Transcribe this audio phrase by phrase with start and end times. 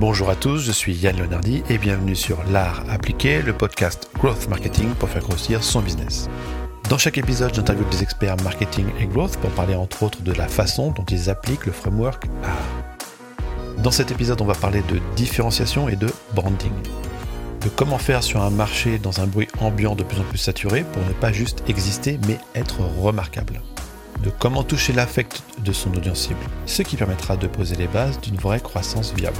[0.00, 4.48] Bonjour à tous, je suis Yann Leonardi et bienvenue sur L'Art appliqué, le podcast Growth
[4.48, 6.30] Marketing pour faire grossir son business.
[6.88, 10.48] Dans chaque épisode, j'interviewe des experts marketing et growth pour parler entre autres de la
[10.48, 13.82] façon dont ils appliquent le framework ART.
[13.82, 16.72] Dans cet épisode, on va parler de différenciation et de branding.
[17.60, 20.82] De comment faire sur un marché dans un bruit ambiant de plus en plus saturé
[20.94, 23.60] pour ne pas juste exister mais être remarquable
[24.22, 28.20] de comment toucher l'affect de son audience cible, ce qui permettra de poser les bases
[28.20, 29.38] d'une vraie croissance viable.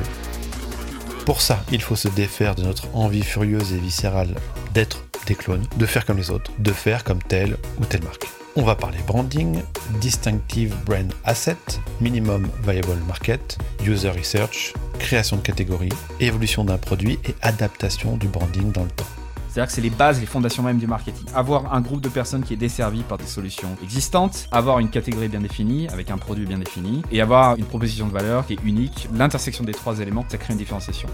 [1.24, 4.34] Pour ça, il faut se défaire de notre envie furieuse et viscérale
[4.74, 8.27] d'être des clones, de faire comme les autres, de faire comme telle ou telle marque.
[8.56, 9.62] On va parler branding,
[10.01, 11.56] distinctive brand asset,
[12.01, 18.73] minimum viable market, user research, création de catégories, évolution d'un produit et adaptation du branding
[18.73, 19.20] dans le temps.
[19.50, 21.27] C'est-à-dire que c'est les bases, les fondations même du marketing.
[21.34, 25.26] Avoir un groupe de personnes qui est desservi par des solutions existantes, avoir une catégorie
[25.26, 28.62] bien définie, avec un produit bien défini, et avoir une proposition de valeur qui est
[28.65, 29.09] unique.
[29.12, 31.09] L'intersection des trois éléments, ça crée une différenciation.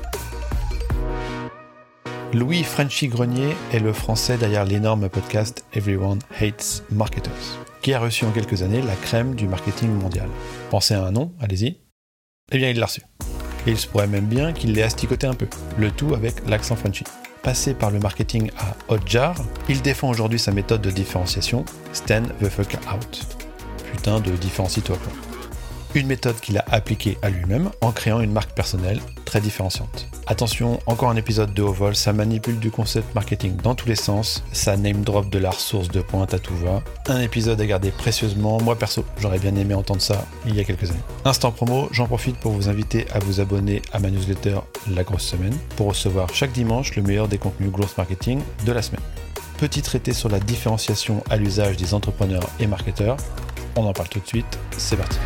[2.35, 7.33] Louis Frenchy Grenier est le français derrière l'énorme podcast Everyone Hates Marketers,
[7.81, 10.29] qui a reçu en quelques années la crème du marketing mondial.
[10.69, 11.79] Pensez à un nom, allez-y.
[12.53, 13.01] Eh bien, il l'a reçu.
[13.67, 15.49] Et il se pourrait même bien qu'il l'ait asticoté un peu,
[15.79, 17.05] le tout avec l'accent Frenchy
[17.47, 19.37] passé par le marketing à Hotjar,
[19.69, 23.25] il défend aujourd'hui sa méthode de différenciation, Stand the fuck out.
[23.93, 25.26] Putain de différencie-toi quoi
[26.01, 30.09] une méthode qu'il a appliquée à lui-même en créant une marque personnelle très différenciante.
[30.27, 33.97] Attention, encore un épisode de haut vol, ça manipule du concept marketing dans tous les
[33.97, 36.83] sens, ça name drop de la ressource de pointe à tout va.
[37.07, 40.65] Un épisode à garder précieusement, moi perso, j'aurais bien aimé entendre ça il y a
[40.65, 41.01] quelques années.
[41.25, 44.59] Instant promo, j'en profite pour vous inviter à vous abonner à ma newsletter
[44.95, 48.83] La Grosse Semaine pour recevoir chaque dimanche le meilleur des contenus growth marketing de la
[48.83, 49.03] semaine.
[49.59, 53.17] Petit traité sur la différenciation à l'usage des entrepreneurs et marketeurs.
[53.77, 55.19] On en parle tout de suite, c'est parti.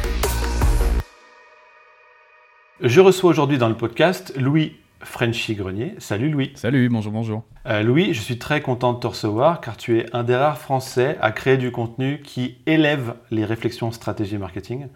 [2.82, 4.72] Je reçois aujourd'hui dans le podcast Louis
[5.02, 5.96] Frenchy Grenier.
[5.98, 6.52] Salut Louis.
[6.54, 7.42] Salut, bonjour, bonjour.
[7.66, 10.56] Euh, Louis, je suis très content de te recevoir car tu es un des rares
[10.56, 14.86] Français à créer du contenu qui élève les réflexions stratégie marketing.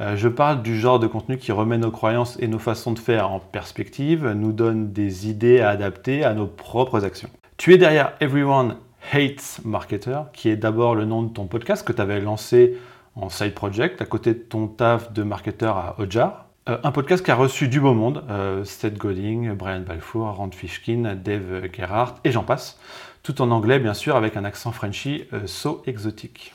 [0.00, 2.98] Euh, je parle du genre de contenu qui remet nos croyances et nos façons de
[2.98, 7.28] faire en perspective, nous donne des idées à adapter à nos propres actions.
[7.58, 8.76] Tu es derrière Everyone
[9.12, 12.78] Hates Marketer, qui est d'abord le nom de ton podcast que tu avais lancé
[13.14, 16.49] en side project à côté de ton taf de marketeur à Ojar.
[16.68, 21.14] Euh, un podcast qui a reçu du beau monde, euh, Seth Brian Balfour, Rand Fishkin,
[21.14, 22.78] Dave Gerhardt et j'en passe,
[23.22, 26.52] tout en anglais bien sûr avec un accent Frenchy euh, so exotique.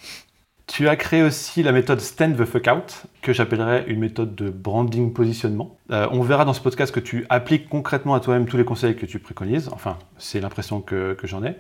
[0.68, 4.50] Tu as créé aussi la méthode Stand the Fuck Out, que j'appellerais une méthode de
[4.50, 5.78] branding positionnement.
[5.92, 8.96] Euh, on verra dans ce podcast que tu appliques concrètement à toi-même tous les conseils
[8.96, 9.70] que tu préconises.
[9.72, 11.56] Enfin, c'est l'impression que, j'en ai.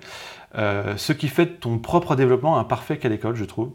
[0.55, 3.73] Ce qui fait de ton propre développement un parfait cas d'école, je trouve.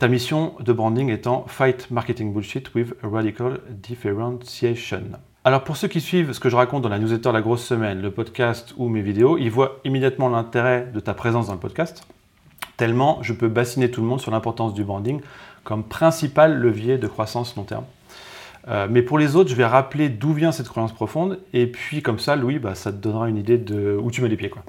[0.00, 5.02] Ta mission de branding étant Fight Marketing Bullshit with Radical Differentiation.
[5.44, 8.02] Alors pour ceux qui suivent ce que je raconte dans la newsletter La Grosse Semaine,
[8.02, 12.06] le podcast ou mes vidéos, ils voient immédiatement l'intérêt de ta présence dans le podcast
[12.76, 15.20] tellement je peux bassiner tout le monde sur l'importance du branding
[15.62, 17.84] comme principal levier de croissance long terme.
[18.68, 22.00] Euh, mais pour les autres, je vais rappeler d'où vient cette croyance profonde, et puis
[22.00, 24.48] comme ça, Louis, bah, ça te donnera une idée de où tu mets les pieds.
[24.48, 24.62] Quoi.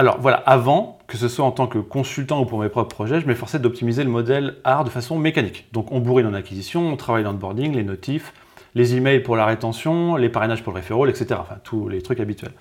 [0.00, 3.20] Alors voilà, avant, que ce soit en tant que consultant ou pour mes propres projets,
[3.20, 5.66] je m'efforçais d'optimiser le modèle art de façon mécanique.
[5.72, 8.32] Donc on bourrine en acquisition, on travaille dans le boarding, les notifs,
[8.74, 11.38] les emails pour la rétention, les parrainages pour le référent, etc.
[11.38, 12.54] Enfin, tous les trucs habituels.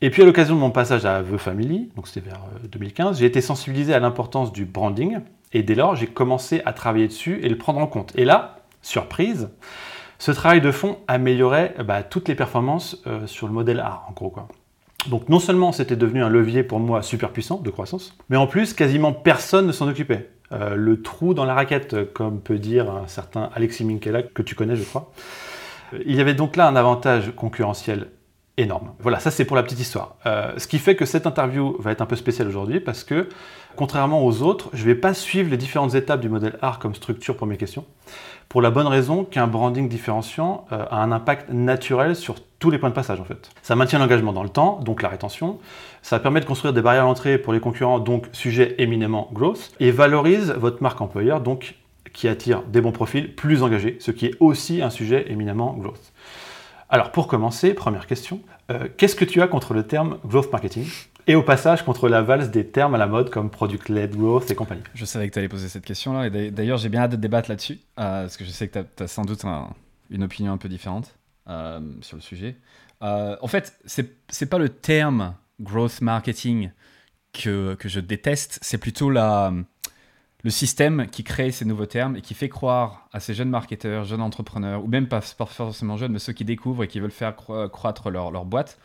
[0.00, 3.20] Et puis à l'occasion de mon passage à The Family, donc c'était vers 2015, euh,
[3.20, 5.20] j'ai été sensibilisé à l'importance du branding
[5.52, 8.10] et dès lors j'ai commencé à travailler dessus et le prendre en compte.
[8.16, 9.48] Et là, surprise,
[10.18, 14.12] ce travail de fond améliorait bah, toutes les performances euh, sur le modèle A en
[14.12, 14.48] gros quoi.
[15.08, 18.46] Donc non seulement c'était devenu un levier pour moi super puissant de croissance, mais en
[18.46, 20.30] plus quasiment personne ne s'en occupait.
[20.52, 24.54] Euh, le trou dans la raquette, comme peut dire un certain Alexis Minkela, que tu
[24.54, 25.12] connais je crois.
[26.06, 28.08] Il y avait donc là un avantage concurrentiel
[28.56, 28.92] énorme.
[29.00, 30.16] Voilà, ça c'est pour la petite histoire.
[30.26, 33.28] Euh, ce qui fait que cette interview va être un peu spéciale aujourd'hui parce que,
[33.76, 36.94] contrairement aux autres, je ne vais pas suivre les différentes étapes du modèle art comme
[36.94, 37.84] structure pour mes questions,
[38.48, 42.78] pour la bonne raison qu'un branding différenciant euh, a un impact naturel sur tous les
[42.78, 43.50] points de passage en fait.
[43.62, 45.58] Ça maintient l'engagement dans le temps, donc la rétention,
[46.02, 49.72] ça permet de construire des barrières à l'entrée pour les concurrents, donc sujet éminemment growth,
[49.80, 51.76] et valorise votre marque employeur, donc
[52.12, 56.12] qui attire des bons profils plus engagés, ce qui est aussi un sujet éminemment growth.
[56.88, 60.86] Alors pour commencer, première question, euh, qu'est-ce que tu as contre le terme growth marketing?
[61.26, 64.54] Et au passage contre la valse des termes à la mode comme product-led growth et
[64.54, 67.16] compagnie Je savais que tu allais poser cette question-là et d'ailleurs j'ai bien hâte de
[67.16, 69.44] débattre là-dessus euh, parce que je sais que tu as, sans doute
[70.10, 71.16] une opinion un peu différente
[71.48, 72.56] euh, sur le sujet.
[73.00, 76.70] en fait, c'est pas le terme growth marketing
[77.32, 79.64] que, je déteste, c'est plutôt le
[80.48, 84.22] système qui crée ces nouveaux termes et qui fait croire à ces jeunes marketeurs, jeunes
[84.22, 88.10] entrepreneurs, ou même pas, forcément jeunes, mais ceux qui découvrent et qui veulent faire croître
[88.10, 88.78] leur boîte,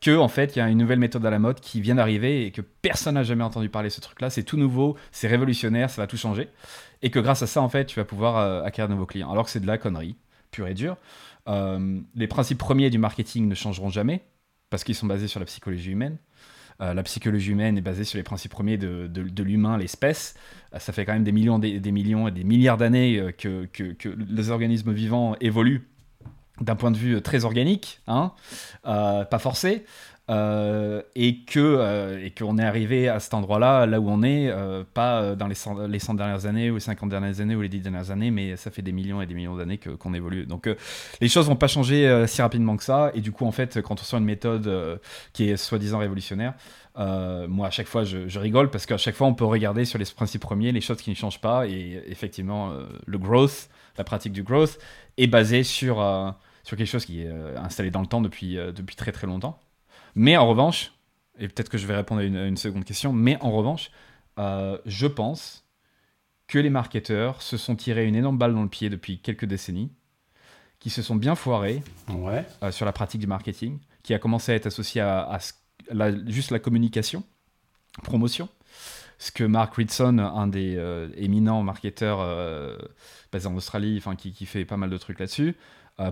[0.00, 2.46] que en fait il y a une nouvelle méthode à la mode qui vient d'arriver
[2.46, 4.30] et que personne n'a jamais entendu parler de ce truc-là.
[4.30, 6.48] C'est tout nouveau, c'est révolutionnaire, ça va tout changer,
[7.02, 9.30] et que grâce à ça en fait tu vas pouvoir euh, acquérir de nouveaux clients.
[9.30, 10.16] Alors que c'est de la connerie
[10.50, 10.96] pure et dure.
[11.48, 14.22] Euh, les principes premiers du marketing ne changeront jamais
[14.70, 16.16] parce qu'ils sont basés sur la psychologie humaine.
[16.82, 20.34] Euh, la psychologie humaine est basée sur les principes premiers de, l'humain, l'espèce.
[20.78, 23.66] Ça fait quand même des millions, des, millions et des milliards d'années que,
[24.28, 25.88] les organismes vivants évoluent
[26.60, 28.32] d'un point de vue très organique, hein,
[28.84, 29.84] pas forcé.
[30.28, 34.48] Euh, et que euh, et qu'on est arrivé à cet endroit-là, là où on est,
[34.48, 37.62] euh, pas dans les 100, les 100 dernières années ou les 50 dernières années ou
[37.62, 40.44] les 10 dernières années, mais ça fait des millions et des millions d'années qu'on évolue.
[40.44, 40.68] Donc
[41.20, 44.00] les choses vont pas changer si rapidement que ça, et du coup en fait quand
[44.00, 45.00] on sort une méthode
[45.32, 46.54] qui est soi-disant révolutionnaire,
[46.96, 50.06] moi à chaque fois je rigole parce qu'à chaque fois on peut regarder sur les
[50.06, 52.72] principes premiers les choses qui ne changent pas, et effectivement
[53.06, 54.78] le growth, la pratique du growth
[55.16, 55.96] est basée sur
[56.62, 59.58] sur quelque chose qui est installé dans le temps depuis depuis très très longtemps.
[60.14, 60.92] Mais en revanche,
[61.38, 63.90] et peut-être que je vais répondre à une, seconde question, mais en revanche,
[64.38, 65.64] euh, je pense
[66.46, 69.92] que les marketeurs se sont tirés une énorme balle dans le pied depuis quelques décennies,
[70.78, 74.54] qui se sont bien foirés euh, sur la pratique du marketing, qui a commencé à
[74.54, 75.38] être associé à,
[76.26, 77.24] juste la communication,
[78.02, 78.48] promotion.
[79.18, 82.18] Ce que Mark Ritson, un des euh, éminents marketeurs
[83.32, 85.56] basé en Australie, enfin qui, fait pas mal de trucs là-dessus,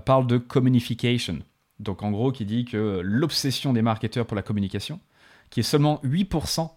[0.05, 1.41] parle de communication.
[1.81, 5.01] Donc en gros, qui dit que l'obsession des marketeurs pour la communication,
[5.51, 6.71] qui est seulement 8%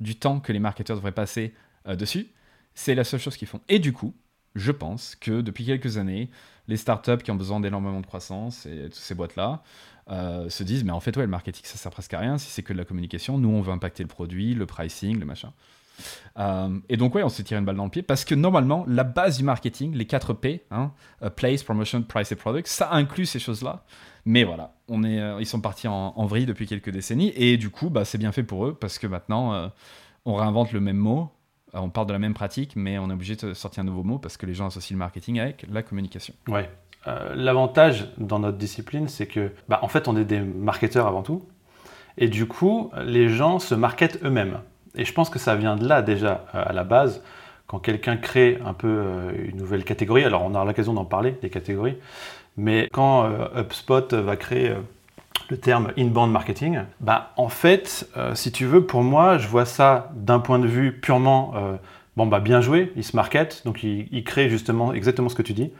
[0.00, 1.54] du temps que les marketeurs devraient passer
[1.86, 2.28] euh, dessus,
[2.74, 3.60] c'est la seule chose qu'ils font.
[3.68, 4.14] Et du coup,
[4.54, 6.30] je pense que depuis quelques années,
[6.66, 9.62] les startups qui ont besoin d'énormément de croissance et toutes ces boîtes-là
[10.10, 12.50] euh, se disent mais en fait ouais le marketing ça sert presque à rien si
[12.50, 13.38] c'est que de la communication.
[13.38, 15.52] Nous on veut impacter le produit, le pricing, le machin.
[16.38, 18.84] Euh, et donc, ouais, on s'est tiré une balle dans le pied parce que normalement,
[18.88, 20.92] la base du marketing, les 4 P, hein,
[21.36, 23.84] place, promotion, price et product, ça inclut ces choses-là.
[24.24, 27.70] Mais voilà, on est, euh, ils sont partis en, vrille depuis quelques décennies et du
[27.70, 29.68] coup, bah, c'est bien fait pour eux parce que maintenant, euh,
[30.24, 31.30] on réinvente le même mot,
[31.72, 34.18] on parle de la même pratique, mais on est obligé de sortir un nouveau mot
[34.18, 36.34] parce que les gens associent le marketing avec la communication.
[36.48, 36.68] Ouais.
[37.34, 41.42] L'avantage dans notre discipline, c'est que, bah, en fait, on est des marketeurs avant tout.
[42.18, 44.58] Et du coup, les gens se marketent eux-mêmes.
[44.96, 47.22] Et je pense que ça vient de là déjà euh, à la base,
[47.66, 51.36] quand quelqu'un crée un peu euh, une nouvelle catégorie, alors on aura l'occasion d'en parler
[51.42, 51.96] des catégories,
[52.56, 54.74] mais quand euh, HubSpot va créer
[55.48, 60.10] le terme inbound marketing, bah en fait, si tu veux, pour moi, je vois ça
[60.14, 61.54] d'un point de vue purement
[62.16, 65.52] Bon, bah bien joué, il se market, donc il, crée justement exactement ce que tu
[65.52, 65.70] dis.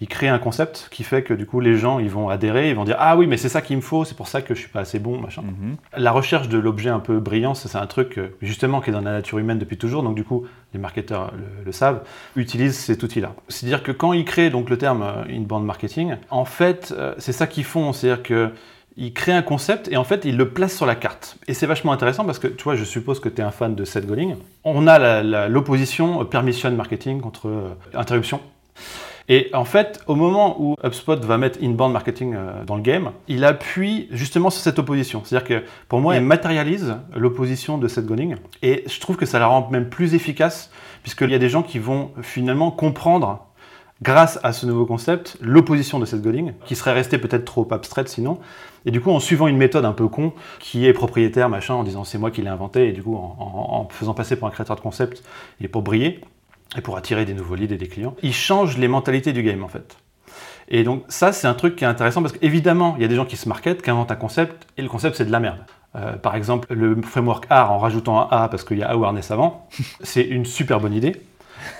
[0.00, 2.74] Il crée un concept qui fait que du coup les gens ils vont adhérer, ils
[2.74, 4.60] vont dire ah oui mais c'est ça qu'il me faut, c'est pour ça que je
[4.60, 5.42] suis pas assez bon, machin.
[5.42, 5.76] Mhm.
[5.96, 9.02] La recherche de l'objet un peu brillant, c'est un truc euh, justement qui est dans
[9.02, 11.32] la nature humaine depuis toujours, donc du coup les marketeurs
[11.64, 12.02] le, savent,
[12.36, 13.34] utilisent cet outil-là.
[13.48, 17.32] C'est-à-dire que quand ils créent donc le terme euh, inbound marketing, en fait euh, c'est
[17.32, 18.50] ça qu'ils font, c'est-à-dire que
[18.96, 21.36] il crée un concept et en fait il le place sur la carte.
[21.48, 23.74] Et c'est vachement intéressant parce que tu vois, je suppose que tu es un fan
[23.74, 24.34] de Seth Godin.
[24.64, 28.40] On a l'opposition permission marketing contre euh, interruption.
[29.32, 33.12] Et en fait, au moment où HubSpot va mettre inbound marketing euh, dans le game,
[33.28, 35.22] il appuie justement sur cette opposition.
[35.24, 39.38] C'est-à-dire que pour moi, il matérialise l'opposition de Seth Godin et je trouve que ça
[39.38, 40.72] la rend même plus efficace
[41.04, 43.46] puisqu'il y a des gens qui vont finalement comprendre
[44.02, 48.08] grâce à ce nouveau concept, l'opposition de cette Godin, qui serait restée peut-être trop abstraite
[48.08, 48.38] sinon.
[48.86, 51.84] Et du coup, en suivant une méthode un peu con, qui est propriétaire, machin, en
[51.84, 54.76] disant c'est moi qui l'ai inventé, et du coup, en, faisant passer pour un créateur
[54.76, 55.22] de concept,
[55.60, 56.20] et pour briller,
[56.76, 59.62] et pour attirer des nouveaux leads et des clients, il change les mentalités du game
[59.64, 59.96] en fait.
[60.68, 63.16] Et donc ça, c'est un truc qui est intéressant parce qu'évidemment, il y a des
[63.16, 65.58] gens qui se marketent, qui inventent un concept, et le concept, c'est de la merde.
[65.96, 69.32] Euh, par exemple, le framework R en rajoutant un A parce qu'il y a awareness
[69.32, 69.68] avant,
[70.02, 71.20] c'est une super bonne idée.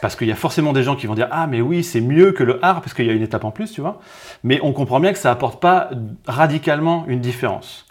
[0.02, 2.32] Parce qu'il y a forcément des gens qui vont dire Ah, mais oui, c'est mieux
[2.32, 4.00] que le art, parce qu'il y a une étape en plus, tu vois.
[4.44, 5.88] Mais on comprend bien que ça apporte pas
[6.26, 7.86] radicalement une différence.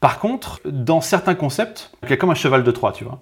[0.00, 3.20] Par contre, dans certains concepts, il y a comme un cheval de Troie, tu vois.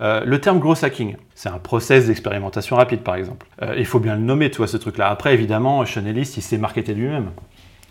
[0.00, 3.46] Euh, le terme gross hacking, c'est un process d'expérimentation rapide, par exemple.
[3.62, 5.08] Euh, il faut bien le nommer, tu vois, ce truc-là.
[5.08, 7.30] Après, évidemment, Sean Ellis, il s'est marketé lui-même.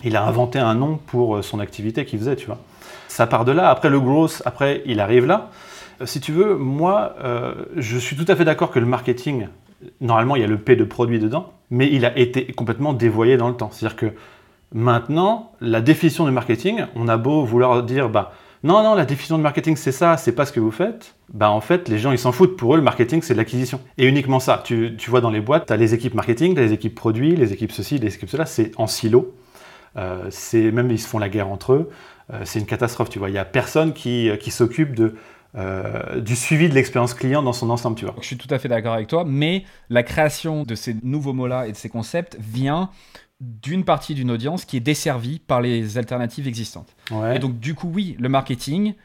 [0.03, 2.59] Il a inventé un nom pour euh, son activité qu'il faisait, tu vois.
[3.09, 3.69] Ça part de là.
[3.69, 5.49] Après, le gross, après, il arrive là.
[6.05, 7.15] Si tu veux, moi,
[7.75, 9.47] je suis tout à fait d'accord que le marketing,
[9.99, 13.35] normalement, il y a le P de produit dedans, mais il a été complètement dévoyé
[13.35, 13.71] dans le temps.
[13.71, 14.05] C'est-à-dire que
[14.71, 18.31] maintenant, la définition du marketing, on a beau vouloir dire, bah,
[18.67, 21.15] non, non, la définition de marketing, c'est ça, c'est pas ce que vous faites.
[21.33, 22.57] Bah, en fait, les gens, ils s'en foutent.
[22.57, 23.79] Pour eux, le marketing, c'est l'acquisition.
[23.97, 24.61] Et uniquement ça.
[24.63, 27.35] Tu, vois dans les boîtes, tu as les équipes marketing, tu as les équipes produits,
[27.35, 28.45] les équipes ceci, les équipes cela.
[28.45, 29.33] C'est en silo.
[29.95, 31.89] Euh, c'est même, ils se font la guerre entre eux.
[32.33, 33.29] Euh, c'est une catastrophe, tu vois.
[33.29, 35.15] Il n'y a personne qui, qui s'occupe de
[35.55, 38.15] euh, du suivi de l'expérience client dans son ensemble, tu vois.
[38.21, 41.67] Je suis tout à fait d'accord avec toi, mais la création de ces nouveaux mots-là
[41.67, 42.91] et de ces concepts vient
[43.39, 46.95] d'une partie d'une audience qui est desservie par les alternatives existantes.
[47.33, 48.95] Et donc, du coup, oui, le marketing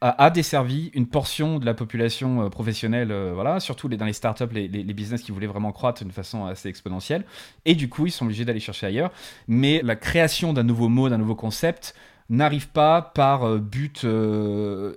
[0.00, 4.12] a, desservi une portion de la population euh, professionnelle, euh, voilà, surtout les, dans les
[4.12, 7.24] startups, les, les, business qui voulaient vraiment croître d'une façon assez exponentielle.
[7.64, 9.10] Et du coup, ils sont obligés d'aller chercher ailleurs.
[9.48, 11.94] Mais la création d'un nouveau mot, d'un nouveau concept,
[12.30, 14.06] n'arrive pas par euh, but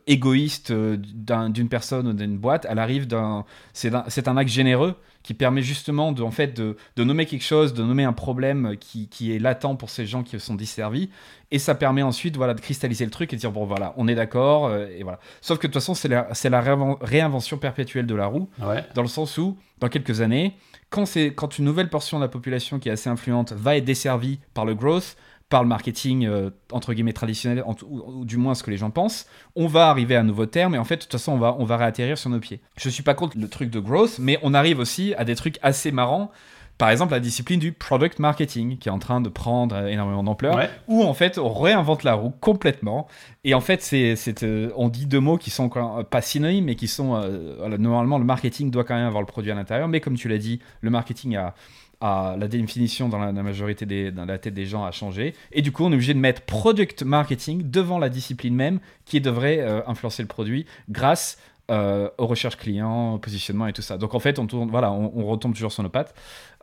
[0.07, 3.46] égoïste d'une personne ou d'une boîte, elle arrive d'un...
[3.74, 4.96] C'est un, un, acte généreux
[5.27, 8.77] qui permet justement de, en fait, de, de, nommer quelque chose, de nommer un problème
[8.79, 11.10] qui, qui, est latent pour ces gens qui sont desservis.
[11.51, 14.07] Et ça permet ensuite voilà, de cristalliser le truc et de dire, bon voilà, on
[14.07, 14.67] est d'accord.
[14.67, 15.19] Euh, et voilà.
[15.41, 18.50] Sauf que de toute façon, c'est la, la réinvention perpétuelle de la roue,
[18.96, 20.55] dans le sens où, dans quelques années,
[20.89, 21.03] quand,
[21.36, 24.63] quand une nouvelle portion de la population qui est assez influente va être desservie par
[24.63, 25.17] le growth,
[25.50, 29.27] par le marketing euh, entre guillemets traditionnel, ou, du moins ce que les gens pensent,
[29.56, 31.56] on va arriver à un nouveau terme et en fait, de toute façon, on va,
[31.58, 32.60] on va réatterrir sur nos pieds.
[32.75, 35.58] Je suis pas contre le truc de growth, mais on arrive aussi à des trucs
[35.62, 36.32] assez marrants.
[36.77, 40.60] Par exemple, la discipline du product marketing qui est en train de prendre énormément d'ampleur,
[40.88, 43.08] où en fait on réinvente la roue complètement.
[43.44, 46.88] Et en fait, c'est, euh, on dit deux mots qui sont pas synonymes, mais qui
[46.88, 50.16] sont euh, normalement le marketing doit quand même avoir le produit à l'intérieur, mais comme
[50.16, 51.56] tu l'as dit, le marketing a
[52.01, 55.34] la définition dans la, majorité des, dans la tête des gens a changé.
[55.51, 59.22] Et du coup, on est obligé de mettre product marketing devant la discipline même qui
[59.22, 61.38] devrait euh, influencer le produit grâce
[61.70, 63.98] euh, aux recherches clients, au positionnement et tout ça.
[63.98, 66.13] Donc en fait, on, tourne, voilà, on, retombe toujours sur nos pattes.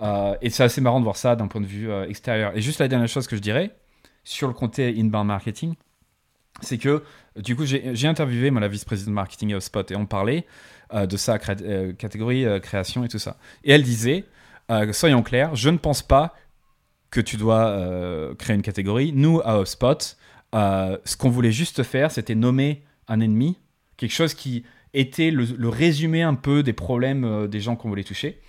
[0.03, 2.57] Euh, et c'est assez marrant de voir ça d'un point de vue extérieur.
[2.57, 3.71] Et juste la dernière chose que je dirais
[4.23, 5.75] sur le côté inbound marketing,
[6.61, 7.03] c'est que
[7.37, 10.47] du coup, j'ai interviewé moi, la vice-présidente marketing à Spot et on parlait
[10.95, 13.37] de ça, catégorie création et tout ça.
[13.65, 14.25] Et elle disait
[14.71, 16.35] euh, soyons clairs, je ne pense pas
[17.11, 19.13] que tu dois euh, créer une catégorie.
[19.13, 20.17] Nous, à HubSpot,
[20.55, 23.59] euh, ce qu'on voulait juste faire, c'était nommer un ennemi,
[23.97, 28.41] quelque chose qui était le, résumé un peu des problèmes des gens qu'on voulait toucher.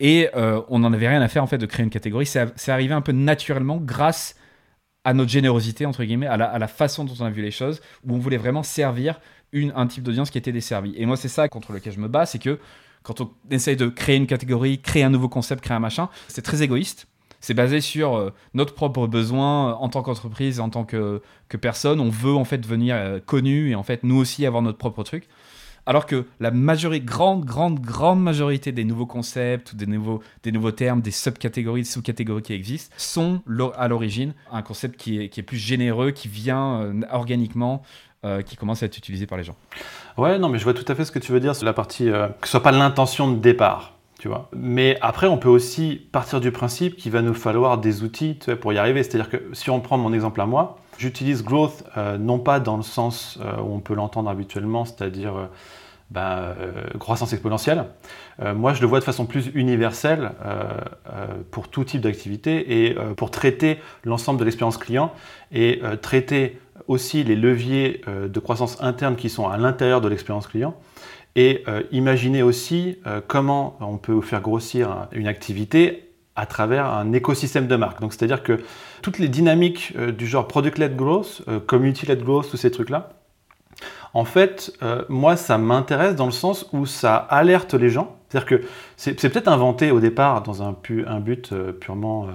[0.00, 2.26] Et on n'en avait rien à faire en fait de créer une catégorie.
[2.26, 4.34] C'est arrivé un peu naturellement grâce
[5.04, 8.14] à notre générosité, entre guillemets, à la, façon dont on a vu les choses, où
[8.14, 9.20] on voulait vraiment servir
[9.52, 10.94] un type d'audience qui était desservie.
[10.96, 12.58] Et moi, c'est ça contre lequel je me bats, c'est que
[13.02, 16.42] quand on essaye de créer une catégorie, créer un nouveau concept, créer un machin, c'est
[16.42, 17.06] très égoïste.
[17.40, 21.56] C'est basé sur euh, notre propre besoin euh, en tant qu'entreprise, en tant que, que,
[21.56, 22.00] personne.
[22.00, 25.02] On veut en fait devenir euh, connu et en fait nous aussi avoir notre propre
[25.02, 25.28] truc.
[25.84, 30.70] Alors que la majorité, grande, grande, grande majorité des nouveaux concepts, des nouveaux, des nouveaux
[30.70, 33.42] termes, des subcatégories, des sous-catégories qui existent, sont
[33.76, 37.82] à l'origine un concept qui est, plus généreux, qui vient organiquement
[38.24, 39.56] euh, qui commence à être utilisé par les gens.
[40.16, 41.72] Ouais, non, mais je vois tout à fait ce que tu veux dire sur la
[41.72, 43.94] partie euh, que ce soit pas l'intention de départ.
[44.20, 44.48] Tu vois.
[44.52, 48.72] Mais après, on peut aussi partir du principe qu'il va nous falloir des outils pour
[48.72, 49.02] y arriver.
[49.02, 52.76] C'est-à-dire que si on prend mon exemple à moi, j'utilise growth euh, non pas dans
[52.76, 55.48] le sens où on peut l'entendre habituellement, c'est-à-dire
[56.12, 56.54] bah,
[57.00, 57.86] croissance exponentielle.
[58.54, 60.30] moi, je le vois de façon plus universelle
[61.50, 65.12] pour tout type d'activité et pour traiter l'ensemble de l'expérience client
[65.50, 70.46] et traiter aussi les leviers euh, de croissance interne qui sont à l'intérieur de l'expérience
[70.46, 70.74] client
[71.34, 77.12] et euh, imaginer aussi euh, comment on peut faire grossir une activité à travers un
[77.12, 78.00] écosystème de marque.
[78.00, 78.60] Donc c'est-à-dire que
[79.02, 83.10] toutes les dynamiques du genre product-led growth, community-led growth, tous ces trucs-là,
[84.14, 84.72] en fait,
[85.10, 88.16] moi, ça m'intéresse dans le sens où ça alerte les gens.
[88.28, 90.74] C'est-à-dire que c'est peut-être inventé au départ dans un,
[91.06, 92.28] un but purement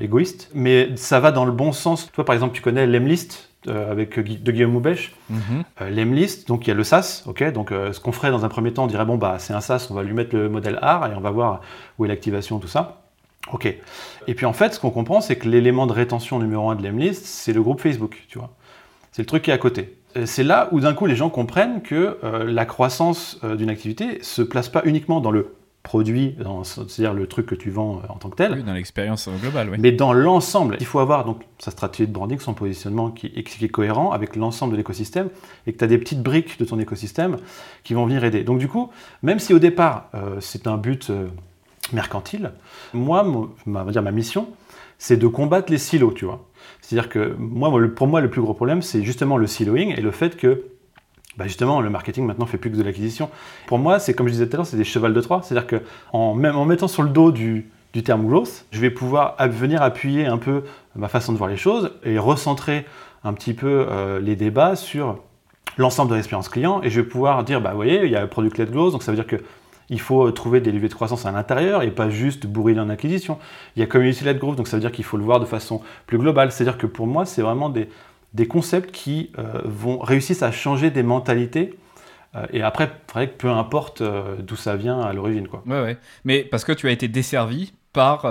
[0.00, 2.12] égoïste, mais ça va dans le bon sens.
[2.12, 5.64] Toi, par exemple, tu connais l'Emlist, euh, avec de Guillaume Moubèche, mhm.
[5.80, 8.44] euh, l'Emlist, donc il y a le SaaS, ok, donc euh, ce qu'on ferait dans
[8.44, 10.48] un premier temps, on dirait bon bah c'est un SaaS, on va lui mettre le
[10.48, 11.60] modèle AR et on va voir
[11.98, 13.02] où est l'activation, tout ça.
[13.52, 13.66] Ok.
[14.28, 16.84] Et puis en fait, ce qu'on comprend, c'est que l'élément de rétention numéro un de
[16.84, 18.50] l'Emlist, c'est le groupe Facebook, tu vois.
[19.10, 19.98] C'est le truc qui est à côté.
[20.24, 24.68] C'est là où d'un coup les gens comprennent que la croissance d'une activité se place
[24.68, 28.36] pas uniquement dans le produit, c'est-à-dire le truc que tu vends euh, en tant que
[28.36, 28.52] tel.
[28.52, 29.78] Oui, dans l'expérience globale, oui.
[29.80, 33.64] Mais dans l'ensemble, il faut avoir donc sa stratégie de branding, son positionnement qui, qui
[33.64, 35.28] est cohérent avec l'ensemble de l'écosystème
[35.66, 37.38] et que tu as des petites briques de ton écosystème
[37.84, 38.44] qui vont venir aider.
[38.44, 38.90] Donc du coup,
[39.22, 41.28] même si au départ euh, c'est un but euh,
[41.92, 42.52] mercantile,
[42.92, 43.26] moi,
[43.64, 44.48] ma, dire, ma mission,
[44.98, 46.44] c'est de combattre les silos, tu vois.
[46.80, 50.10] C'est-à-dire que moi, pour moi, le plus gros problème, c'est justement le siloing et le
[50.10, 50.64] fait que
[51.38, 53.30] bah, justement, le marketing maintenant fait plus que de l'acquisition.
[53.68, 55.40] Pour moi, c'est comme je disais tout à l'heure, c'est des chevals de Troie.
[55.44, 57.70] C'est-à-dire qu'en en mettant sur le dos du,
[58.04, 60.62] terme growth, je vais pouvoir venir appuyer un peu
[60.94, 62.86] ma façon de voir les choses et recentrer
[63.24, 65.18] un petit peu euh, les débats sur
[65.78, 68.24] l'ensemble de l'expérience client et je vais pouvoir dire, bah, vous voyez, il y a
[68.26, 69.36] product-led growth, donc ça veut dire que
[69.90, 73.38] il faut trouver des leviers de croissance à l'intérieur et pas juste bourrer en acquisition.
[73.74, 75.80] Il y a community-led growth, donc ça veut dire qu'il faut le voir de façon
[76.06, 76.52] plus globale.
[76.52, 77.88] C'est-à-dire que pour moi, c'est vraiment des,
[78.34, 81.74] des concepts qui euh, vont réussir à changer des mentalités
[82.36, 85.48] Euh, et après, vrai que peu importe euh, d'où ça vient à l'origine.
[85.48, 85.62] quoi.
[85.66, 85.96] Ouais, ouais.
[86.24, 88.26] Mais parce que tu as été desservi par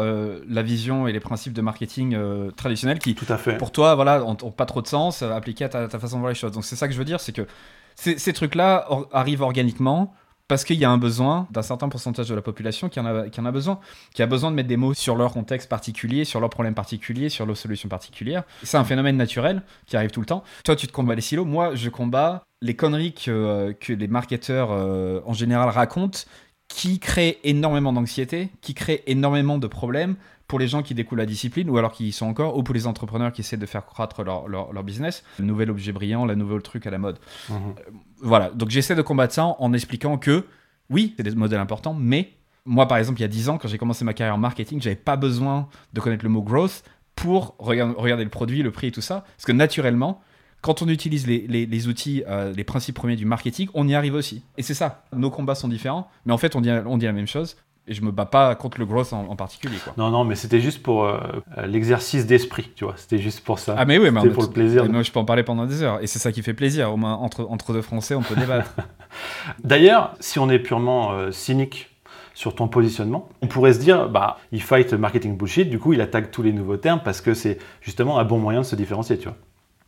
[0.48, 2.16] la vision et les principes de marketing
[2.56, 3.58] traditionnels qui, Tout à fait.
[3.58, 6.22] pour toi, voilà, ont, ont pas trop de sens appliqués à ta, ta façon de
[6.22, 6.52] voir les choses.
[6.52, 7.48] Donc c'est ça que je veux dire, c'est que
[7.96, 10.14] ces, ces trucs-là or- arrivent organiquement
[10.48, 13.52] parce qu'il y a un besoin d'un certain pourcentage de la population qui en, a,
[13.52, 13.80] besoin,
[14.14, 17.30] qui a besoin de mettre des mots sur leur contexte particulier, sur leurs problèmes particuliers,
[17.30, 18.44] sur leurs solutions particulières.
[18.64, 20.44] C'est un phénomène naturel qui arrive tout le temps.
[20.64, 24.70] Toi, tu te combats les silos, moi, je combats les conneries que, euh, les marketeurs
[24.72, 26.20] euh, en général racontent
[26.68, 30.16] qui créent énormément d'anxiété, qui créent énormément de problèmes
[30.48, 32.74] pour les gens qui découlent la discipline ou alors qui y sont encore, ou pour
[32.74, 35.24] les entrepreneurs qui essaient de faire croître leur, leur, leur business.
[35.40, 37.20] Le nouvel objet brillant, la nouvelle truc à la mode.
[37.50, 37.76] Mhm.
[38.22, 40.46] Voilà, donc j'essaie de combattre ça en expliquant que
[40.90, 42.32] oui, c'est des modèles importants, mais
[42.66, 44.82] moi par exemple, il y a 10 ans, quand j'ai commencé ma carrière en marketing,
[44.82, 46.84] j'avais pas besoin de connaître le mot growth
[47.16, 49.26] pour regarder, regarder le produit, le prix et tout ça.
[49.36, 50.22] Parce que naturellement,
[50.62, 53.96] quand on utilise les, les- les outils, euh, les principes premiers du marketing, on y
[53.96, 54.44] arrive aussi.
[54.58, 57.14] Et c'est ça, nos combats sont différents, mais en fait on dit, on dit la
[57.14, 57.58] même chose.
[57.90, 59.78] Et je me bats pas contre le growth en, en particulier.
[59.82, 59.94] Quoi.
[59.98, 61.20] Non, non, mais c'était juste pour euh,
[61.58, 62.96] euh, l'exercice d'esprit, tu vois.
[62.98, 63.76] C'était juste pour ça.
[63.78, 64.84] Ah mais oui, mais C'était pour le plaisir.
[64.84, 66.02] et moi, je peux en parler pendant des heures.
[66.02, 66.92] Et c'est ça qui fait plaisir.
[66.92, 68.74] Au moins, entre, entre deux Français, on peut débattre.
[69.64, 71.90] D'ailleurs, si on est purement euh, cynique
[72.34, 76.02] sur ton positionnement, on pourrait se dire, bah, il fight marketing bullshit, du coup, il
[76.02, 79.18] attaque tous les nouveaux termes parce que c'est justement un bon moyen de se différencier,
[79.18, 79.38] tu vois.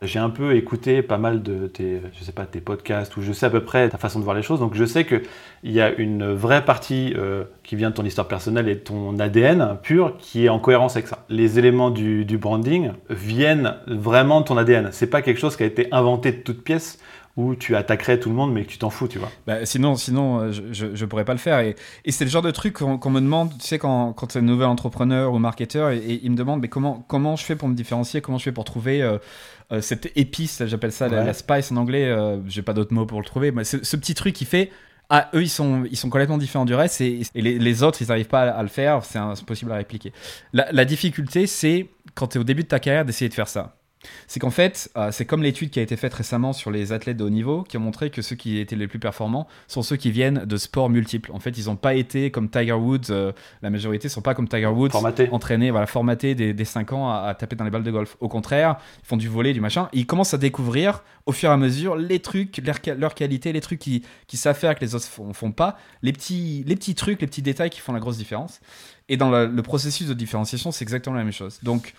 [0.01, 3.33] J'ai un peu écouté pas mal de tes, je sais pas, tes podcasts où je
[3.33, 5.21] sais à peu près ta façon de voir les choses, donc je sais qu'il
[5.65, 9.19] y a une vraie partie euh, qui vient de ton histoire personnelle et de ton
[9.19, 11.25] ADN pur qui est en cohérence avec ça.
[11.27, 14.87] Les éléments du, du branding viennent vraiment de ton ADN.
[14.93, 16.99] C'est pas quelque chose qui a été inventé de toutes pièces
[17.39, 19.31] où tu attaquerais tout le monde mais que tu t'en fous, tu vois.
[19.47, 21.59] Bah, sinon, sinon euh, je, je, je pourrais pas le faire.
[21.59, 24.39] Et, et c'est le genre de truc qu'on me demande, tu sais, quand, quand c'est
[24.39, 27.55] un nouvel entrepreneur ou marketeur, et, et il me demande mais comment, comment je fais
[27.55, 29.17] pour me différencier, comment je fais pour trouver euh,
[29.71, 31.25] euh, cette épice, j'appelle ça la, Ouais.
[31.25, 33.95] la spice en anglais, euh, j'ai pas d'autre mot pour le trouver, mais ce, ce
[33.95, 34.71] petit truc qui fait.
[35.11, 37.99] Ah, eux, ils sont, ils sont complètement différents du reste et, et les, les autres,
[38.01, 40.13] ils n'arrivent pas à, à le faire, c'est impossible à répliquer.
[40.53, 43.47] La, la difficulté, c'est quand tu es au début de ta carrière d'essayer de faire
[43.47, 43.78] ça.
[44.27, 47.17] C'est qu'en fait, euh, c'est comme l'étude qui a été faite récemment sur les athlètes
[47.17, 49.97] de haut niveau, qui a montré que ceux qui étaient les plus performants sont ceux
[49.97, 51.31] qui viennent de sports multiples.
[51.33, 54.47] En fait, ils n'ont pas été comme Tiger Woods, euh, la majorité sont pas comme
[54.47, 55.27] Tiger Woods, Formaté.
[55.31, 58.15] entraînés, voilà, formatés des, des 5 ans à, à taper dans les balles de golf.
[58.21, 59.89] Au contraire, ils font du volet, du machin.
[59.91, 63.51] Ils commencent à découvrir au fur et à mesure les trucs, leur, ca- leur qualité,
[63.51, 66.75] les trucs qui, qui savent faire que les autres font, font pas, les petits, les
[66.77, 68.61] petits trucs, les petits détails qui font la grosse différence.
[69.09, 71.59] Et dans le processus de différenciation, c'est exactement la même chose.
[71.63, 71.95] Donc,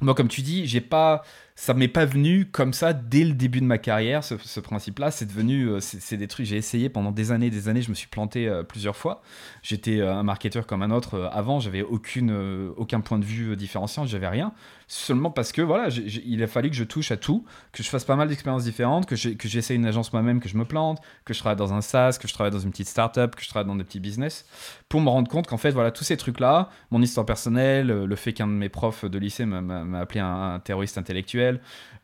[0.00, 1.22] moi, comme tu dis, j'ai pas,
[1.54, 4.24] ça m'est pas venu comme ça dès le début de ma carrière.
[4.24, 6.46] Ce, principe-là, c'est devenu, euh, c'est des trucs.
[6.46, 7.82] J'ai essayé pendant des années, des années.
[7.82, 9.22] Je me suis planté euh, plusieurs fois.
[9.62, 11.60] J'étais euh, un marketeur comme un autre avant.
[11.60, 14.06] J'avais aucune, aucun point de vue différenciant.
[14.06, 14.52] J'avais rien.
[14.88, 18.04] Seulement parce que voilà, il a fallu que je touche à tout, que je fasse
[18.04, 21.38] pas mal d'expériences différentes, que j'essaie une agence moi-même, que je me plante, que je
[21.38, 23.76] travaille dans un SaaS, que je travaille dans une petite startup, que je travaille dans
[23.76, 24.44] des petits business,
[24.90, 28.34] pour me rendre compte qu'en fait, voilà, tous ces trucs-là, mon histoire personnelle, le fait
[28.34, 31.41] qu'un de mes profs de lycée m'a- appelé un terroriste intellectuel,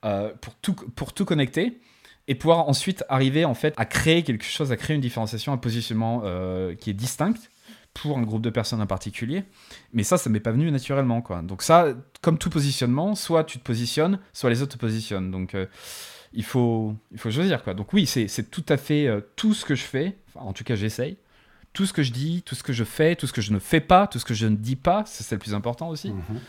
[0.04, 1.80] euh, pour, tout, pour tout connecter
[2.28, 5.56] et pouvoir ensuite arriver en fait à créer quelque chose, à créer une différenciation, un
[5.56, 7.34] positionnement euh, qui est distinct
[7.94, 9.44] pour un groupe de personnes en particulier.
[9.92, 11.42] Mais ça, ça m'est pas venu naturellement, quoi.
[11.42, 15.30] Donc ça, comme tout positionnement, soit tu te positionnes, soit les autres te positionnent.
[15.30, 15.66] Donc euh,
[16.32, 17.74] il faut, il faut choisir, quoi.
[17.74, 20.16] Donc oui, c'est tout à fait euh, tout ce que je fais.
[20.28, 21.16] Enfin, en tout cas, j'essaye.
[21.72, 23.58] Tout ce que je dis, tout ce que je fais, tout ce que je ne
[23.58, 26.40] fais pas, tout ce que je ne dis pas, c'est le plus important aussi Mhm.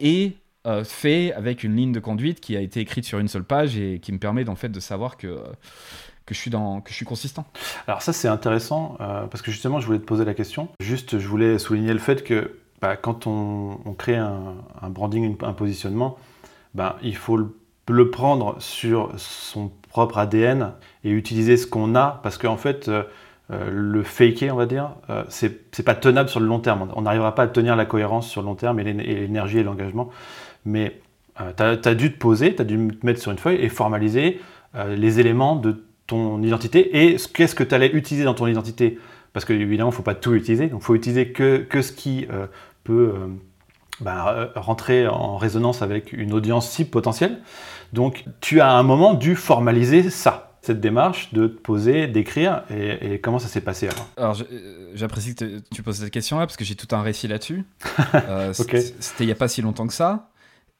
[0.00, 0.36] et
[0.68, 3.78] euh, fait avec une ligne de conduite qui a été écrite sur une seule page
[3.78, 5.38] et qui me permet fait de savoir que, euh,
[6.26, 7.46] que, je, suis dans, que je suis consistant.
[7.86, 10.68] Alors ça c'est intéressant euh, parce que justement je voulais te poser la question.
[10.80, 14.56] Juste je voulais souligner le fait que bah, quand on, crée un,
[14.90, 16.18] branding, un positionnement,
[16.74, 22.36] bah, il faut le, prendre sur son propre ADN et utiliser ce qu'on a parce
[22.36, 22.90] qu'en fait
[23.50, 26.90] le faker on va dire euh, c'est pas tenable sur le long terme.
[26.94, 30.10] On n'arrivera pas à tenir la cohérence sur le long terme et l'énergie et l'engagement.
[30.64, 31.00] Mais
[31.56, 34.40] tu as, dû te poser, tu as dû te mettre sur une feuille et formaliser
[34.74, 38.46] euh, les éléments de ton identité et ce- qu'est-ce que tu allais utiliser dans ton
[38.46, 38.98] identité.
[39.32, 41.92] Parce qu'évidemment, il ne faut pas tout utiliser, donc il faut utiliser que, que ce
[41.92, 42.46] qui euh,
[42.82, 43.26] peut euh,
[44.00, 47.38] bah, euh, rentrer en résonance avec une audience cible potentielle.
[47.92, 52.62] Donc tu as à un moment dû formaliser ça, cette démarche de te poser, d'écrire,
[52.70, 54.08] et, et comment ça s'est passé alors?
[54.16, 57.64] Alors euh, j'apprécie que tu poses cette question-là parce que j'ai tout un récit là-dessus.
[58.14, 60.30] Euh, C'était il n'y a pas si longtemps que ça.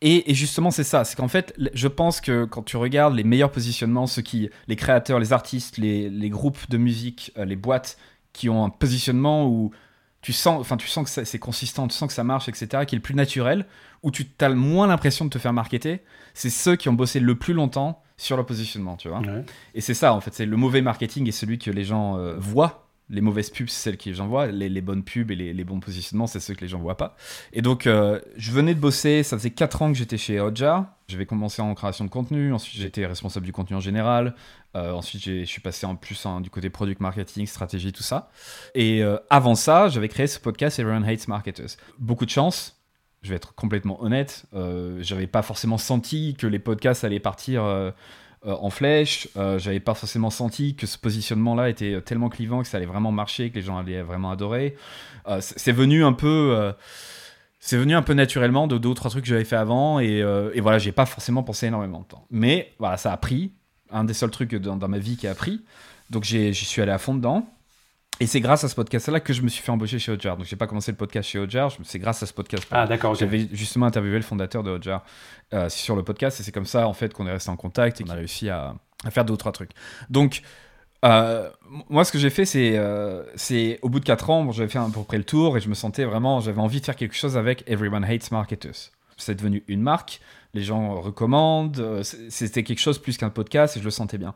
[0.01, 1.05] Et, et justement, c'est ça.
[1.05, 4.77] C'est qu'en fait, je pense que quand tu regardes les meilleurs positionnements, ceux qui, les
[4.77, 7.99] créateurs, les artistes, les, les groupes de musique, euh, les boîtes
[8.33, 9.73] qui ont un positionnement où
[10.21, 12.95] tu sens, enfin, tu sens que c'est consistant, tu sens que ça marche, etc., qui
[12.95, 13.67] est le plus naturel,
[14.03, 16.03] où tu as le moins l'impression de te faire marketer,
[16.35, 19.21] c'est ceux qui ont bossé le plus longtemps sur leur positionnement, tu vois.
[19.21, 19.45] Ouais.
[19.75, 22.37] Et c'est ça, en fait, c'est le mauvais marketing et celui que les gens euh,
[22.39, 22.88] voient.
[23.11, 24.47] Les mauvaises pubs, c'est celles que les gens voient.
[24.47, 27.17] Les, bonnes pubs et les, bons positionnements, c'est ceux que les gens voient pas.
[27.53, 30.87] Et donc, euh, je venais de bosser, ça faisait 4 ans que j'étais chez Hotjar.
[31.09, 34.35] J'avais commencé en création de contenu, ensuite j'étais responsable du contenu en général.
[34.77, 38.31] Euh, ensuite, je suis passé en plus du côté product marketing, stratégie, tout ça.
[38.75, 41.71] Et euh, avant ça, j'avais créé ce podcast Everyone Hates Marketers.
[41.99, 42.77] Beaucoup de chance.
[43.23, 44.45] Je vais être complètement honnête.
[44.55, 47.93] Euh, j'avais pas forcément senti que les podcasts allaient partir
[48.45, 49.29] euh, euh, en flèche.
[49.37, 53.13] Euh, j'avais pas forcément senti que ce positionnement-là était tellement clivant que ça allait vraiment
[53.13, 54.77] marcher, que les gens allaient vraiment adorer.
[55.27, 56.55] Euh, c'est venu un peu.
[56.57, 56.73] euh,
[57.61, 60.23] c'est venu un peu naturellement de deux ou trois trucs que j'avais fait avant et,
[60.23, 62.25] euh, voilà, j'ai pas forcément pensé énormément de temps.
[62.31, 63.53] Mais voilà, ça a pris.
[63.91, 65.63] Un des seuls trucs dans, dans ma vie qui a pris.
[66.11, 67.49] Donc j'y suis allé à fond dedans.
[68.21, 70.37] Et c'est grâce à ce podcast-là que je me suis fait embaucher chez Hotjar.
[70.37, 72.67] Donc j'ai pas commencé le podcast chez Hotjar, je- c'est grâce à ce podcast.
[72.73, 73.15] Ah, d'accord.
[73.15, 75.05] J'avais justement interviewé le fondateur de Hotjar
[75.55, 78.01] euh, sur le podcast et c'est comme ça en fait qu'on est resté en contact
[78.01, 79.71] et qu'on a réussi à, à faire deux ou trois trucs.
[80.11, 80.43] Donc
[81.05, 81.49] euh,
[81.89, 84.69] moi ce que j'ai fait c'est euh, c'est au bout de 4 ans bon, j'avais
[84.69, 86.97] fait à peu près le tour et je me sentais vraiment j'avais envie de faire
[86.97, 88.91] quelque chose avec Everyone Hates Marketers.
[89.17, 90.21] C'est devenu une marque,
[90.55, 94.35] les gens recommandent, c'était quelque chose plus qu'un podcast et je le sentais bien.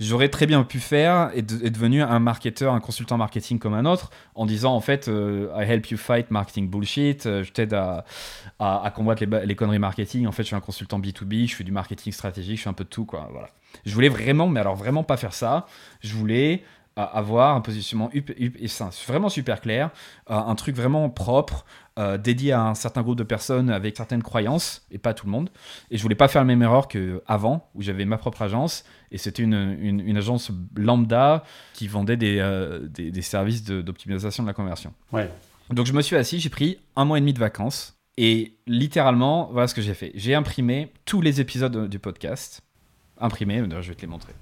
[0.00, 3.74] J'aurais très bien pu faire et, de- et devenu un marketeur, un consultant marketing comme
[3.74, 7.52] un autre, en disant en fait, euh, I help you fight marketing bullshit, euh, je
[7.52, 8.04] t'aide à,
[8.60, 10.26] à, combattre les, conneries marketing.
[10.26, 12.74] En fait, je suis un consultant B2B, je fais du marketing stratégique, je fais un
[12.74, 13.28] peu de tout, quoi.
[13.32, 13.48] Voilà.
[13.84, 15.66] Je voulais vraiment, mais alors vraiment pas faire ça.
[16.00, 16.62] Je voulais
[16.98, 18.66] euh, avoir un positionnement up- up- et
[19.06, 19.90] vraiment super clair,
[20.28, 21.64] un truc vraiment propre,
[22.20, 25.50] dédié à un certain groupe de personnes avec certaines croyances, et pas tout le monde.
[25.90, 29.18] Et je voulais pas faire la même erreur qu'avant, où j'avais ma propre agence, et
[29.18, 31.44] c'était une, une- une agence lambda
[31.74, 34.92] qui vendait des, euh, des, des services d'optimisation de la conversion.
[35.12, 35.30] Ouais.
[35.70, 39.48] Donc je me suis assis, j'ai pris un mois et demi de vacances, et littéralement,
[39.52, 40.10] voilà ce que j'ai fait.
[40.14, 42.62] J'ai imprimé tous les épisodes du podcast.
[43.20, 44.32] Imprimé, je vais te les montrer.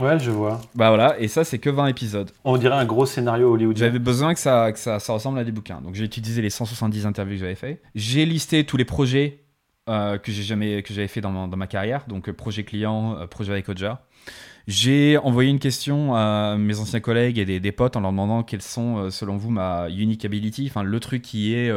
[0.00, 0.58] Ouais, je vois.
[0.74, 2.30] Bah voilà, et ça c'est que 20 épisodes.
[2.44, 3.86] On dirait un gros scénario hollywoodien.
[3.86, 5.82] J'avais besoin que ça, que ça, ça ressemble à des bouquins.
[5.82, 7.82] Donc j'ai utilisé les 170 interviews que j'avais fait.
[7.94, 9.41] J'ai listé tous les projets
[9.88, 12.04] euh, que j'ai jamais que j'avais fait dans, ma- dans ma carrière.
[12.08, 14.06] Donc euh, projet client, euh, projet avec Oja.
[14.68, 18.44] J'ai envoyé une question à mes anciens collègues et des, des potes en leur demandant
[18.44, 21.68] quels sont selon vous ma unique ability, enfin le truc qui est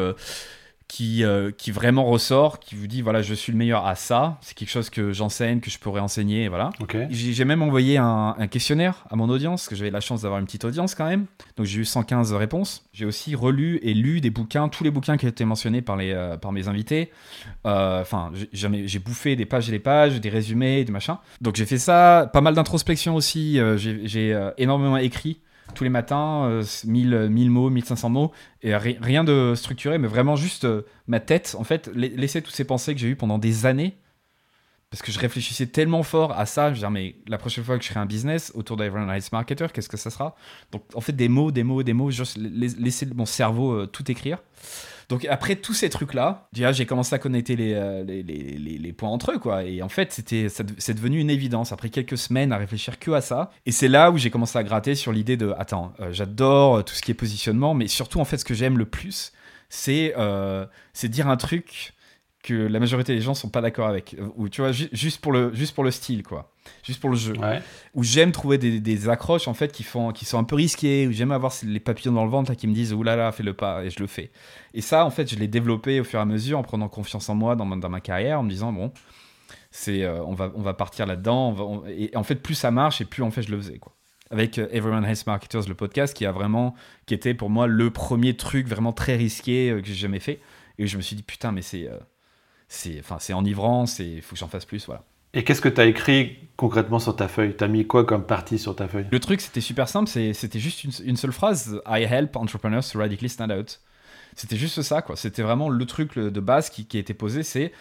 [0.95, 4.37] qui, euh, qui vraiment ressort, qui vous dit voilà je suis le meilleur à ça.
[4.39, 6.69] C'est quelque chose que j'enseigne, que je pourrais enseigner, et voilà.
[7.09, 10.39] J'ai même envoyé un, un questionnaire à mon audience, parce que j'avais la chance d'avoir
[10.39, 11.25] une petite audience quand même.
[11.57, 12.85] Donc j'ai eu 115 réponses.
[12.93, 16.13] J'ai aussi relu et lu des bouquins, tous les bouquins qui étaient mentionnés par, les,
[16.13, 17.11] euh, par mes invités.
[17.65, 21.17] Euh, Enfin, j'ai- bouffé des pages et des pages, des résumés, des machins.
[21.41, 23.59] Donc j'ai fait ça, pas mal d'introspection aussi.
[23.75, 25.39] j'ai énormément écrit
[25.73, 30.07] tous les matins, euh, 1000, 1000 mots, 1500 mots, et ri- rien de structuré, mais
[30.07, 33.15] vraiment juste euh, ma tête, en fait, la- laisser toutes ces pensées que j'ai eues
[33.15, 33.95] pendant des années,
[34.91, 37.77] parce que je réfléchissais tellement fort à ça, je veux dire, mais la prochaine fois
[37.77, 40.35] que je ferai un business autour Rights Marketer, qu'est-ce que ça sera?
[40.71, 43.85] Donc, en fait, des mots, des mots, des mots, juste la- laisser mon cerveau euh,
[43.87, 44.37] tout écrire.
[45.09, 49.39] Donc, après tous ces trucs-là, j'ai commencé à connecter les, euh, les, points entre eux,
[49.39, 49.63] quoi.
[49.63, 53.21] Et en fait, c'était, c'est devenu une évidence après quelques semaines à réfléchir que à
[53.21, 53.51] ça.
[53.65, 56.81] Et c'est là où j'ai commencé à gratter sur l'idée de, attends, euh, j'adore euh,
[56.81, 59.33] tout ce qui est positionnement, mais surtout, en fait, ce que j'aime le plus,
[59.69, 60.13] c'est
[61.03, 61.94] dire un truc
[62.45, 64.15] que la majorité des gens sont pas d'accord avec.
[64.37, 66.51] Ou tu vois ju- juste pour le juste pour le style quoi.
[66.83, 67.33] Juste pour le jeu.
[67.37, 67.61] Ouais.
[67.93, 71.07] où j'aime trouver des, des accroches en fait qui font qui sont un peu risquées.
[71.07, 73.53] Où j'aime avoir les papillons dans le ventre là, qui me disent oulala fais le
[73.53, 74.31] pas et je le fais.
[74.73, 77.27] Et ça en fait je l'ai développé au fur et à mesure en prenant confiance
[77.29, 78.91] en moi dans ma, dans ma carrière en me disant bon
[79.71, 83.01] c'est euh, on va on va partir là dedans et en fait plus ça marche
[83.01, 83.93] et plus en fait je le faisais quoi.
[84.31, 86.73] Avec euh, Everyone Hates Marketers le podcast qui a vraiment
[87.05, 90.39] qui était pour moi le premier truc vraiment très risqué euh, que j'ai jamais fait.
[90.77, 91.87] Et je me suis dit putain mais c'est
[92.67, 95.81] c'est enfin enivrant c'est il faut que j'en fasse plus voilà Et qu'est-ce que tu
[95.81, 97.55] as écrit concrètement sur ta feuille?
[97.57, 99.07] T'as mis quoi comme partie sur ta feuille?
[99.11, 102.83] Le truc, c'était super simple, c'est- c'était juste une, une seule phrase I help entrepreneurs
[102.89, 103.81] to radically stand out.
[104.35, 105.15] C'était juste ça, quoi.
[105.15, 107.71] C'était vraiment le truc de base qui, qui a été posé c'est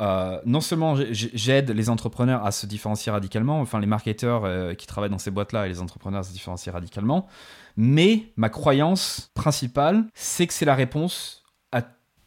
[0.00, 4.44] euh, non seulement j'ai- j'ai- j'aide les entrepreneurs à se différencier radicalement, enfin les marketeurs
[4.44, 7.28] euh, qui travaillent dans ces boîtes-là et les entrepreneurs à se différencier radicalement,
[7.76, 11.41] mais ma croyance principale, c'est que c'est la réponse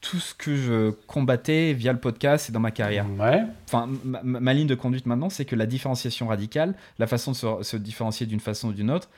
[0.09, 3.41] tout ce que je combattais via le podcast et dans ma carrière Ouais.
[3.67, 7.47] enfin, ma, ligne de conduite maintenant, c'est que la différenciation radicale, la façon de se,
[7.63, 9.09] se différencier d'une façon ou d'une autre,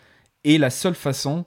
[0.45, 1.43] est la seule façon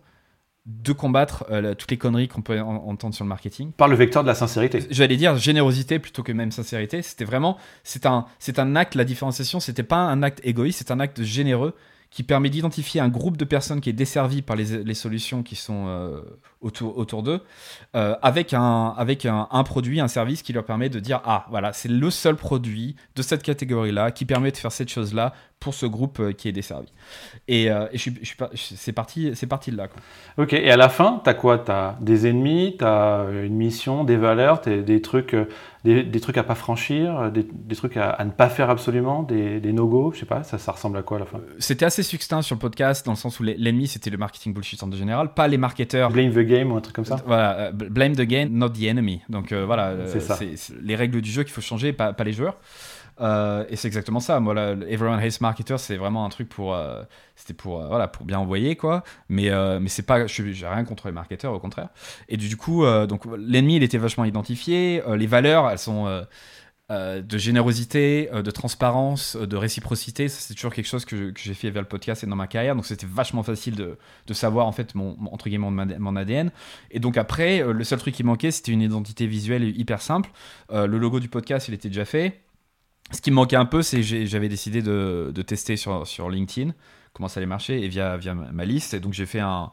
[0.66, 3.72] de combattre euh, toutes les conneries qu'on peut en- entendre sur le marketing.
[3.72, 4.86] Par le vecteur de la sincérité.
[4.90, 7.00] J'allais dire générosité plutôt que même sincérité.
[7.00, 8.94] C'était vraiment, c'est un, c'est un acte.
[8.94, 11.74] La différenciation, c'était pas un acte égoïste, c'est un acte généreux
[12.10, 15.86] qui permet d'identifier un groupe de personnes qui est desservi par les, solutions qui sont
[15.86, 16.20] euh,
[16.60, 17.40] autour, autour d'eux,
[17.94, 21.72] euh, avec, un, avec un, produit, un service qui leur permet de dire Ah, voilà,
[21.72, 25.86] c'est le seul produit de cette catégorie-là qui permet de faire cette chose-là pour ce
[25.86, 26.88] groupe euh, qui est desservi.
[27.46, 29.86] Et, et je, je, je, c'est parti, parti de là.
[30.36, 31.58] Ok, et à la fin, tu as quoi?
[31.58, 35.36] Tu as des ennemis, tu as une mission, des valeurs, des trucs,
[35.84, 39.22] des, des, trucs à pas franchir, des, des trucs à, à, ne pas faire absolument,
[39.22, 41.40] des, des no-go, je sais pas, ça, ça ressemble à quoi à la fin?
[41.58, 44.82] C'était assez succinct sur le podcast, dans le sens où l'ennemi c'était le marketing bullshit
[44.82, 46.10] en général, pas les marketeurs.
[46.10, 47.16] Blame the game ou un truc comme ça?
[47.26, 49.22] Voilà, euh, blame the game, not the enemy.
[49.28, 52.56] Donc euh, voilà, c'est les règles du jeu qu'il faut changer, pas, pas les joueurs.
[53.20, 54.40] Euh, et c'est exactement ça.
[54.40, 57.02] Moi, là, Everyone Hates Marketer, c'est vraiment un truc pour, euh,
[57.56, 59.02] pour, euh, voilà, pour bien envoyer quoi.
[59.28, 61.88] Mais, mais c'est pas, j'ai rien contre les marketeurs, au contraire.
[62.28, 65.02] Et du coup, donc l'ennemi, il était vachement identifié.
[65.16, 66.24] les valeurs, elles sont
[66.90, 70.28] de générosité, de transparence, de réciprocité.
[70.28, 72.74] C'est toujours quelque chose que, que j'ai fait via le podcast et dans ma carrière.
[72.74, 76.50] Donc c'était vachement facile de, de, savoir en fait mon, entre guillemets mon, ADN.
[76.90, 80.30] Et donc après, le seul truc qui manquait, c'était une identité visuelle hyper simple.
[80.70, 82.40] le logo du podcast, il était déjà fait.
[83.12, 86.30] Ce qui me manquait un peu, c'est que j'avais décidé de, de, tester sur, sur
[86.30, 86.72] LinkedIn
[87.12, 88.94] comment ça allait marcher et via, via ma liste.
[88.94, 89.72] Et donc j'ai fait un,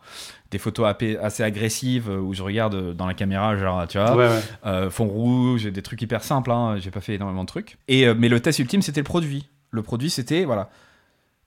[0.52, 4.42] des photos assez agressives où je regarde dans la caméra, genre, tu vois, ouais, ouais.
[4.66, 6.52] Euh, fond rouge, des trucs hyper simples.
[6.52, 7.78] Hein, j'ai pas fait énormément de trucs.
[7.88, 9.50] Et, euh, mais le test ultime, c'était le produit.
[9.72, 10.70] Le produit, c'était, voilà.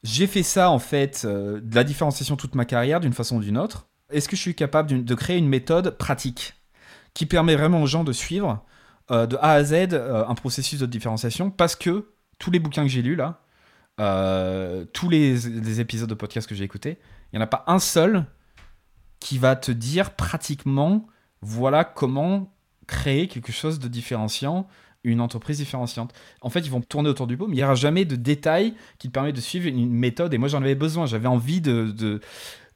[0.02, 3.40] J'ai fait ça, en fait, euh, de la différenciation toute ma carrière, d'une façon ou
[3.40, 3.86] d'une autre.
[4.10, 6.54] Est-ce que je suis capable de créer une méthode pratique
[7.14, 8.64] qui permet vraiment aux gens de suivre
[9.10, 12.82] euh, de A à Z euh, un processus de différenciation parce que tous les bouquins
[12.82, 13.42] que j'ai lus là,
[13.98, 16.98] euh, tous les, épisodes de podcast que j'ai écoutés,
[17.32, 18.24] il n'y en a pas un seul
[19.18, 21.06] qui va te dire pratiquement
[21.42, 22.54] voilà comment
[22.86, 24.66] créer quelque chose de différenciant,
[25.04, 26.12] une entreprise différenciante.
[26.40, 28.74] En fait, ils vont tourner autour du pot, mais il n'y aura jamais de détails
[28.98, 30.34] qui te permettent de suivre une méthode.
[30.34, 31.06] Et moi, j'en avais besoin.
[31.06, 32.20] J'avais envie de,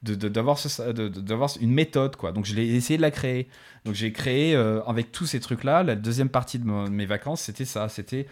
[0.04, 2.32] d'avoir une méthode quoi.
[2.32, 3.48] Donc je l'ai essayé de la créer.
[3.84, 7.06] Donc j'ai créé euh, avec tous ces trucs là la deuxième partie de, de mes
[7.06, 7.88] vacances c'était ça.
[7.88, 8.26] C'était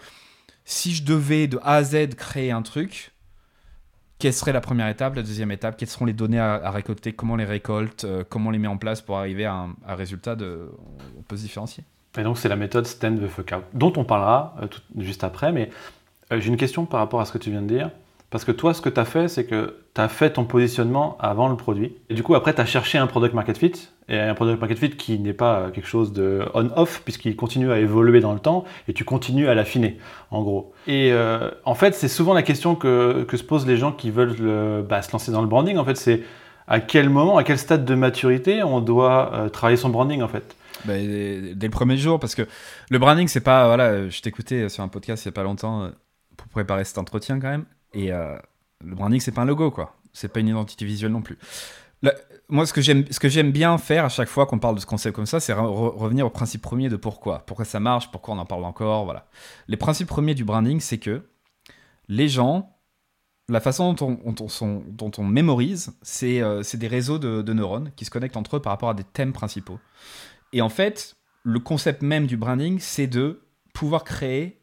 [0.64, 3.12] si je devais de A à Z créer un truc
[4.22, 5.76] quelle serait la première étape la deuxième étape?
[5.76, 7.12] Quelles seront les données à, récolter?
[7.12, 8.04] Comment les récolte?
[8.04, 10.70] Euh, comment on les met en place pour arriver à un, résultat de
[11.18, 11.82] on peut se différencier?
[12.16, 15.70] Et donc c'est la méthode stand the fuck dont on parlera euh, juste après mais
[16.30, 17.90] j'ai une question par rapport à ce que tu viens de dire
[18.32, 21.18] parce que toi, ce que tu as fait, c'est que tu as fait ton positionnement
[21.20, 21.94] avant le produit.
[22.08, 23.90] Et du coup, après, tu as cherché un product market fit.
[24.08, 27.78] Et un product market fit qui n'est pas quelque chose de on-off, puisqu'il continue à
[27.78, 29.98] évoluer dans le temps et tu continues à l'affiner,
[30.30, 30.72] en gros.
[30.86, 34.36] Et euh, en fait, c'est souvent la question que, se posent les gens qui veulent
[34.40, 35.76] le, bah, se lancer dans le branding.
[35.76, 36.22] En fait, c'est
[36.66, 40.28] à quel moment, à quel stade de maturité on doit euh, travailler son branding, en
[40.28, 40.56] fait?
[40.86, 42.48] Bah, dès, dès, le premier jour, parce que
[42.88, 43.66] le branding, c'est pas.
[43.66, 45.90] Voilà, je t'écoutais sur un podcast il y a pas longtemps
[46.38, 47.66] pour préparer cet entretien quand même.
[47.94, 48.36] Et euh,
[48.84, 49.96] le branding, c'est pas un logo, quoi.
[50.12, 51.38] C'est pas une identité visuelle non plus.
[52.48, 52.80] Moi, ce que
[53.28, 55.96] j'aime, bien faire à chaque fois qu'on parle de ce concept comme ça, c'est re
[55.96, 59.26] revenir au principe premier de pourquoi, pourquoi ça marche, pourquoi on en parle encore, voilà.
[59.68, 61.22] Les principes premiers du branding, c'est que
[62.08, 62.76] les gens,
[63.48, 68.56] la façon dont on, mémorise, c'est euh, des réseaux de, neurones qui se connectent entre
[68.56, 69.78] eux par rapport à des thèmes principaux.
[70.52, 74.60] Et en fait, le concept même du branding, c'est de pouvoir créer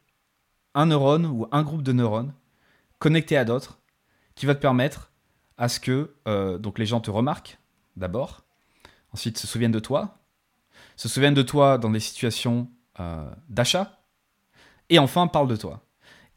[0.76, 2.34] un neurone ou un groupe de neurones
[3.00, 3.80] connecté à d'autres,
[4.36, 5.12] qui va te permettre
[5.58, 7.60] à ce que euh, donc les gens te remarquent
[7.96, 8.46] d'abord,
[9.12, 10.20] ensuite se souviennent de toi,
[10.96, 14.00] se souviennent de toi dans des situations euh, d'achat,
[14.90, 15.86] et enfin parlent de toi.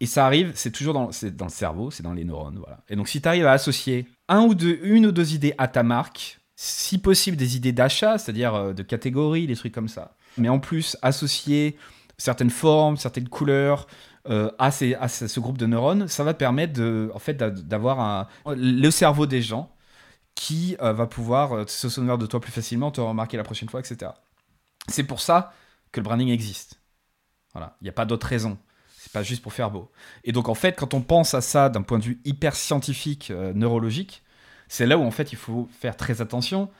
[0.00, 2.80] Et ça arrive, c'est toujours dans, dans le cerveau, c'est dans les neurones, voilà.
[2.88, 6.40] Et donc si tu arrives à associer un une ou deux idées à ta marque,
[6.56, 10.58] si possible des idées d'achat, c'est-à-dire euh, de catégories, des trucs comme ça, mais en
[10.58, 11.76] plus associer
[12.18, 13.86] certaines formes, certaines couleurs,
[14.28, 18.90] euh, à, ce groupe de neurones, ça va te permettre de, en fait, d'avoir le
[18.90, 19.74] cerveau des gens
[20.34, 23.68] qui euh, va pouvoir euh, se souvenir de toi plus facilement, te remarquer la prochaine
[23.68, 24.12] fois, etc.
[24.88, 25.52] C'est pour ça
[25.90, 26.80] que le branding existe.
[27.52, 28.58] Voilà, il n'y a pas d'autre raison.
[28.96, 29.90] C'est pas juste pour faire beau.
[30.24, 33.30] Et donc en fait, quand on pense à ça d'un point de vue hyper scientifique,
[33.30, 34.22] neurologique,
[34.68, 36.70] c'est là où en fait il faut faire très attention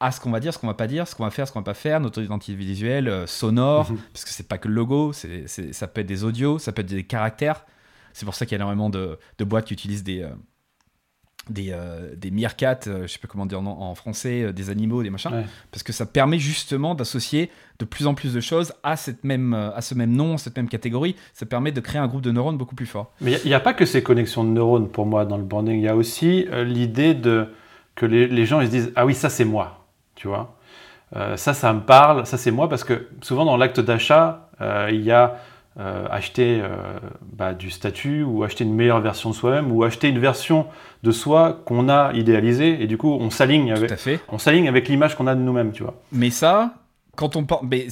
[0.00, 1.52] à ce qu'on va dire, ce qu'on va pas dire, ce qu'on va faire, ce
[1.52, 3.98] qu'on va pas faire, notre identité visuelle, euh, sonore, mm-hmm.
[4.12, 6.82] parce que c'est pas que le logo, c'est, ça peut être des audios, ça peut
[6.82, 7.64] être des caractères.
[8.12, 10.30] C'est pour ça qu'il y a énormément de, de boîtes qui utilisent des, euh,
[11.50, 14.70] des, euh, des meerkats, euh, je sais pas comment dire en, en français, euh, des
[14.70, 15.44] animaux, des machins, ouais.
[15.70, 19.54] parce que ça permet justement d'associer de plus en plus de choses à, cette même,
[19.54, 21.16] à ce même nom, cette même catégorie.
[21.32, 23.12] Ça permet de créer un groupe de neurones beaucoup plus fort.
[23.20, 25.44] Mais il n'y a, a, pas que ces connexions de neurones pour moi dans le
[25.44, 27.48] branding, il y a aussi l'idée de
[27.94, 29.77] que les, les gens ils se disent ah oui ça c'est moi
[30.18, 30.54] tu vois.
[31.16, 34.90] Euh, ça, ça me parle, ça c'est moi, parce que souvent dans l'acte d'achat, euh,
[34.92, 35.36] il y a
[35.78, 36.60] euh, acheter
[37.32, 40.66] bah, du statut ou acheter une meilleure version de soi-même ou acheter une version
[41.04, 43.92] de soi qu'on a idéalisée et du coup on s'aligne avec,
[44.28, 45.94] on s'aligne avec l'image qu'on a de nous-mêmes, tu vois.
[46.10, 46.74] Mais ça,
[47.14, 47.86] quand on mais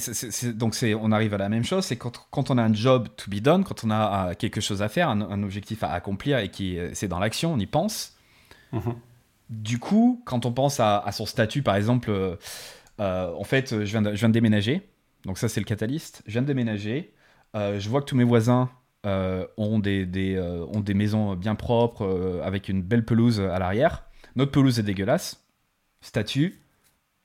[0.53, 3.31] donc on arrive à la même chose, c'est quand, quand, on a un job to
[3.31, 6.77] be done, quand on a quelque chose à faire, un, objectif à accomplir et qui
[6.91, 8.17] c'est dans l'action, on y pense.
[8.73, 8.95] Mhm.
[9.49, 12.09] Du coup, quand on pense à, son statut, par exemple,
[12.99, 14.89] euh, en fait, je viens, de, je viens déménager,
[15.23, 16.23] donc ça c'est le catalyste.
[16.25, 17.13] Je viens de déménager,
[17.55, 18.69] euh, je vois que tous mes voisins
[19.05, 20.37] euh, ont, des,
[20.73, 24.03] ont des maisons bien propres, avec une belle pelouse à l'arrière.
[24.35, 25.45] Notre pelouse est dégueulasse.
[26.01, 26.59] Statut,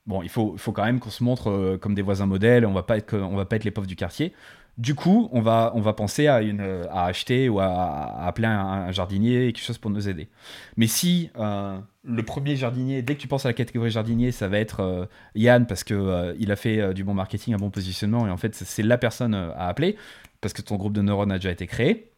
[0.07, 2.85] bon, il faut, faut quand même qu'on se montre comme des voisins modèles, on va
[2.85, 4.33] pas être, va pas être les pauvres du quartier.
[4.79, 8.91] Du coup, on va, on va penser à, une, à acheter ou à, appeler un,
[8.91, 10.29] jardinier, quelque chose pour nous aider.
[10.77, 14.49] Mais si euh, le premier jardinier, dès que tu penses à la catégorie jardinier, ça
[14.49, 17.71] va être euh, Yann parce qu'il euh, il a fait du bon marketing, un bon
[17.71, 19.97] positionnement, et en fait, c'est la personne à appeler
[20.41, 22.11] parce que ton groupe de neurones a déjà été créé,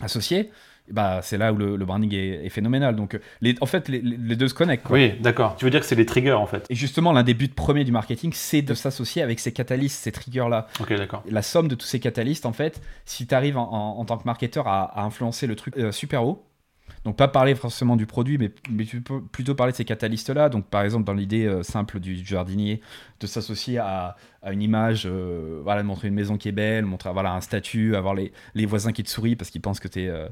[0.00, 0.50] associé
[0.90, 2.96] bah, c'est là où le, branding est, phénoménal.
[2.96, 4.88] Donc, les, en fait, les, deux se connectent.
[4.90, 5.56] Oui, d'accord.
[5.56, 6.66] Tu veux dire que c'est les triggers, en fait?
[6.70, 10.12] Et justement, l'un des buts premiers du marketing, c'est de s'associer avec ces catalystes, ces
[10.12, 10.66] triggers-là.
[10.80, 11.22] Ok, d'accord.
[11.28, 14.68] La somme de tous ces catalystes, en fait, si tu arrives en, tant que marketeur
[14.68, 16.44] à, influencer le truc euh, super haut,
[17.04, 18.84] donc pas parler forcément du produit, mais, mais
[19.32, 20.48] plutôt parler de ces catalystes-là.
[20.48, 22.80] Donc par exemple dans l'idée euh, simple du jardinier,
[23.20, 24.16] de s'associer à,
[24.50, 27.96] une image, euh, voilà, de montrer une maison qui est belle, montrer voilà, un statut,
[27.96, 30.28] avoir les, les voisins qui te sourient parce qu'ils pensent que tu es, euh,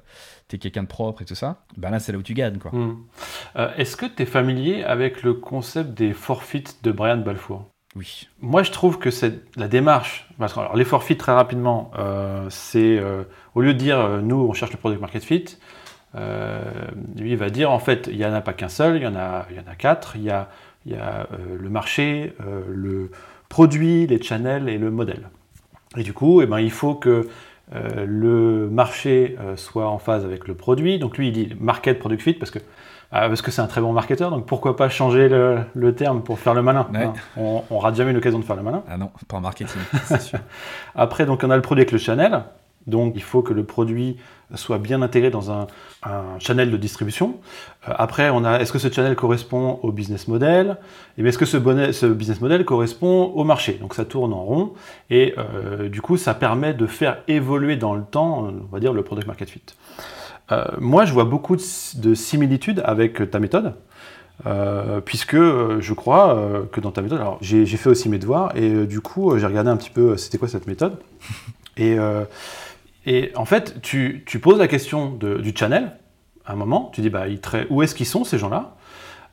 [0.48, 1.64] quelqu'un de propre et tout ça.
[1.76, 2.58] Ben là c'est là où tu gagnes.
[2.58, 2.70] quoi.
[2.72, 2.98] Hmm.
[3.76, 7.66] Est-ce que tu es familier avec le concept des forfeits de Brian Balfour?
[7.96, 8.28] Oui.
[8.40, 10.28] Moi, je trouve que c'est la démarche.
[10.38, 11.90] alors, les forfeits, très rapidement,
[12.48, 13.02] c'est
[13.56, 15.58] au lieu de dire nous, on cherche le product market fit,
[16.14, 19.06] lui, il va dire en fait, il n'y en a pas qu'un seul, il y
[19.06, 20.16] en a, il y en a quatre.
[20.16, 20.48] Il y a,
[20.86, 23.10] il y a euh, le marché, euh, le
[23.48, 25.28] produit, les channels et le modèle.
[25.96, 27.28] Et du coup, eh ben, il faut que
[27.72, 30.98] le marché soit en phase avec le produit.
[30.98, 32.58] Donc lui, il dit market product fit parce que
[33.12, 34.30] ah, parce que c'est un très bon marketeur.
[34.30, 37.12] Donc pourquoi pas changer le, terme pour faire le malin hein.
[37.36, 38.84] On, on rate jamais l'occasion de faire le malin.
[38.88, 40.38] Ah non, pas en marketing, c'est sûr.
[40.94, 42.44] Après, donc on a le produit avec le channel.
[42.86, 44.16] Donc il faut que le produit
[44.54, 45.66] soit bien intégré dans un,
[46.38, 47.36] channel de distribution.
[47.86, 50.78] Euh, après, on a est-ce que ce channel correspond au business model?
[51.18, 53.74] Et est-ce que ce, business model correspond au marché?
[53.74, 54.72] Donc ça tourne en rond
[55.10, 58.94] et euh, du coup ça permet de faire évoluer dans le temps, on va dire,
[58.94, 59.62] le product market fit.
[60.52, 63.74] Euh, moi, je vois beaucoup de, similitudes avec ta méthode.
[65.04, 69.02] puisque je crois que dans ta méthode, alors j'ai fait aussi mes devoirs et du
[69.02, 70.96] coup j'ai regardé un petit peu c'était quoi cette méthode?
[71.76, 71.96] Et
[73.06, 75.96] et en fait, tu, poses la question du channel
[76.44, 77.24] à un moment, tu dis bah,
[77.70, 78.76] où est-ce qu'ils sont ces gens-là?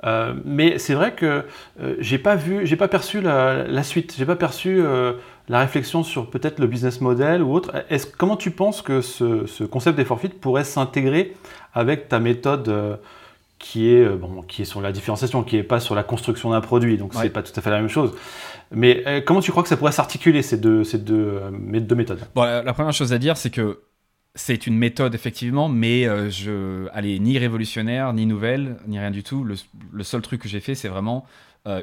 [0.04, 1.46] Euh, mais c'est vrai que
[1.82, 5.14] euh, j'ai pas vu, j'ai pas perçu la, la suite, j'ai pas perçu euh,
[5.50, 7.74] la réflexion sur peut-être le business model ou autre.
[8.18, 11.36] Comment tu penses que ce, concept des forfeits pourrait s'intégrer
[11.74, 13.00] avec ta méthode
[13.60, 16.62] qui est bon, qui est sur la différenciation, qui est pas sur la construction d'un
[16.62, 18.14] produit, donc c'est pas tout à fait la même chose.
[18.72, 21.96] Mais euh, comment tu crois que ça pourrait s'articuler, ces deux, ces deux, euh, deux
[21.96, 22.20] méthodes?
[22.36, 23.82] Bon, la, première chose à dire, c'est que
[24.36, 29.24] c'est une méthode, effectivement, mais euh, je, allez, ni révolutionnaire, ni nouvelle, ni rien du
[29.24, 29.44] tout.
[29.44, 31.26] Le, seul truc que j'ai fait, c'est vraiment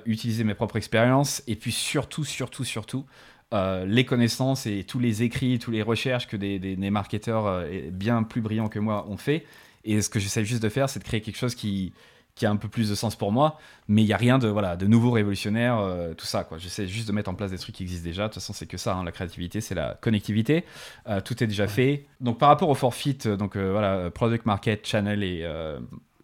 [0.06, 3.04] utiliser mes propres expériences et puis surtout, surtout, surtout,
[3.52, 8.22] les connaissances et tous les écrits, toutes les recherches que des, des, des marketeurs bien
[8.22, 9.44] plus brillants que moi ont fait.
[9.84, 11.92] Et ce que j'essaie juste de faire, c'est de créer quelque chose qui,
[12.34, 14.48] qui a un peu plus de sens pour moi, mais il n'y a rien de,
[14.48, 16.42] voilà, de nouveau révolutionnaire, euh, tout ça.
[16.42, 16.58] Quoi.
[16.58, 18.24] J'essaie juste de mettre en place des trucs qui existent déjà.
[18.24, 20.64] De toute façon, c'est que ça, hein, la créativité, c'est la connectivité.
[21.08, 22.06] Euh, tout est déjà fait.
[22.20, 25.46] Donc, par rapport au forfeit, euh, donc voilà, product market, channel et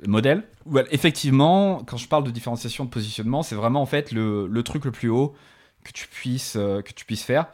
[0.07, 0.45] modèle,
[0.91, 4.87] effectivement, quand je parle de différenciation de positionnement, c'est vraiment en fait le, le, truc
[4.87, 5.35] le plus haut
[5.85, 7.47] que tu puisses, que tu puisses faire.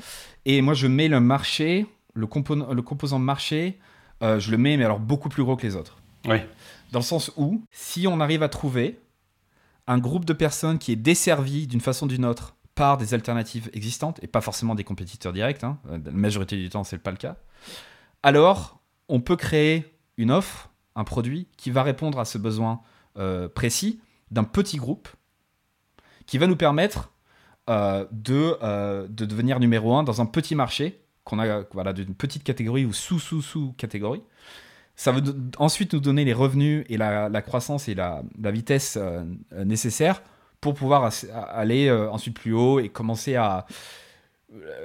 [0.45, 3.79] Et moi, je mets le marché, le, composant, le composant marché,
[4.23, 5.99] je le mets, mais alors beaucoup plus gros que les autres.
[6.27, 6.39] Oui.
[6.93, 8.99] Dans le sens où, si on arrive à trouver
[9.87, 13.71] un groupe de personnes qui est desservi d'une façon ou d'une autre par des alternatives
[13.73, 17.17] existantes, et pas forcément des compétiteurs directs, hein, la majorité du temps, c'est pas le
[17.17, 17.37] cas,
[18.23, 22.81] alors on peut créer une offre, un produit qui va répondre à ce besoin
[23.19, 24.01] euh, précis
[24.31, 25.09] d'un petit groupe
[26.27, 27.13] qui va nous permettre
[27.71, 32.15] euh, de, euh, de devenir numéro un dans un petit marché qu'on a voilà, d'une
[32.15, 34.23] petite catégorie ou sous-sous-sous-catégorie.
[34.95, 35.21] Ça va
[35.59, 39.25] ensuite nous donner les revenus et la, croissance et la, vitesse euh,
[39.65, 40.23] nécessaires
[40.61, 41.11] pour pouvoir
[41.51, 43.67] aller euh, ensuite plus haut et commencer à,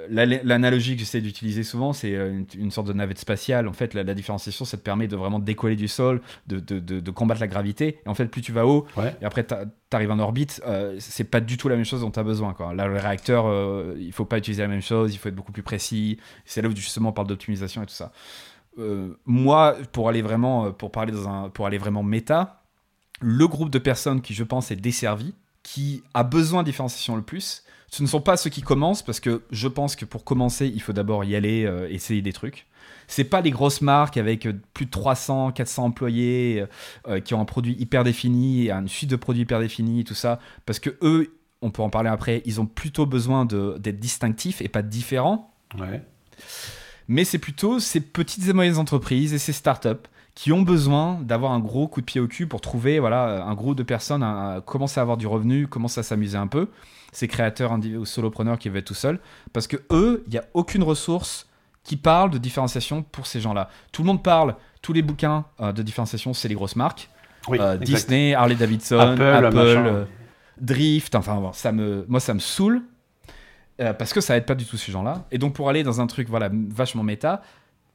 [0.09, 2.12] L'analogie que j'essaie d'utiliser souvent, c'est
[2.55, 3.68] une, sorte de navette spatiale.
[3.68, 7.12] En fait, la, différenciation, ça te permet de vraiment décoller du sol, de, de, de,
[7.12, 7.99] combattre la gravité.
[8.03, 8.88] Et en fait, plus tu vas haut,
[9.22, 9.55] et après, tu
[9.91, 12.53] arrives en orbite, euh, c'est pas du tout la même chose dont tu as besoin.
[12.53, 12.74] Quoi.
[12.74, 15.51] Là, le réacteur, euh, il faut pas utiliser la même chose, il faut être beaucoup
[15.51, 16.18] plus précis.
[16.43, 18.12] C'est là où justement on parle d'optimisation et tout ça.
[18.80, 22.64] Euh, moi, pour aller vraiment, pour parler dans un, pour aller vraiment méta,
[23.20, 25.36] le groupe de personnes qui, je pense, est desservi,
[25.72, 29.19] qui a besoin de différenciation le plus, ce ne sont pas ceux qui commencent, parce
[29.19, 32.67] que je pense que pour commencer, il faut d'abord y aller, essayer des trucs.
[33.07, 36.65] C'est pas les grosses marques avec euh, plus de 300, 400 employés
[37.07, 40.39] euh, qui ont un produit hyper défini, une suite de produits hyper définis, tout ça,
[40.65, 44.67] parce que eux, on peut en parler après, ils ont plutôt besoin d'être distinctifs et
[44.67, 45.53] pas différents.
[47.07, 51.51] Mais c'est plutôt ces petites et moyennes entreprises et ces startups qui ont besoin d'avoir
[51.51, 54.61] un gros coup de pied au cul pour trouver voilà, un groupe de personnes, à,
[54.65, 56.69] commencer à avoir du revenu, commencer à s'amuser un peu.
[57.11, 59.19] Ces créateurs ou solopreneurs qui veulent être tout seuls.
[59.51, 61.47] Parce que eux, il n'y a aucune ressource
[61.84, 63.69] qui parle de différenciation pour ces gens-là.
[63.91, 67.09] Tout le monde parle, tous les bouquins euh, de différenciation, c'est les grosses marques.
[67.49, 70.05] Euh, Disney, Harley Davidson, Apple, euh,
[70.59, 72.84] Drift, enfin ça me, moi ça me saoule
[73.97, 75.25] parce que ça aide pas du tout ces gens-là.
[75.32, 77.41] Et donc pour aller dans un truc voilà vachement méta,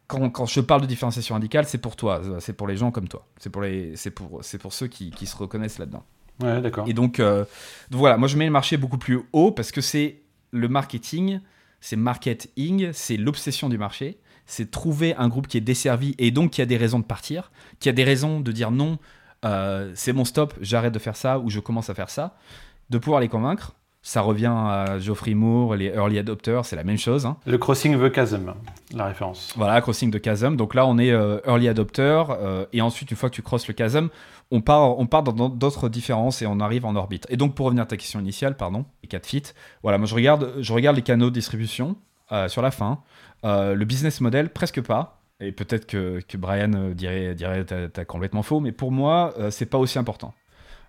[0.06, 3.08] quand, quand je parle de différenciation radicale, c'est pour toi, c'est pour les gens comme
[3.08, 6.04] toi, c'est pour les, c'est pour, c'est pour ceux qui, qui se reconnaissent là-dedans.
[6.42, 6.86] Ouais, d'accord.
[6.88, 7.46] Et donc, donc,
[7.90, 11.40] voilà, moi je mets le marché beaucoup plus haut parce que c'est le marketing
[11.80, 16.50] c'est marketing, c'est l'obsession du marché, c'est trouver un groupe qui est desservi et donc
[16.50, 18.98] qui a des raisons de partir, qui a des raisons de dire non,
[19.44, 22.36] euh, c'est mon stop, j'arrête de faire ça ou je commence à faire ça,
[22.90, 23.76] de pouvoir les convaincre.
[24.06, 27.26] Ça revient à Geoffrey Moore, les early adopters, c'est la même chose.
[27.26, 27.38] Hein.
[27.44, 28.54] Le crossing the chasm,
[28.94, 29.52] la référence.
[29.56, 30.54] Voilà, crossing the chasm.
[30.54, 32.22] Donc là, on est euh, early adopter.
[32.30, 34.06] Euh, et ensuite, une fois que tu crosses le chasm,
[34.52, 37.26] on part, on part dans d'autres différences et on arrive en orbite.
[37.30, 39.42] Et donc, pour revenir à ta question initiale, pardon, les 4 fit,
[39.82, 41.96] voilà, moi je regarde, je regarde les canaux de distribution
[42.30, 43.00] euh, sur la fin.
[43.42, 45.20] Le business model, presque pas.
[45.40, 49.78] Et peut-être que, que, Brian dirait, dirait t'as complètement faux, mais pour moi, c'est pas
[49.78, 50.32] aussi important.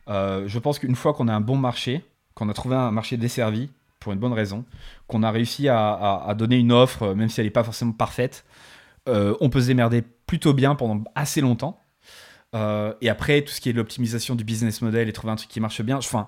[0.07, 2.03] je pense qu'une fois qu'on a un bon marché,
[2.37, 3.69] qu'on a trouvé un marché desservi,
[3.99, 4.63] pour une bonne raison,
[5.07, 8.45] qu'on a réussi à, donner une offre, même si elle n'est pas forcément parfaite,
[9.07, 11.81] on peut se démerder plutôt bien pendant assez longtemps.
[12.55, 15.49] Euh, et après, tout ce qui est l'optimisation du business model et trouver un truc
[15.49, 16.27] qui marche bien, enfin,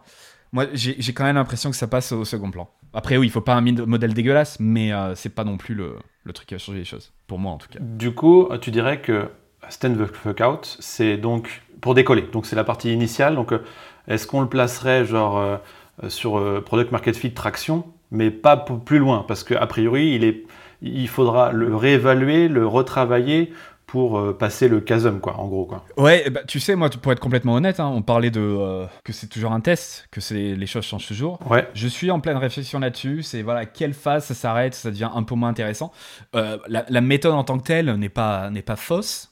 [0.51, 2.69] moi, j'ai quand même l'impression que ça passe au second plan.
[2.93, 5.95] Après, oui, il faut pas un modèle dégueulasse, mais euh, c'est pas non plus le,
[6.33, 7.79] truc qui va changer les choses, pour moi en tout cas.
[7.81, 9.29] Du coup, tu dirais que
[9.69, 12.23] Stand the Fuck Out, c'est donc pour décoller.
[12.31, 13.35] Donc, c'est la partie initiale.
[13.35, 13.63] Donc, euh,
[14.07, 15.59] est-ce qu'on le placerait genre
[16.07, 20.43] sur Product Market Fit Traction, mais pas plus loin Parce qu'a priori, il, est,
[20.81, 23.51] il faudra le réévaluer, le retravailler
[23.89, 25.65] pour euh, passer le chasm, quoi, en gros.
[25.65, 25.83] Quoi.
[25.97, 29.11] Ouais, bah, tu sais, moi, pour être complètement honnête, hein, on parlait de euh, que
[29.11, 31.39] c'est toujours un test, que c'est les choses changent toujours.
[31.49, 31.67] Ouais.
[31.73, 33.23] Je suis en pleine réflexion là-dessus.
[33.23, 35.91] C'est voilà, quelle phase ça s'arrête, ça devient un peu moins intéressant.
[36.35, 39.28] Euh, la, méthode en tant que telle n'est pas, n'est pas fausse.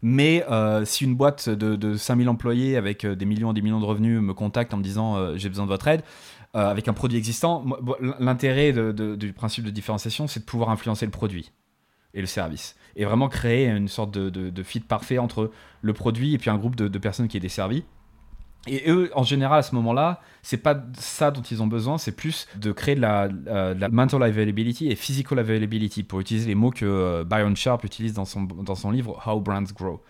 [0.00, 0.44] Mais
[0.84, 4.20] si une boîte de, de 5000 employés avec des millions et des millions de revenus
[4.20, 6.02] me contacte en me disant j'ai besoin de votre aide,
[6.54, 7.64] avec un produit existant,
[8.20, 11.50] l'intérêt du principe de différenciation, c'est de pouvoir influencer le produit
[12.14, 12.76] et le service.
[12.96, 15.50] Et vraiment créer une sorte de, de, fit parfait entre
[15.82, 17.84] le produit et puis un groupe de, de, personnes qui est desservi.
[18.68, 22.12] Et eux, en général, à ce moment-là, c'est pas ça dont ils ont besoin, c'est
[22.12, 26.70] plus de créer de la, euh, mental availability et physical availability, pour utiliser les mots
[26.70, 30.02] que euh, Byron Sharp utilise dans son, dans son livre How Brands Grow.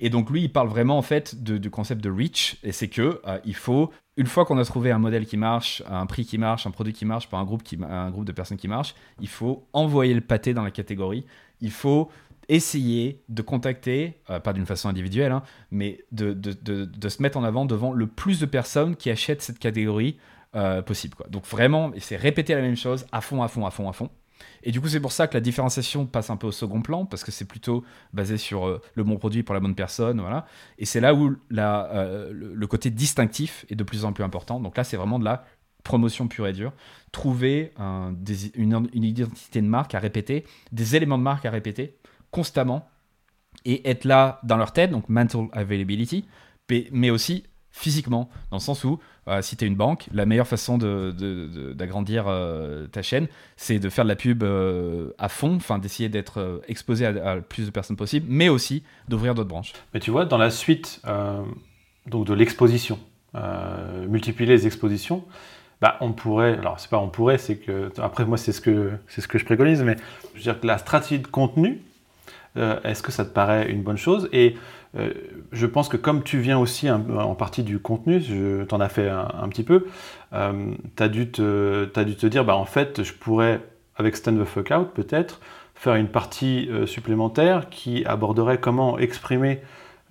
[0.00, 3.20] Et donc lui, il parle vraiment en fait du concept de reach, et c'est que
[3.26, 6.36] euh, il faut une fois qu'on a trouvé un modèle qui marche, un prix qui
[6.38, 8.94] marche, un produit qui marche pour un groupe, qui, un groupe de personnes qui marche,
[9.20, 11.24] il faut envoyer le pâté dans la catégorie.
[11.60, 12.10] Il faut
[12.48, 16.52] essayer de contacter, euh, pas d'une façon individuelle, hein, mais de, de,
[16.84, 20.18] de, se mettre en avant devant le plus de personnes qui achètent cette catégorie
[20.54, 21.14] euh, possible.
[21.14, 21.26] Quoi.
[21.28, 24.10] Donc vraiment, c'est répéter la même chose à fond, à fond, à fond, à fond.
[24.64, 27.06] Et du coup, c'est pour ça que la différenciation passe un peu au second plan,
[27.06, 30.20] parce que c'est plutôt basé sur euh, le bon produit pour la bonne personne.
[30.20, 30.46] Voilà.
[30.78, 34.60] Et c'est là où la, le, côté distinctif est de plus en plus important.
[34.60, 35.44] Donc là, c'est vraiment de la
[35.84, 36.72] promotion pure et dure.
[37.12, 41.96] Trouver une, une, identité de marque à répéter, des éléments de marque à répéter
[42.32, 42.88] constamment,
[43.64, 46.24] et être là dans leur tête, donc mental availability,
[46.90, 50.46] mais aussi physiquement, dans le sens où euh, si tu es une banque, la meilleure
[50.46, 56.08] façon d'agrandir euh, ta chaîne, c'est de faire de la pub euh, à fond, d'essayer
[56.08, 59.72] d'être exposé à, plus de personnes possible, mais aussi d'ouvrir d'autres branches.
[59.94, 61.00] Mais tu vois, dans la suite
[62.06, 62.98] donc de l'exposition,
[64.08, 65.24] multiplier les expositions,
[65.80, 68.92] bah, on pourrait, alors c'est pas on pourrait, c'est que, après moi c'est ce, que,
[69.08, 69.96] ce que je préconise, mais
[70.34, 71.80] je veux dire que la stratégie de contenu,
[72.56, 74.28] est-ce que ça te paraît une bonne chose?
[74.32, 74.56] Et
[74.98, 75.12] euh,
[75.52, 79.08] je pense que comme tu viens aussi en partie du contenu, tu en as fait
[79.08, 79.86] un, petit peu,
[80.34, 83.60] euh, tu as, dû te dire, bah, en fait, je pourrais
[83.96, 85.40] avec Stand the Fuck Out peut-être,
[85.74, 89.60] faire une partie euh, supplémentaire qui aborderait comment exprimer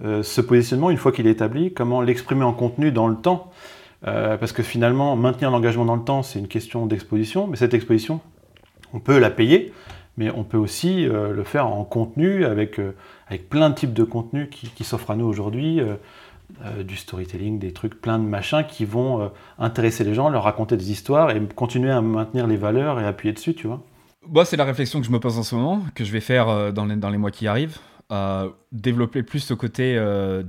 [0.03, 3.51] euh, ce positionnement une fois qu'il est établi, comment l'exprimer en contenu dans le temps.
[4.07, 7.73] Euh, parce que finalement, maintenir l'engagement dans le temps, c'est une question d'exposition, mais cette
[7.73, 8.19] exposition,
[8.93, 9.71] on peut la payer,
[10.17, 12.79] mais on peut aussi le faire en contenu avec,
[13.27, 15.79] avec plein de types de contenus qui, qui s'offrent à nous aujourd'hui.
[16.79, 20.91] du storytelling, des trucs, plein de machins qui vont intéresser les gens, leur raconter des
[20.91, 23.81] histoires et continuer à maintenir les valeurs et appuyer dessus, tu vois.
[24.27, 26.73] Moi, c'est la réflexion que je me pose en ce moment, que je vais faire
[26.73, 27.79] dans les, dans les mois qui arrivent.
[28.11, 30.43] Euh, développer plus ce côté euh,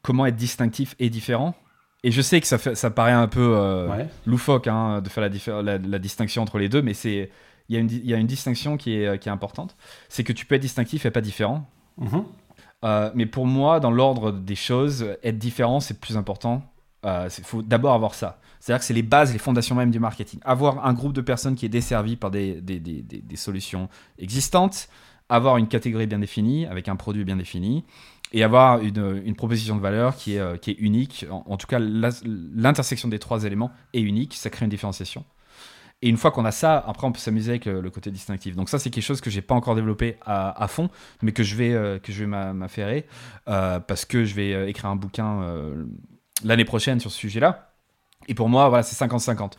[0.00, 1.54] comment être distinctif et différent.
[2.02, 5.28] Et je sais que ça, fait, ça paraît un peu euh, loufoque hein, de faire
[5.62, 7.30] la, la, distinction entre les deux, mais c'est
[7.68, 9.76] il y, y, a une distinction qui est, qui est importante.
[10.08, 11.68] C'est que tu peux être distinctif et pas différent.
[12.00, 13.12] Mm-hmm.
[13.14, 16.62] mais pour moi, dans l'ordre des choses, être différent, c'est plus important.
[17.04, 18.40] Il faut d'abord avoir ça.
[18.60, 20.40] C'est-à-dire que c'est les bases, les fondations même du marketing.
[20.42, 23.88] Avoir un groupe de personnes qui est desservi par des, des, des, des solutions
[24.18, 24.88] existantes,
[25.28, 27.84] avoir une catégorie bien définie, avec un produit bien défini,
[28.32, 31.24] et avoir une, une proposition de valeur qui est, euh, qui est unique.
[31.30, 35.24] En, tout cas, l'intersection des trois éléments est unique, ça crée une différenciation.
[36.02, 38.56] Et une fois qu'on a ça, après on peut s'amuser avec le, côté distinctif.
[38.56, 40.90] Donc ça c'est quelque chose que j'ai pas encore développé à, fond,
[41.22, 43.06] mais que je vais euh, vais m'affairer
[43.48, 45.40] euh, parce que je vais écrire un bouquin
[46.44, 47.73] l'année prochaine sur ce sujet-là.
[48.28, 49.52] Et pour moi, voilà, c'est 50-50.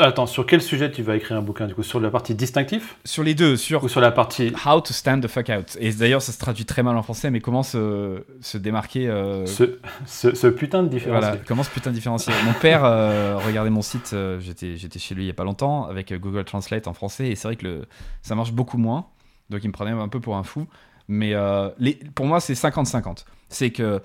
[0.00, 1.82] attends, sur quel sujet tu vas écrire un bouquin du coup?
[1.82, 2.96] Sur la partie distinctif?
[3.04, 5.76] Sur les deux, sur ou sur la partie How to stand the fuck out.
[5.80, 9.46] Et d'ailleurs, ça se traduit très mal en français, mais comment se, se démarquer euh,
[9.46, 11.28] ce, ce, putain de différencier.
[11.28, 12.32] Voilà, comment ce putain de différencier.
[12.44, 15.44] mon père euh, regardait mon site, euh, j'étais j'étais chez lui il y a pas
[15.44, 17.86] longtemps avec Google Translate en français, et c'est vrai que le,
[18.22, 19.06] ça marche beaucoup moins,
[19.50, 20.66] donc il me prenait un peu pour un fou.
[21.10, 21.34] Mais
[21.78, 23.24] les, pour moi, c'est 50-50.
[23.48, 24.02] C'est que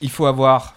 [0.00, 0.74] il faut avoir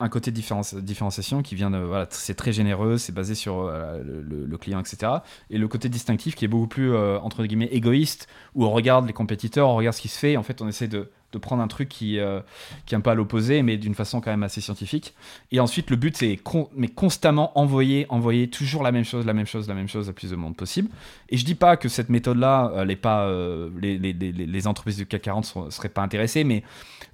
[0.00, 1.78] un côté différenciation qui vient de.
[1.78, 5.12] Voilà, c'est très généreux, c'est basé sur euh, le, client, etc.
[5.50, 9.06] Et le côté distinctif qui est beaucoup plus, euh, entre guillemets, égoïste, où on regarde
[9.06, 11.38] les compétiteurs, on regarde ce qui se fait, et en fait, on essaie de, de
[11.38, 12.40] prendre un truc qui, euh,
[12.86, 15.14] qui est un peu à l'opposé, mais d'une façon quand même assez scientifique.
[15.52, 16.38] Et ensuite, le but, c'est
[16.76, 20.12] mais constamment envoyer, envoyer toujours la même chose, la même chose, la même chose à
[20.12, 20.88] plus de monde possible.
[21.28, 25.56] Et je dis pas que cette méthode-là, pas, euh, les, les, entreprises du CAC 40
[25.66, 26.62] ne seraient pas intéressées, mais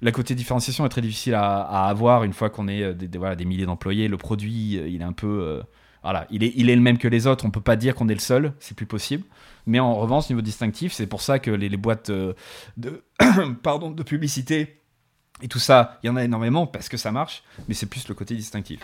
[0.01, 3.65] la côté différenciation est très difficile à, avoir une fois qu'on est euh, des milliers
[3.65, 4.07] d'employés.
[4.07, 5.61] Le produit, il est un peu...
[6.03, 8.07] voilà, il est, il est le même que les autres, on peut pas dire qu'on
[8.07, 9.23] est le seul, c'est plus possible.
[9.67, 12.33] Mais en revanche, niveau distinctif, c'est pour ça que les, boîtes euh,
[12.77, 13.03] de,
[13.63, 14.79] pardon, de publicité
[15.43, 18.07] et tout ça, il y en a énormément parce que ça marche, mais c'est plus
[18.07, 18.79] le côté distinctif.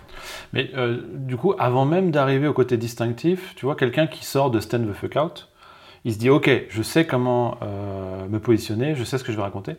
[0.51, 4.51] Mais euh, du coup, avant même d'arriver au côté distinctif, tu vois, quelqu'un qui sort
[4.51, 5.49] de Stand the Fuck Out,
[6.03, 9.37] il se dit Ok, je sais comment euh, me positionner, je sais ce que je
[9.37, 9.77] vais raconter,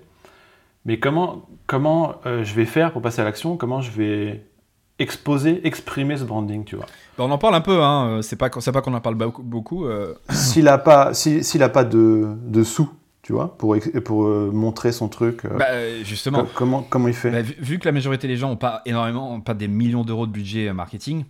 [0.87, 4.45] mais comment, comment je vais faire pour passer à l'action Comment je vais
[4.99, 6.86] exposer, exprimer ce branding, tu vois.
[7.18, 8.20] Bah, on en parle un peu, hein.
[8.22, 9.86] c'est pas, pas qu'on en parle beaucoup.
[9.86, 10.14] Euh.
[10.30, 12.90] S'il n'a pas, a pas de, de, sous,
[13.22, 15.45] tu vois, pour, pour euh, montrer son truc.
[15.45, 16.47] Euh, bah, justement.
[16.55, 19.55] Comment, comment il fait bah, vu, que la majorité des gens n'ont pas énormément, pas
[19.55, 21.24] des millions d'euros de budget marketing,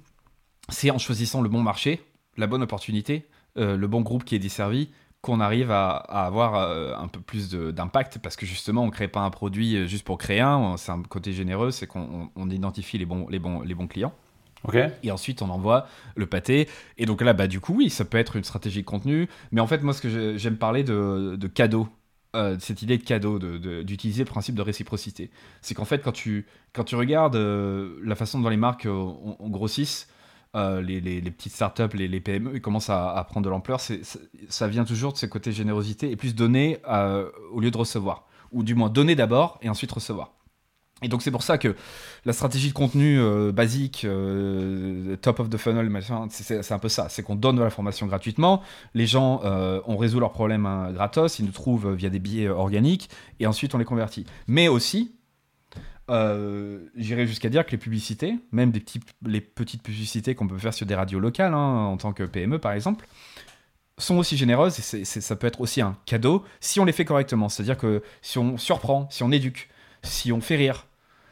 [0.69, 2.03] c'est en choisissant le bon marché,
[2.37, 4.91] la bonne opportunité, le bon groupe qui est desservi,
[5.25, 9.21] qu'on arrive à, avoir euh, un peu plus d'impact parce que justement on crée pas
[9.21, 13.07] un produit euh, juste pour créer un, c'est un côté généreux, c'est qu'on identifie les
[13.07, 14.13] bons, les bons, les bons clients.
[15.03, 16.69] Et ensuite, on envoie le pâté.
[16.97, 19.29] Et donc là, bah, du coup, oui, ça peut être une stratégie de contenu.
[19.53, 21.87] Mais en fait, moi, ce que j'aime parler de, de cadeau,
[22.35, 25.31] euh, cette idée de cadeau, d'utiliser le principe de réciprocité.
[25.61, 30.09] C'est qu'en fait, quand tu, quand tu regardes la façon dont les marques on, grossissent,
[30.55, 33.81] euh, les, petites startups, les, PME, ils commencent à, prendre de l'ampleur.
[34.49, 38.27] Ça vient toujours de ce côté générosité et plus donner euh, au lieu de recevoir.
[38.53, 40.33] Ou du moins donner d'abord et ensuite recevoir.
[41.03, 41.75] Et donc c'est pour ça que
[42.25, 44.07] la stratégie de contenu euh, basique,
[45.23, 45.91] top of the funnel,
[46.31, 47.09] c'est un peu ça.
[47.09, 48.63] C'est qu'on donne de l'information gratuitement,
[48.95, 49.43] les gens,
[49.87, 53.75] on résout leurs problèmes hein, gratos, ils nous trouvent via des billets organiques, et ensuite
[53.75, 54.25] on les convertit.
[54.47, 55.14] Mais aussi,
[56.11, 60.59] euh, j'irais jusqu'à dire que les publicités, même des petits, les petites publicités qu'on peut
[60.59, 63.07] faire sur des radios locales, hein, en tant que PME par exemple,
[63.97, 67.49] sont aussi généreuses et ça peut être aussi un cadeau si on les fait correctement.
[67.49, 69.71] C'est-à-dire que si on surprend, si on éduque,
[70.03, 70.87] si on fait rire,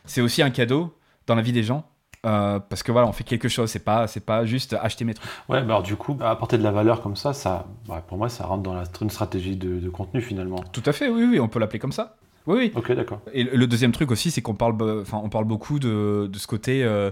[0.05, 0.97] c'est aussi un cadeau
[1.27, 1.87] dans la vie des gens.
[2.25, 5.13] Euh, parce que voilà, on fait quelque chose, c'est pas, c'est pas juste acheter mes
[5.13, 5.29] trucs.
[5.49, 8.29] Ouais, bah alors du coup, apporter de la valeur comme ça, ça, bah, pour moi,
[8.29, 10.63] ça rentre dans la, une stratégie de, de contenu finalement.
[10.73, 12.17] Tout à fait, oui, oui, on peut l'appeler comme ça.
[12.47, 12.73] Oui, oui.
[12.75, 13.21] Ok, d'accord.
[13.33, 16.47] Et le deuxième truc aussi, c'est qu'on parle, enfin, on parle beaucoup de, de ce
[16.47, 17.11] côté euh,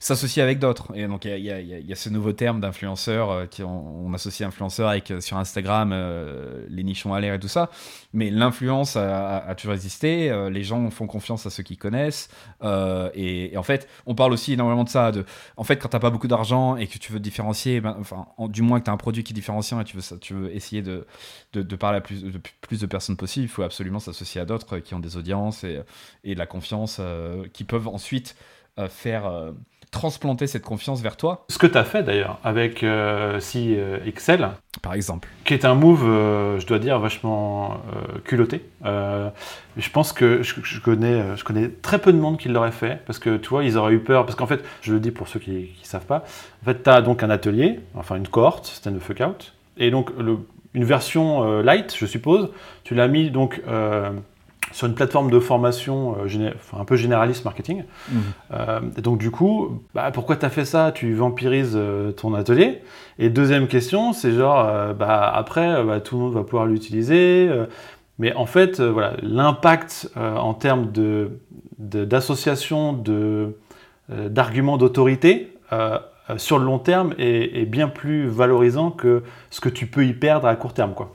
[0.00, 0.92] s'associer avec d'autres.
[0.96, 3.62] Et donc, il y a, y, a, y a, ce nouveau terme d'influenceur euh, qui
[3.62, 7.48] on, on, associe influenceur avec euh, sur Instagram euh, les nichons à l'air et tout
[7.48, 7.70] ça.
[8.12, 10.30] Mais l'influence a, toujours existé.
[10.30, 12.28] Euh, les gens font confiance à ceux qui connaissent.
[12.62, 15.12] Et, et, en fait, on parle aussi énormément de ça.
[15.56, 18.26] En fait, quand t'as pas beaucoup d'argent et que tu veux te différencier, ben, enfin,
[18.36, 20.34] en, du moins que tu as un produit qui est différenciant et tu veux, tu
[20.34, 21.06] veux essayer de,
[21.52, 24.78] de, parler à plus de, plus de personnes possible, il faut absolument s'associer à d'autres
[24.78, 25.80] qui ont des audiences et,
[26.24, 28.36] et de la confiance, euh, qui peuvent ensuite
[28.78, 29.52] euh, faire euh,
[29.92, 31.44] transplanter cette confiance vers toi.
[31.48, 34.48] Ce que tu as fait d'ailleurs avec euh, si Excel,
[34.80, 38.64] par exemple, qui est un move, euh, je dois dire, vachement euh, culotté.
[38.82, 43.00] je pense que je, je, connais, je connais très peu de monde qui l'aurait fait
[43.06, 44.24] parce que tu vois, ils auraient eu peur.
[44.24, 46.24] Parce qu'en fait, je le dis pour ceux qui ne savent pas,
[46.62, 50.10] en fait, tu as donc un atelier, enfin une cohorte, stand fuck out, et donc
[50.18, 50.38] le,
[50.74, 52.48] une version light, je suppose,
[52.82, 53.60] tu l'as mis donc
[54.70, 57.84] sur une plateforme de formation euh, un peu généraliste marketing.
[58.10, 58.18] Mmh.
[58.52, 60.92] Euh, et donc du coup, bah, pourquoi tu as fait ça?
[60.92, 62.80] Tu vampirises euh, ton atelier.
[63.18, 67.50] Et deuxième question, c'est genre, euh, bah, après, bah, tout le monde va pouvoir l'utiliser.
[68.18, 70.92] mais en fait, voilà, l'impact en termes
[71.78, 73.56] d'association de,
[74.08, 75.52] d'arguments d'autorité
[76.36, 80.12] sur le long terme est, est, bien plus valorisant que ce que tu peux y
[80.12, 80.94] perdre à court terme.
[80.94, 81.14] Quoi.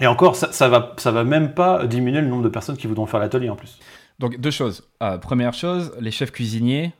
[0.00, 3.20] Et encore, ça, ça, va, même pas diminuer le nombre de personnes qui voudront faire
[3.20, 3.78] l'atelier en plus.
[4.18, 4.88] Donc deux choses.
[5.02, 6.92] Euh, première chose, les chefs cuisiniers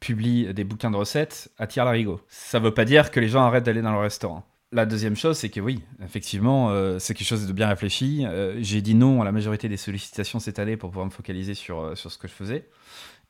[0.00, 2.20] publient des bouquins de recettes à tir larigot.
[2.28, 4.44] Ça veut pas dire que les gens arrêtent d'aller dans le restaurant.
[4.72, 8.24] La deuxième chose, c'est que oui, effectivement, euh, c'est quelque chose de bien réfléchi.
[8.26, 11.54] Euh, J'ai dit non à la majorité des sollicitations cette année pour pouvoir me focaliser
[11.54, 12.68] sur, sur ce que je faisais.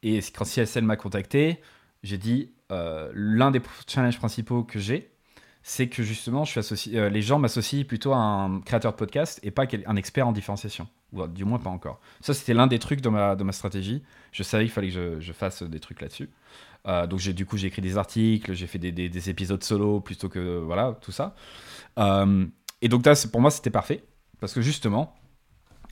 [0.02, 1.60] Et quand CSL m'a contacté,
[2.02, 5.13] j'ai dit l'un des challenges principaux que j'ai,
[5.66, 8.98] c'est que justement, je suis associé, euh, les gens m'associent plutôt à un créateur de
[8.98, 10.86] podcast et pas un expert en différenciation.
[11.14, 12.00] Ou du moins pas encore.
[12.20, 14.02] Ça, c'était l'un des trucs de ma, de ma stratégie.
[14.30, 16.28] Je savais qu'il fallait que je, fasse des trucs là-dessus.
[16.86, 20.00] Euh, donc, du coup, j'ai écrit des articles, j'ai fait des, des, des, épisodes solo
[20.00, 20.58] plutôt que.
[20.58, 21.34] Voilà, tout ça.
[21.98, 22.44] Euh,
[22.82, 24.04] et donc, là, pour moi, c'était parfait.
[24.40, 25.14] Parce que justement,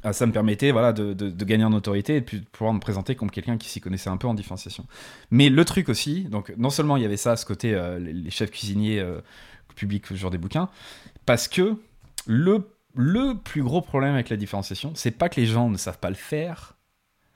[0.05, 3.15] euh, ça me permettait voilà, de, de, gagner en autorité et de pouvoir me présenter
[3.15, 4.87] comme quelqu'un qui s'y connaissait un peu en différenciation.
[5.31, 8.31] Mais le truc aussi, donc non seulement il y avait ça, ce côté, euh, les,
[8.31, 9.21] chefs cuisiniers euh,
[9.75, 10.69] public genre des bouquins,
[11.27, 11.77] parce que
[12.27, 15.99] le, le plus gros problème avec la différenciation, c'est pas que les gens ne savent
[15.99, 16.77] pas le faire,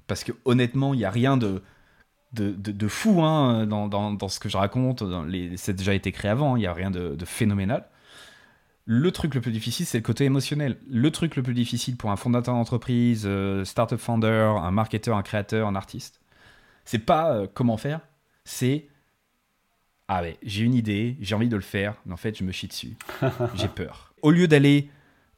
[0.06, 1.62] parce que honnêtement, il n'y a rien de,
[2.32, 5.02] de, de, fou hein, dans, dans, dans, ce que je raconte,
[5.56, 7.86] c'est déjà été créé avant, il n'y a rien de, de, phénoménal.
[8.84, 10.76] Le truc le plus difficile, c'est le côté émotionnel.
[10.88, 15.22] Le truc le plus difficile pour un fondateur d'entreprise, euh, startup founder, un marketeur, un
[15.22, 16.20] créateur, un artiste,
[16.84, 18.00] c'est pas euh, comment faire,
[18.44, 18.86] c'est
[20.08, 22.52] ah ouais, j'ai une idée, j'ai envie de le faire, mais en fait, je me
[22.52, 22.96] chie dessus.
[23.54, 24.14] j'ai peur.
[24.22, 24.88] Au lieu d'aller,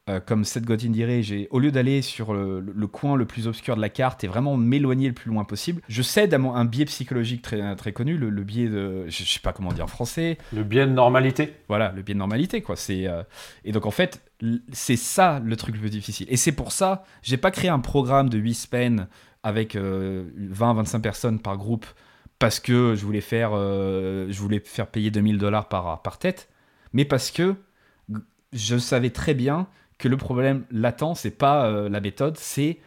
[0.09, 3.75] euh, comme Seth Godin dirait, au lieu d'aller sur le, le, coin le plus obscur
[3.75, 6.65] de la carte et vraiment m'éloigner le plus loin possible, je cède à mon, un
[6.65, 9.05] biais psychologique très, très connu, le, le biais de.
[9.07, 10.37] Je, je, sais pas comment dire en français.
[10.53, 11.55] Le biais de normalité.
[11.67, 12.75] Voilà, le biais de normalité, quoi.
[12.75, 13.23] C'est, euh,
[13.65, 14.21] et donc, en fait,
[14.71, 16.27] c'est ça le truc le plus difficile.
[16.29, 19.07] Et c'est pour ça, j'ai pas créé un programme de 8 semaines
[19.41, 21.85] avec euh, 20-25 personnes par groupe
[22.39, 26.49] parce que je voulais faire, euh, je voulais faire payer 2000 dollars par, par tête,
[26.93, 27.55] mais parce que
[28.53, 29.67] je savais très bien
[29.97, 32.79] que le problème latent, c'est pas euh, la méthode, c'est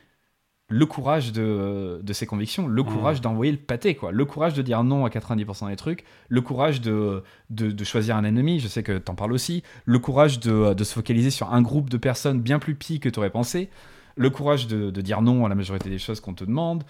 [0.69, 3.23] le courage de, de ses convictions, le courage mmh.
[3.23, 4.11] d'envoyer le pâté, quoi.
[4.11, 8.17] Le courage de dire non à 90% des trucs, le courage de, de, de, choisir
[8.17, 11.53] un ennemi, je sais que t'en parles aussi, le courage de, de, se focaliser sur
[11.53, 13.69] un groupe de personnes bien plus petits que t'aurais pensé,
[14.17, 16.85] le courage de, de dire non à la majorité des choses qu'on te demande.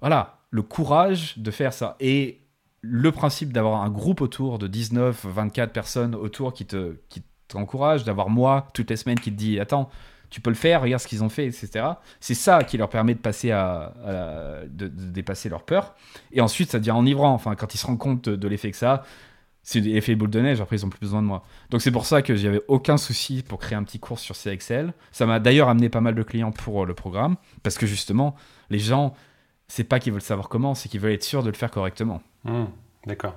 [0.00, 1.96] Voilà, le courage de faire ça.
[2.00, 2.40] Et
[2.80, 8.04] le principe d'avoir un groupe autour de 19, 24 personnes autour qui te qui t'encourage,
[8.04, 9.90] d'avoir moi toutes les semaines qui te dit attends,
[10.30, 11.84] tu peux le faire, regarde ce qu'ils ont fait, etc.
[12.20, 13.92] C'est ça qui leur permet de passer à,
[14.66, 15.94] de, dépasser leur peur.
[16.32, 17.32] Et ensuite, ça devient enivrant.
[17.34, 19.04] Enfin, quand ils se rendent compte de, l'effet que ça,
[19.62, 20.60] c'est l'effet boule de neige.
[20.60, 21.44] Après, ils ont plus besoin de moi.
[21.70, 24.94] Donc c'est pour ça que j'avais aucun souci pour créer un petit cours sur CXL.
[25.12, 28.34] Ça m'a d'ailleurs amené pas mal de clients pour le programme parce que justement,
[28.70, 29.14] les gens
[29.68, 32.22] c'est pas qu'ils veulent savoir comment, c'est qu'ils veulent être sûrs de le faire correctement.
[32.44, 32.64] Mmh,
[33.06, 33.34] D'accord.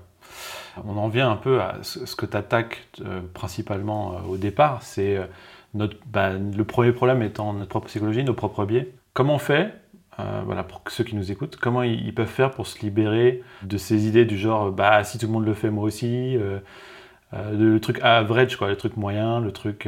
[0.86, 4.82] On en vient un peu à ce que tu attaques euh, principalement euh, au départ,
[4.84, 5.26] c'est euh,
[5.74, 8.92] notre, bah, le premier problème étant notre propre psychologie, nos propres biais.
[9.14, 9.74] Comment on fait,
[10.46, 14.06] voilà, pour ceux qui nous écoutent, comment ils, peuvent faire pour se libérer de ces
[14.06, 16.38] idées du genre, bah si tout le monde le fait, moi aussi,
[17.34, 19.88] le truc average, quoi, le truc moyen, le truc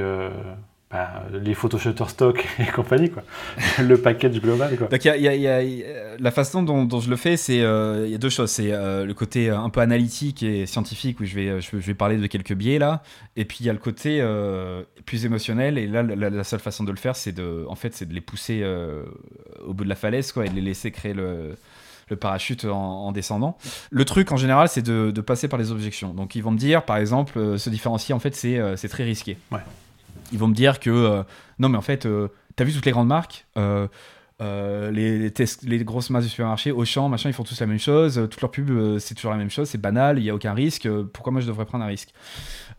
[0.92, 3.24] bah, les photos Shutterstock et compagnie, quoi.
[3.80, 4.88] le package global, quoi.
[4.88, 7.58] Donc, y a, y a, y a, la façon dont, dont, je le fais, c'est
[7.58, 8.52] il y a deux choses.
[8.52, 12.28] C'est le côté un peu analytique et scientifique où je vais, je, vais parler de
[12.28, 13.04] quelques biais là,
[13.36, 14.24] et puis il y a le côté
[15.06, 15.78] plus émotionnel.
[15.78, 18.14] Et là, la, la, seule façon de le faire, c'est de, en fait, c'est de
[18.14, 18.64] les pousser
[19.66, 21.56] au bout de la falaise, quoi, et de les laisser créer le
[22.12, 23.58] le parachute en, descendant.
[23.90, 26.14] Le truc en général, c'est de, passer par les objections.
[26.14, 29.04] Donc ils vont me dire, par exemple, euh, se différencier, en fait, c'est euh, très
[29.04, 29.38] risqué.
[30.32, 31.24] Ils vont me dire que euh,
[31.60, 32.08] non, mais en fait,
[32.56, 33.46] t'as vu toutes les grandes marques
[34.40, 35.32] les,
[35.64, 38.16] les, grosses masses du supermarché, Auchan, machin, ils font tous la même chose.
[38.16, 39.70] Toutes leurs pubs, c'est toujours la même chose.
[39.70, 40.90] C'est banal, il n'y a aucun risque.
[41.14, 42.12] Pourquoi moi je devrais prendre un risque?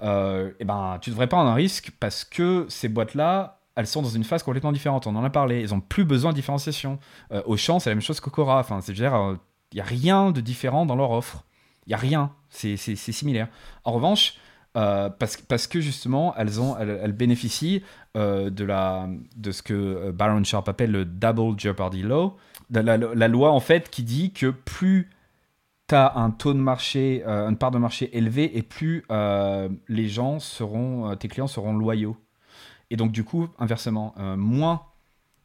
[0.00, 4.24] Eh ben, tu devrais prendre un risque parce que ces boîtes-là, elles sont dans une
[4.24, 5.06] phase complètement différente.
[5.06, 5.62] On en a parlé.
[5.62, 6.98] Elles ont plus besoin de différenciation.
[7.32, 8.58] Euh, Auchan, c'est la même chose qu'Ocora.
[8.58, 9.36] Enfin, c'est dire, il euh,
[9.74, 11.44] n'y a rien de différent dans leur offre.
[11.86, 12.32] Il n'y a rien.
[12.50, 13.48] C'est similaire.
[13.84, 14.34] En revanche,
[14.76, 17.82] euh, parce, que justement, elles, ont, elles, bénéficient
[18.16, 22.36] euh, de, la, de ce que Baron Sharp appelle le Double Jeopardy Law.
[22.70, 25.10] La, la, loi, en fait, qui dit que plus
[25.88, 29.04] tu as un taux de marché, une part de marché élevée, et plus
[29.88, 32.16] les gens seront, tes clients seront loyaux.
[32.92, 34.82] Et donc, du coup, inversement, euh, moins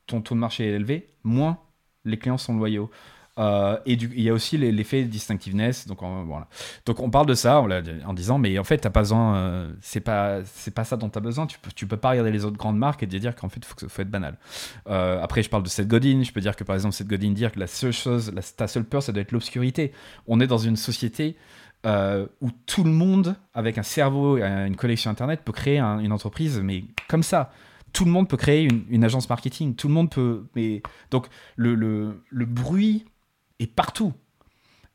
[0.06, 1.60] ton taux de marché est élevé, moins
[2.04, 2.92] les clients sont loyaux.
[3.38, 5.88] Euh, et il y a aussi l'effet distinctiveness.
[5.88, 6.48] Donc on, voilà.
[6.86, 10.00] donc on parle de ça en disant, mais en fait, t'as pas besoin, euh, c'est
[10.00, 11.46] pas, c'est pas ça dont tu as besoin.
[11.46, 13.88] Tu peux, tu peux pas regarder les autres grandes marques et dire qu'en fait, faut,
[13.88, 14.38] faut, être banal.
[14.86, 16.24] après, je parle de Seth Godin.
[16.24, 18.86] Je peux dire que par exemple, Seth Godin dire que la seule chose, ta seule
[18.86, 19.92] peur, ça doit être l'obscurité.
[20.28, 21.36] On est dans une société
[21.86, 26.12] euh, où tout le monde, avec un cerveau et une connexion Internet, peut créer une
[26.12, 27.52] entreprise, mais comme ça.
[27.94, 29.74] Tout le monde peut créer une, agence marketing.
[29.74, 30.46] Tout le monde peut.
[30.56, 30.84] Mais...
[31.10, 31.74] Donc, le,
[32.30, 33.06] le bruit
[33.60, 34.14] est partout.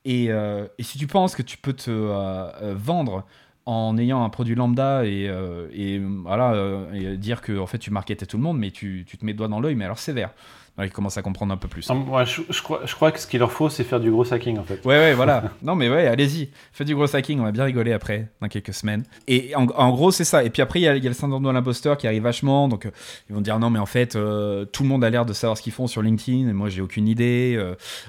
[0.04, 3.24] Et, euh, et, si tu penses que tu peux te euh, vendre
[3.66, 5.30] en ayant un produit lambda et,
[5.72, 9.24] et et dire que en fait, tu marketais tout le monde, mais tu, tu te
[9.24, 10.34] mets le doigt dans l'œil, mais alors sévère
[10.78, 11.86] ils commencent à comprendre un peu plus.
[11.90, 14.58] Ah, je, crois, je, crois, que ce qu'il leur faut, c'est faire du gros hacking
[14.58, 14.82] en fait.
[14.86, 15.44] Ouais, ouais, voilà.
[15.62, 16.48] non, mais ouais, allez-y.
[16.72, 19.04] Faites du gros hacking, on va bien rigoler après, dans quelques semaines.
[19.28, 20.44] Et en, gros, c'est ça.
[20.44, 22.68] Et puis après, il y, a, le syndrome de l'imposteur qui arrive vachement.
[22.68, 22.90] Donc, euh,
[23.28, 25.58] ils vont dire non, mais en fait, euh, tout le monde a l'air de savoir
[25.58, 26.48] ce qu'ils font sur LinkedIn.
[26.48, 27.54] Et moi, j'ai aucune idée.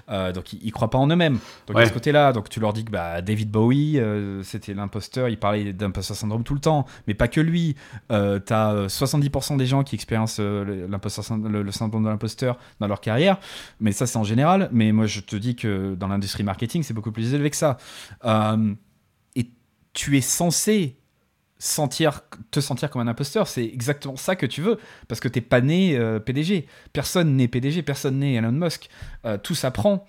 [0.10, 1.40] Euh, donc, ils, croient pas en eux-mêmes.
[1.68, 4.00] Donc, de ce côté-là, donc tu leur dis que bah, David Bowie,
[4.44, 5.28] c'était l'imposteur.
[5.28, 6.86] Il parlait d'imposteur syndrome tout le temps.
[7.08, 7.76] Mais pas que lui.
[8.10, 13.38] tu as 70% des gens qui expérimentent le, le syndrome de l'imposteur dans leur carrière
[13.80, 14.70] mais ça c'est en général.
[14.72, 17.78] Mais moi je te dis que dans l'industrie marketing, c'est beaucoup plus élevé que ça.
[18.26, 18.74] Euh,
[19.36, 19.50] et
[19.94, 20.98] tu es censé
[21.60, 25.42] sentir, te sentir comme un imposteur, c'est exactement ça que tu veux, parce que t'es
[25.42, 26.68] pas né euh, PDG.
[26.92, 28.90] Personne n'est PDG, personne n'est Elon Musk.
[29.26, 30.06] Euh, tout s'apprend.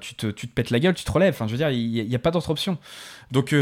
[0.00, 1.34] tu, te, tu te pètes la gueule, tu te relèves.
[1.34, 2.78] Enfin, je veux dire, il n'y a, a, pas d'autre option.
[3.30, 3.52] Donc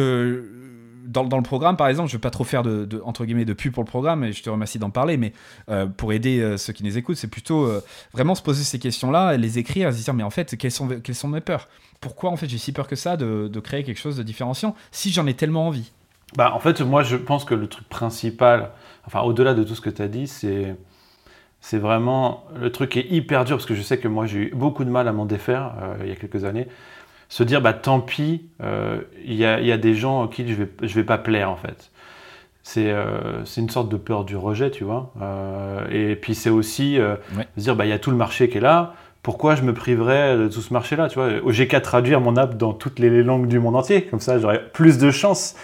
[1.04, 3.44] dans, dans, le programme, par exemple, je ne vais pas trop faire de, entre guillemets
[3.44, 5.32] de pub pour le programme, et je te remercie d'en parler, mais
[5.68, 7.82] euh, pour aider euh, ceux qui nous écoutent, c'est plutôt euh,
[8.12, 11.14] vraiment se poser ces questions-là, les écrire, se dire mais en fait, quelles sont, quelles
[11.14, 11.68] sont mes peurs?
[12.00, 14.74] Pourquoi en fait j'ai si peur que ça de, de créer quelque chose de différenciant
[14.90, 15.92] si j'en ai tellement envie?
[16.36, 18.70] Bah, En fait, moi je pense que le truc principal,
[19.06, 20.76] enfin au-delà de tout ce que tu as dit, c'est
[21.60, 24.38] c'est vraiment le truc qui est hyper dur parce que je sais que moi j'ai
[24.48, 26.66] eu beaucoup de mal à m'en défaire il y a quelques années
[27.32, 30.94] se dire bah tant pis, euh, il y, a, des gens auxquels je vais, je
[30.94, 31.90] vais pas plaire en fait.
[32.62, 35.14] C'est euh, une sorte de peur du rejet, tu vois.
[35.22, 38.58] Euh, et puis c'est aussi se dire bah il y a tout le marché qui
[38.58, 38.92] est là.
[39.22, 41.30] Pourquoi je me priverais de tout ce marché-là, tu vois?
[41.46, 44.68] J'ai qu'à traduire mon app dans toutes les langues du monde entier, comme ça j'aurais
[44.68, 45.56] plus de chance.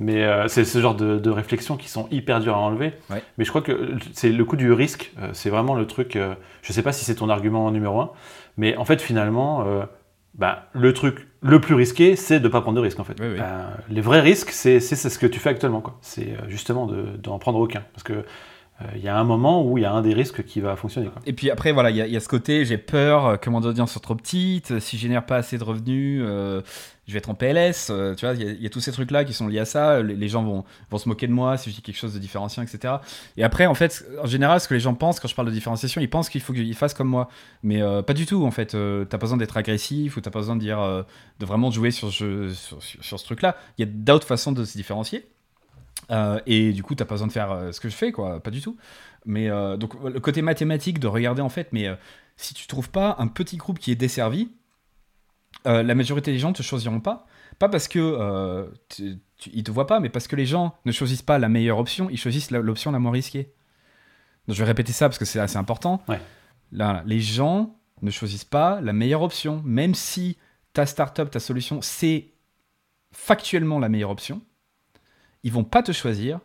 [0.00, 2.92] Mais c'est ce genre de, réflexions qui sont hyper dures à enlever.
[3.38, 6.18] Mais je crois que c'est le coup du risque, c'est vraiment le truc.
[6.62, 8.10] je sais pas si c'est ton argument numéro un,
[8.56, 9.64] mais en fait finalement,
[10.34, 13.16] bah, le truc le plus risqué, c'est de ne pas prendre de risque en fait.
[13.18, 15.82] Bah, les vrais risques, c'est ce que tu fais actuellement.
[16.00, 17.82] C'est euh, justement d'en prendre aucun.
[17.92, 18.24] Parce que
[18.80, 20.74] il euh, y a un moment où il y a un des risques qui va
[20.74, 21.08] fonctionner.
[21.26, 23.92] Et puis après, voilà, il y, a ce côté, j'ai peur euh, que mon audience
[23.92, 26.60] soit trop petite, si je génère pas assez de revenus, euh,
[27.06, 27.86] je vais être en PLS.
[28.16, 30.02] tu vois, il y, a tous ces trucs-là qui sont liés à ça.
[30.02, 32.62] Les, gens vont, vont se moquer de moi si je dis quelque chose de différenciant,
[32.62, 32.94] etc.
[33.36, 35.52] Et après, en fait, en général, ce que les gens pensent quand je parle de
[35.52, 37.28] différenciation, ils pensent qu'il faut qu'ils fassent comme moi.
[37.62, 38.68] Mais pas du tout, en fait.
[38.68, 41.04] t'as pas besoin d'être agressif ou t'as pas besoin de dire,
[41.40, 43.56] de vraiment jouer sur, ce truc-là.
[43.78, 45.26] Il y a d'autres façons de se différencier.
[46.10, 48.40] Euh, et du coup, t'as pas besoin de faire euh, ce que je fais, quoi,
[48.40, 48.76] pas du tout.
[49.24, 51.88] Mais euh, donc, le côté mathématique de regarder en fait, mais
[52.36, 54.50] si tu trouves pas un petit groupe qui est desservi,
[55.64, 57.26] la majorité des gens te choisiront pas.
[57.58, 58.70] Pas parce que
[59.46, 62.08] ils te voient pas, mais parce que les gens ne choisissent pas la meilleure option,
[62.10, 63.52] ils choisissent l'option la, moins risquée.
[64.46, 66.02] Donc, je vais répéter ça parce que c'est assez important.
[66.72, 70.36] Là, les gens ne choisissent pas la meilleure option, même si
[70.72, 72.32] ta startup, ta solution, c'est
[73.12, 74.42] factuellement la meilleure option
[75.44, 76.40] ils vont pas te choisir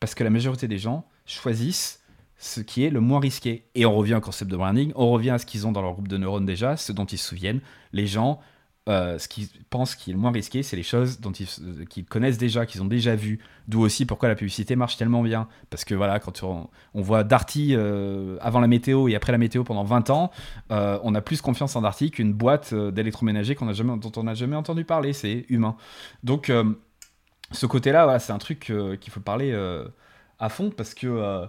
[0.00, 2.02] parce que la majorité des gens choisissent
[2.38, 3.68] ce qui est le moins risqué.
[3.74, 5.92] Et on revient au concept de branding, on revient à ce qu'ils ont dans leur
[5.92, 7.60] groupe de neurones déjà, ce dont ils se souviennent.
[7.92, 8.40] Les gens,
[8.88, 11.84] euh, ce qu'ils pensent qui est le moins risqué, c'est les choses dont ils, euh,
[11.84, 13.38] qu'ils connaissent déjà, qu'ils ont déjà vues.
[13.66, 15.46] D'où aussi pourquoi la publicité marche tellement bien.
[15.68, 19.62] Parce que voilà, quand on, voit Darty euh, avant la météo et après la météo
[19.62, 20.30] pendant 20 ans,
[20.70, 24.56] on a plus confiance en Darty qu'une boîte d'électroménager qu'on jamais, dont on n'a jamais
[24.56, 25.12] entendu parler.
[25.12, 25.76] C'est humain.
[26.24, 26.50] Donc,
[27.52, 29.52] ce côté-là, c'est un truc qu'il faut parler
[30.38, 31.46] à fond parce que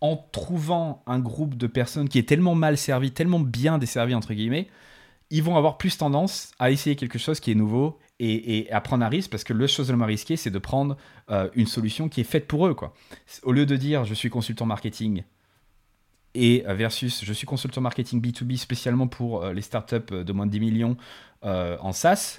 [0.00, 4.34] en trouvant un groupe de personnes qui est tellement mal servi, tellement bien desservi, entre
[4.34, 4.66] guillemets,
[5.32, 9.04] ils vont avoir plus tendance à essayer quelque chose qui est nouveau et, à prendre
[9.04, 10.96] un risque parce que le chose le moins risqué, c'est de prendre
[11.30, 12.74] euh, une solution qui est faite pour eux.
[12.74, 12.94] Quoi.
[13.42, 15.24] Au lieu de dire je suis consultant marketing
[16.34, 20.46] et euh, versus je suis consultant marketing B2B spécialement pour euh, les startups de moins
[20.46, 20.96] de 10 millions
[21.42, 22.38] en SaaS,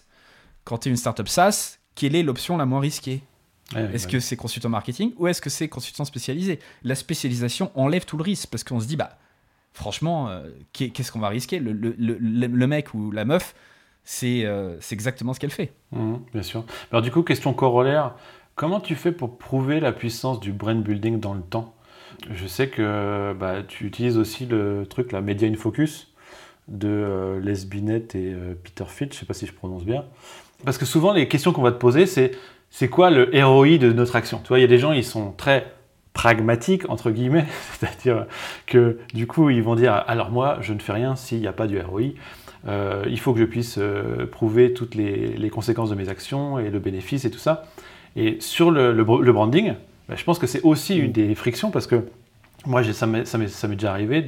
[0.63, 3.21] quand tu es une startup SaaS, quelle est l'option la moins risquée?
[3.75, 6.59] Est-ce que c'est consultant marketing ou est-ce que c'est consultant spécialisé?
[6.83, 9.17] La spécialisation enlève tout le risque parce qu'on se dit, bah,
[9.74, 13.55] franchement, euh, qu'est-ce qu'on va risquer le, mec ou la meuf,
[14.03, 15.74] c'est euh, exactement ce qu'elle fait.
[15.91, 16.63] Mmh, bien sûr.
[16.91, 18.15] Alors, du coup, question corollaire
[18.55, 21.74] comment tu fais pour prouver la puissance du brand building dans le temps?
[22.32, 26.13] Je sais que bah, tu utilises aussi le truc, la Media in Focus
[26.67, 30.05] de euh, Les Binet et Peter Fitch, je sais pas si je prononce bien.
[30.63, 32.32] Parce que souvent, les questions qu'on va te poser, c'est
[32.69, 34.39] c'est quoi le ROI de notre action?
[34.39, 35.71] Tu vois, il y a des gens, ils sont très
[36.14, 38.26] pragmatiques, entre guillemets, c'est-à-dire
[38.66, 41.53] que du coup, ils vont dire, alors moi, je ne fais rien s'il n'y a
[41.53, 42.14] pas du ROI.
[42.68, 46.70] Euh, il faut que je puisse euh, prouver toutes les, conséquences de mes actions et
[46.70, 47.66] le bénéfice et tout ça.
[48.16, 49.74] Et sur le, branding,
[50.07, 52.05] bah, je pense que c'est aussi une des frictions parce que
[52.66, 54.26] moi, ça m'est déjà arrivé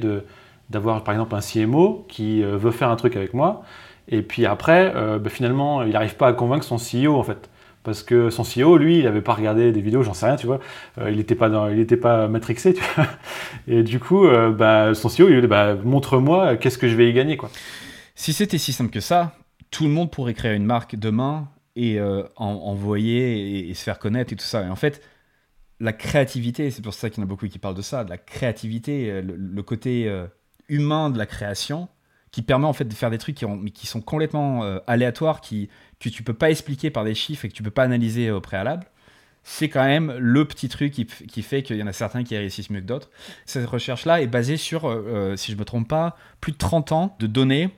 [0.68, 3.62] d'avoir par exemple un CMO qui euh, veut faire un truc avec moi
[4.08, 7.50] et puis après, bah, finalement, il n'arrive pas à convaincre son CEO en fait
[7.86, 10.48] parce que son CEO, lui, il n'avait pas regardé des vidéos, j'en sais rien, tu
[10.48, 10.58] vois.
[10.98, 13.06] Euh, il n'était pas, pas matrixé, tu vois.
[13.68, 16.96] Et du coup, euh, bah, son CEO, il lui dit, bah, montre-moi, qu'est-ce que je
[16.96, 17.48] vais y gagner, quoi.
[18.16, 19.36] Si c'était si simple que ça,
[19.70, 24.32] tout le monde pourrait créer une marque demain et euh, envoyer et, se faire connaître
[24.32, 24.64] et tout ça.
[24.64, 25.00] Et en fait,
[25.78, 28.10] la créativité, c'est pour ça qu'il y en a beaucoup qui parlent de ça, de
[28.10, 30.10] la créativité, le, côté
[30.68, 31.88] humain de la création,
[32.36, 35.70] qui permet en fait de faire des trucs qui, ont, qui sont complètement aléatoires, qui
[36.00, 38.42] que tu peux pas expliquer par des chiffres et que tu peux pas analyser au
[38.42, 38.86] préalable,
[39.42, 42.68] c'est quand même le petit truc qui, fait qu'il y en a certains qui réussissent
[42.68, 43.10] mieux que d'autres.
[43.46, 46.92] Cette recherche-là est basée sur, euh, euh, si je me trompe pas, plus de 30
[46.92, 47.70] ans de données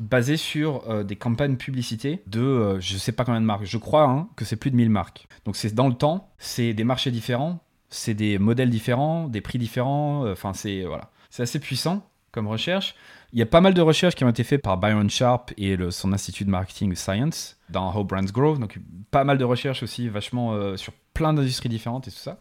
[0.00, 3.66] basées sur euh, des campagnes publicité de je sais pas combien de marques.
[3.66, 5.28] Je crois hein, que c'est plus de 1000 marques.
[5.44, 7.58] Donc c'est dans le temps, c'est des marchés différents,
[7.90, 10.24] c'est des modèles différents, des prix différents.
[10.30, 11.10] Enfin, c'est voilà.
[11.28, 12.94] C'est assez puissant comme recherche.
[13.32, 15.76] Il y a pas mal de recherches qui ont été faites par Byron Sharp et
[15.90, 18.56] son institut de marketing Science dans How Brands Grow.
[18.56, 18.78] Donc
[19.10, 22.38] pas mal de recherches aussi, vachement euh, sur plein d'industries différentes et tout ça,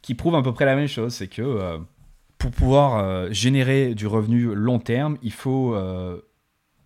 [0.00, 1.14] qui prouvent à peu près la même chose.
[1.14, 1.78] C'est que euh,
[2.38, 5.76] pour pouvoir euh, générer du revenu long terme, il faut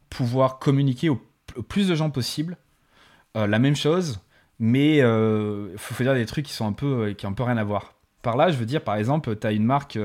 [0.09, 1.21] pouvoir communiquer au,
[1.69, 2.57] plus de gens possible
[3.35, 4.21] la même chose,
[4.59, 7.59] mais il faut faire des trucs qui sont un peu qui ont un peu rien
[7.59, 7.95] à voir.
[8.23, 9.99] Par là, je veux dire, par exemple, tu as une marque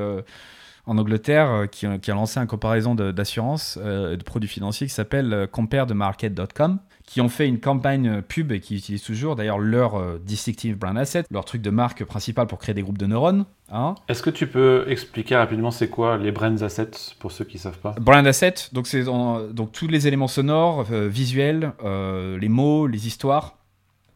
[0.88, 5.34] en Angleterre euh, qui, a lancé une comparaison d'assurance euh, de produits financiers qui s'appelle
[5.34, 10.78] euh, comparethemarket.com qui ont fait une campagne pub et qui utilisent toujours d'ailleurs leur distinctive
[10.78, 13.46] brand asset, leur truc de marque principal pour créer des groupes de neurones.
[13.72, 13.96] Hein.
[14.10, 17.62] Est-ce que tu peux expliquer rapidement c'est quoi les brand assets pour ceux qui ne
[17.62, 17.96] savent pas?
[18.02, 23.56] Brand asset, donc c'est donc tous les éléments sonores, visuels, les mots, les histoires,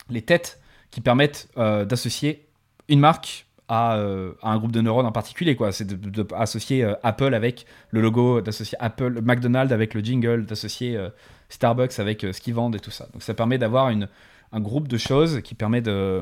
[0.09, 0.59] les têtes
[0.89, 2.45] qui permettent d'associer
[2.89, 5.55] une marque euh, à, un groupe de neurones en particulier.
[5.55, 5.71] quoi.
[5.71, 11.09] C'est d'associer euh, Apple avec le logo, d'associer Apple, McDonald's avec le jingle, d'associer euh,
[11.47, 13.07] Starbucks avec ce qu'ils vendent et tout ça.
[13.13, 16.21] Donc ça permet d'avoir un groupe de choses qui permet de,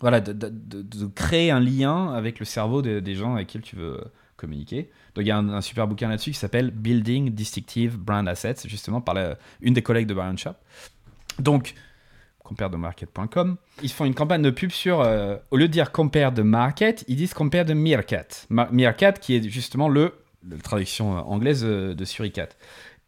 [0.00, 4.00] voilà, de, créer un lien avec le cerveau des gens avec qui tu veux
[4.36, 4.90] communiquer.
[5.14, 9.00] Donc il y a un, super bouquin là-dessus qui s'appelle Building Distinctive Brand Assets, justement
[9.00, 9.16] par
[9.60, 10.54] une des collègues de Brian Shop.
[11.38, 11.74] Donc
[12.50, 13.56] compare de market.com.
[13.80, 17.04] Ils font une campagne de pub sur, euh, au lieu de dire compare de market,
[17.06, 18.26] ils disent compare de Meerkat.
[18.50, 20.14] Meerkat qui est justement le,
[20.48, 22.48] la traduction euh, anglaise euh, de Suricat.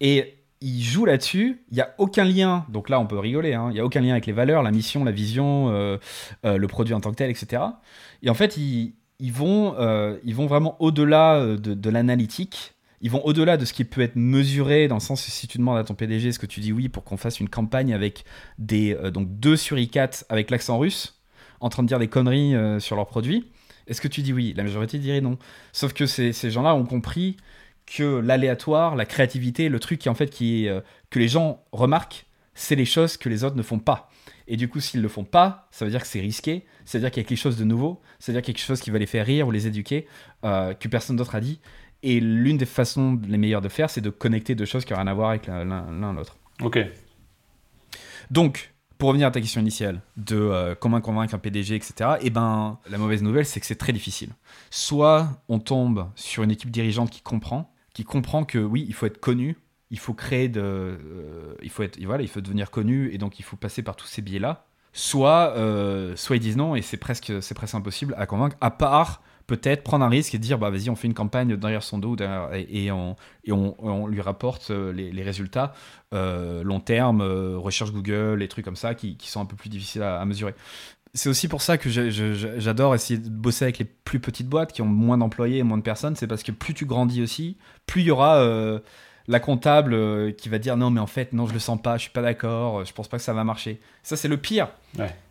[0.01, 3.67] Et ils jouent là-dessus, il n'y a aucun lien, donc là on peut rigoler, hein.
[3.71, 7.01] il n'y a aucun lien avec les valeurs, la mission, la vision, le produit en
[7.01, 7.63] tant que tel, etc.
[8.23, 8.95] Et en fait, ils,
[9.33, 9.75] vont,
[10.23, 14.17] ils vont vraiment au-delà de, de l'analytique ils vont au-delà de ce qui peut être
[14.17, 16.89] mesuré, dans le sens si tu demandes à ton PDG ce que tu dis oui
[16.89, 18.25] pour qu'on fasse une campagne avec
[18.59, 21.21] des euh, donc deux sur i4 avec l'accent russe,
[21.61, 23.51] en train de dire des conneries euh, sur leurs produits,
[23.89, 24.55] est-ce que tu dis oui?
[24.57, 25.37] La majorité dirait non.
[25.73, 27.37] Sauf que ces, gens-là ont compris
[27.87, 30.81] que l'aléatoire, la créativité, le truc qui en fait qui euh,
[31.11, 34.11] que les gens remarquent, c'est les choses que les autres ne font pas.
[34.47, 37.03] Et du coup, s'ils le font pas, ça veut dire que c'est risqué, ça veut
[37.03, 38.99] dire qu'il y a quelque chose de nouveau, ça veut dire quelque chose qui va
[38.99, 40.07] les faire rire ou les éduquer,
[40.45, 41.61] euh, que personne d'autre a dit.
[42.03, 44.99] Et l'une des façons les meilleures de faire, c'est de connecter deux choses qui n'ont
[44.99, 46.37] rien à voir avec l'un l'autre.
[46.61, 46.79] Ok.
[48.31, 48.73] Donc,
[49.03, 52.79] pour revenir à ta question initiale de euh, comment convaincre un PDG, etc., eh ben,
[52.89, 54.31] la mauvaise nouvelle, c'est que c'est très difficile.
[54.71, 59.07] Soit on tombe sur une équipe dirigeante qui comprend, qui comprend que oui, il faut
[59.07, 59.57] être connu,
[59.91, 63.41] il faut créer de, euh, il faut être, voilà, il faut devenir connu, et donc
[63.41, 64.67] il faut passer par tous ces biais-là.
[64.93, 68.71] Soit, euh, soit ils disent non, et c'est presque, c'est presque impossible à convaincre, à
[68.71, 71.99] part peut-être prendre un risque et dire bah vas-y on fait une campagne derrière son
[71.99, 75.75] dos et, on, et on, lui rapporte euh, les, résultats
[76.13, 79.71] euh, long terme, euh, recherche Google, les trucs comme ça qui, sont un peu plus
[79.71, 80.55] difficiles à, mesurer.
[81.15, 84.81] C'est aussi pour ça que j'adore essayer de bosser avec les plus petites boîtes qui
[84.81, 86.17] ont moins d'employés et moins de personnes.
[86.17, 88.43] C'est parce que plus tu grandis aussi, plus il y aura
[89.29, 92.03] la comptable qui va dire non mais en fait non je le sens pas, je
[92.03, 93.79] suis pas d'accord, je pense pas que ça va marcher.
[94.03, 94.69] Ça c'est le pire.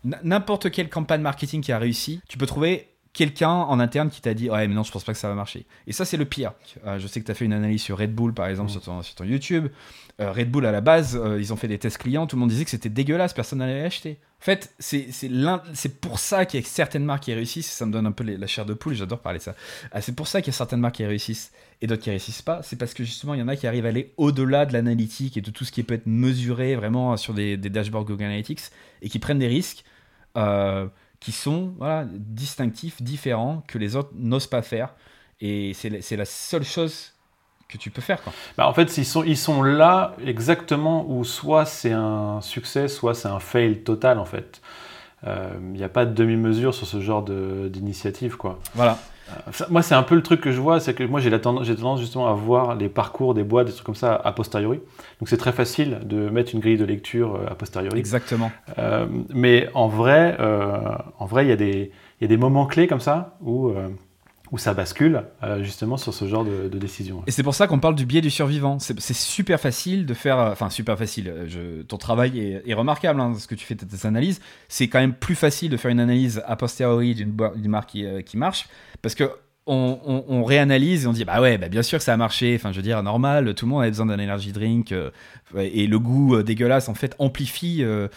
[0.04, 4.34] N'importe quelle campagne marketing qui a réussi, tu peux trouver quelqu'un en interne qui t'a
[4.34, 5.66] dit ouais mais non je pense pas que ça va marcher.
[5.88, 6.54] Et ça c'est le pire.
[6.86, 8.74] Euh, je sais que tu as fait une analyse sur Red Bull par exemple mm.
[8.74, 9.68] sur, ton, sur, ton, YouTube.
[10.20, 12.26] Euh, Red Bull à la base euh, ils ont fait des tests clients.
[12.26, 13.34] Tout le monde disait que c'était dégueulasse.
[13.34, 17.34] Personne n'allait acheter en fait c'est c'est pour ça qu'il y a certaines marques qui
[17.34, 17.72] réussissent.
[17.72, 18.94] Ça me donne un peu la chair de poule.
[18.94, 19.56] J'adore parler de ça.
[19.92, 21.52] Ah, c'est pour ça qu'il y a certaines marques qui réussissent
[21.82, 22.64] et d'autres qui réussissent pas.
[22.64, 25.36] C'est parce que justement il y en a qui arrivent à aller au-delà de l'analytique
[25.36, 28.62] et de tout ce qui peut être mesuré vraiment sur des, des dashboards Google Analytics
[29.02, 29.84] et qui prennent des risques
[31.22, 34.94] qui sont voilà, distinctifs, différents, que les autres n'osent pas faire.
[35.40, 37.14] Et c'est la seule chose
[37.70, 38.22] que tu peux faire.
[38.22, 38.34] Quoi.
[38.58, 43.16] Bah en fait, ils sont, ils sont là exactement où soit c'est un succès, soit
[43.16, 44.62] c'est un fail total en fait.
[45.24, 48.38] Il euh, n'y a pas de demi-mesure sur ce genre d'initiative.
[48.38, 48.60] quoi.
[48.74, 48.98] Voilà.
[49.32, 51.68] Euh, moi, c'est un peu le truc que je vois, c'est que moi, j'ai tendance,
[51.68, 54.80] tendance, justement à voir les parcours des boîtes, des trucs comme ça, a posteriori.
[55.20, 58.00] Donc, c'est très facile de mettre une grille de lecture euh, a posteriori.
[58.00, 58.52] Exactement.
[58.78, 60.38] Euh, mais en vrai,
[61.20, 63.74] en vrai, il y, a des, y a des moments clés comme ça où
[64.52, 67.24] où ça bascule euh, justement sur ce genre de, décision.
[67.26, 68.80] Et c'est pour ça qu'on parle du biais du survivant.
[68.80, 71.32] C'est super facile de faire, euh, enfin super facile.
[71.34, 74.42] Euh, ton travail est, remarquable, hein, ce que tu fais tes analyses.
[74.68, 78.68] C'est quand même plus facile de faire une analyse a posteriori d'une marque qui marche
[79.02, 79.32] parce que
[79.68, 82.56] on, réanalyse et on dit bah ouais bah bien sûr que ça a marché.
[82.56, 85.12] Enfin je veux dire normal tout le monde a besoin d'un energy drink euh,
[85.56, 88.08] et le goût euh, dégueulasse en fait amplifie euh,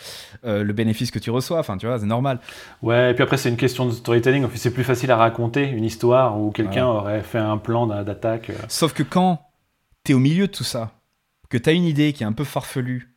[0.43, 1.59] le bénéfice que tu reçois.
[1.59, 2.41] Enfin tu vois c'est normal.
[2.83, 4.47] Ouais et puis après c'est une question de storytelling.
[4.55, 8.93] C'est plus facile à raconter une histoire où quelqu'un aurait fait un plan d'attaque sauf
[8.93, 9.43] que quand
[10.05, 10.93] tu es au milieu de tout ça
[11.51, 13.11] que tu as une idée qui est un peu farfelue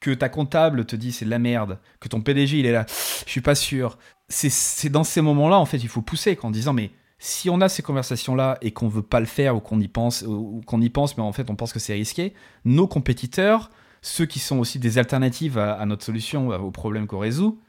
[0.00, 2.86] que ta comptable te dit c'est de la merde que ton PDG il est là
[2.88, 3.96] je suis pas sûr.
[4.28, 6.90] C'est dans ces moments là en fait il faut pousser en disant mais
[7.22, 10.22] si on a ces conversations-là et qu'on veut pas le faire ou qu'on y pense,
[10.22, 12.32] ou qu'on y pense, mais en fait on pense que c'est risqué,
[12.64, 17.60] nos compétiteurs, ceux qui sont aussi des alternatives à, notre solution, au problème qu'on résout,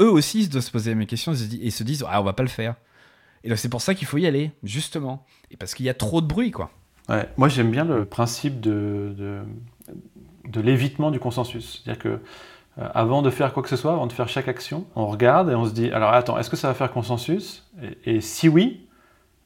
[0.00, 2.32] eux aussi ils doivent se poser la même question et se disent ah on va
[2.32, 2.76] pas le faire.
[3.42, 6.20] Et c'est pour ça qu'il faut y aller, justement, et parce qu'il y a trop
[6.20, 6.70] de bruit, quoi.
[7.08, 9.42] Ouais, moi j'aime bien le principe de, de,
[10.48, 12.20] de l'évitement du consensus, c'est-à-dire que
[12.78, 15.54] avant de faire quoi que ce soit, avant de faire chaque action, on regarde et
[15.54, 17.66] on se dit alors attends, est-ce que ça va faire consensus?
[18.04, 18.86] Et, si oui,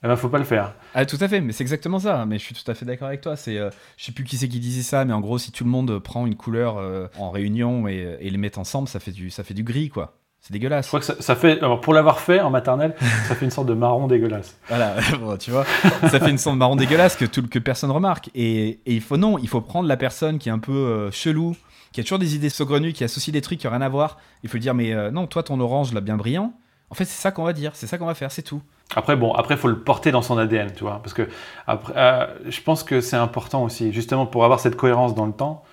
[0.02, 0.74] eh ben faut pas le faire.
[0.94, 2.24] Ah, tout à fait, mais c'est exactement ça.
[2.26, 3.36] Mais je suis tout à fait d'accord avec toi.
[3.36, 5.64] C'est, euh, je sais plus qui c'est qui disait ça, mais en gros, si tout
[5.64, 9.30] le monde prend une couleur euh, en réunion et, les met ensemble, ça fait du,
[9.30, 10.16] ça fait du gris, quoi.
[10.40, 10.86] C'est dégueulasse.
[10.86, 12.94] Je crois que ça, fait, alors pour l'avoir fait en maternelle,
[13.28, 14.56] ça fait une sorte de marron dégueulasse.
[14.68, 14.96] Voilà,
[15.38, 15.66] tu vois,
[16.00, 18.30] ça fait une sorte de marron dégueulasse que, tout, que personne remarque.
[18.34, 21.54] Et, et, il faut non, il faut prendre la personne qui est un peu chelou,
[21.92, 24.18] qui a toujours des idées saugrenues, qui associe des trucs qui n'ont rien à voir.
[24.42, 26.52] Il faut lui dire, mais euh, non, toi, ton orange, là, bien brillant.
[26.90, 28.62] En fait, c'est ça qu'on va dire, c'est ça qu'on va faire, c'est tout.
[28.96, 31.28] Après, bon, après, faut le porter dans son ADN, tu vois, parce que
[31.66, 35.32] après, euh, je pense que c'est important aussi, justement, pour avoir cette cohérence dans le
[35.32, 35.64] temps.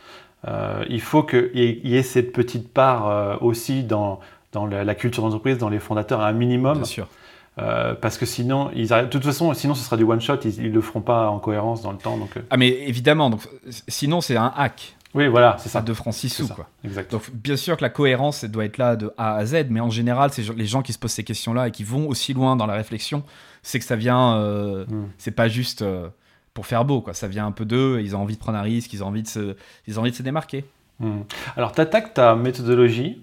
[0.48, 4.20] Euh, il faut qu'il y, ait cette petite part aussi dans,
[4.54, 6.78] dans la, culture d'entreprise, dans les fondateurs, à un minimum.
[6.78, 7.08] Bien sûr.
[7.56, 10.70] parce que sinon, ils de toute façon, sinon ce sera du one shot, ils, ne
[10.70, 12.18] le feront pas en cohérence dans le temps.
[12.18, 13.42] Donc, Ah mais évidemment, donc,
[13.88, 14.97] sinon c'est un hack.
[15.14, 15.82] Oui, voilà, c'est ça.
[15.82, 16.70] De francs 6 sous, quoi.
[17.10, 19.90] Donc, bien sûr que la cohérence doit être là de A à Z, mais en
[19.90, 22.66] général, c'est les gens qui se posent ces questions-là et qui vont aussi loin dans
[22.66, 23.24] la réflexion,
[23.64, 24.36] c'est que ça vient.
[24.38, 25.10] Euh, hmm.
[25.18, 26.10] C'est pas juste euh,
[26.54, 27.14] pour faire beau, quoi.
[27.14, 29.24] Ça vient un peu d'eux, ils ont envie de prendre un risque, ils ont envie
[29.24, 29.56] de se,
[29.88, 30.66] ils ont envie de se démarquer.
[31.00, 31.22] Hmm.
[31.56, 33.22] Alors, tu attaques ta méthodologie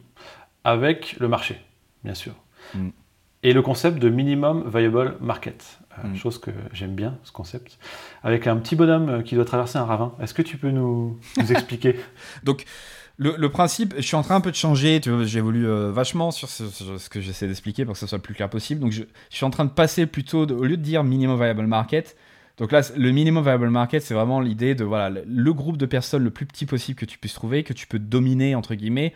[0.64, 1.60] avec le marché,
[2.02, 2.34] bien sûr.
[2.74, 2.90] Hmm.
[3.44, 5.78] Et le concept de minimum viable market.
[5.98, 6.16] Euh, mm.
[6.16, 7.78] chose que j'aime bien, ce concept,
[8.22, 10.14] avec un petit bonhomme euh, qui doit traverser un ravin.
[10.20, 11.20] Est-ce que tu peux nous,
[11.50, 11.96] expliquer?
[12.42, 12.64] Donc,
[13.16, 17.08] le, principe, je suis en train un peu de changer, j'évolue euh, vachement sur ce,
[17.08, 18.80] que j'essaie d'expliquer pour que ce soit le plus clair possible.
[18.80, 22.16] Donc, je, suis en train de passer plutôt, au lieu de dire minimum viable market,
[22.56, 26.24] Donc là, le minimum viable market, c'est vraiment l'idée de voilà le groupe de personnes
[26.24, 29.12] le plus petit possible que tu puisses trouver, que tu peux dominer entre guillemets,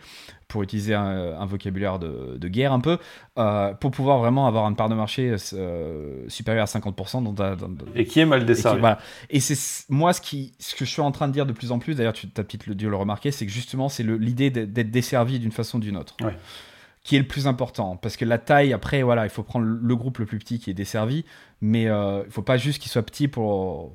[0.49, 2.97] pour utiliser un, vocabulaire de, guerre un peu,
[3.37, 7.23] euh, pour pouvoir vraiment avoir une part de marché euh, supérieure à 50%.
[7.23, 8.83] Dans et qui est mal desservi.
[9.29, 11.71] Et, c'est moi ce, qui, ce que je suis en train de dire de plus
[11.71, 14.91] en plus, d'ailleurs tu as peut-être dû le remarquer, c'est que justement c'est l'idée d'être
[14.91, 16.17] desservi d'une façon ou d'une autre.
[16.21, 16.35] Ouais
[17.01, 17.95] qui est le plus important.
[17.95, 20.69] Parce que la taille, après, voilà, il faut prendre le groupe le plus petit qui
[20.69, 21.23] est desservi,
[21.61, 23.93] mais euh, il faut pas juste qu'il soit petit pour,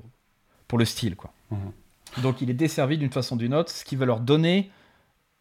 [0.66, 1.14] pour le style.
[1.14, 1.30] Quoi.
[1.50, 2.22] Mhm.
[2.22, 4.70] Donc il est desservi d'une façon ou d'une autre, ce qui va leur donner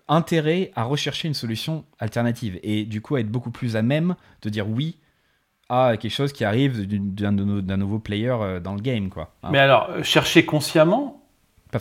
[0.08, 4.16] intérêt à rechercher une solution alternative et du coup à être beaucoup plus à même
[4.42, 4.98] de dire oui
[5.70, 9.10] à quelque chose qui arrive d'un nouveau player euh, dans le game.
[9.10, 9.34] Quoi.
[9.42, 9.50] Hein.
[9.52, 11.24] Mais alors, chercher consciemment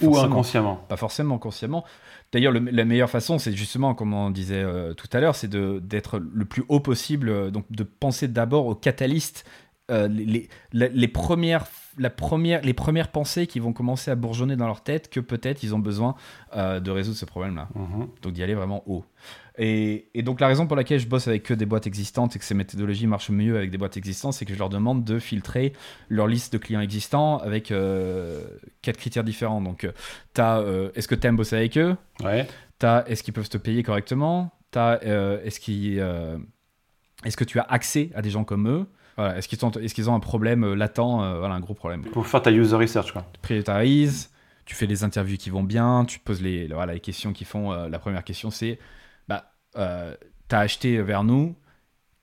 [0.00, 0.76] ou inconsciemment?
[0.88, 1.84] Pas forcément consciemment.
[2.32, 6.18] D'ailleurs, la meilleure façon, c'est justement, comme on disait euh, tout à l'heure, c'est d'être
[6.18, 9.44] le plus haut possible, euh, donc de penser d'abord aux catalystes,
[9.92, 11.66] euh, les, les, premières,
[11.98, 15.62] la première, les premières pensées qui vont commencer à bourgeonner dans leur tête que peut-être
[15.62, 16.14] ils ont besoin
[16.54, 17.68] de résoudre ce problème-là.
[17.74, 18.08] Mhm.
[18.22, 19.04] Donc d'y aller vraiment haut.
[19.58, 22.44] Et, donc la raison pour laquelle je bosse avec que des boîtes existantes et que
[22.44, 25.72] ces méthodologies marchent mieux avec des boîtes existantes, c'est que je leur demande de filtrer
[26.08, 28.42] leur liste de clients existants avec euh,
[28.80, 29.60] quatre critères différents.
[29.60, 29.92] Donc, euh,
[30.38, 31.96] euh, est-ce que tu aimes bosser avec eux?
[32.22, 32.46] Ouais.
[33.06, 34.52] est-ce qu'ils peuvent te payer correctement?
[34.74, 35.98] Est-ce qu'ils
[37.24, 38.86] est-ce que tu as accès à des gens comme eux?
[39.16, 42.02] Voilà, est-ce qu'ils ont, est qu'ils ont un problème latent Voilà, un gros problème.
[42.02, 43.24] Pour faire ta user research, quoi.
[43.42, 44.30] Prioritarise,
[44.64, 47.72] tu fais les interviews qui vont bien, tu poses les, voilà, les questions qui font.
[47.72, 48.78] la première question, c'est
[49.76, 50.14] euh,
[50.48, 51.54] tu as acheté vers nous,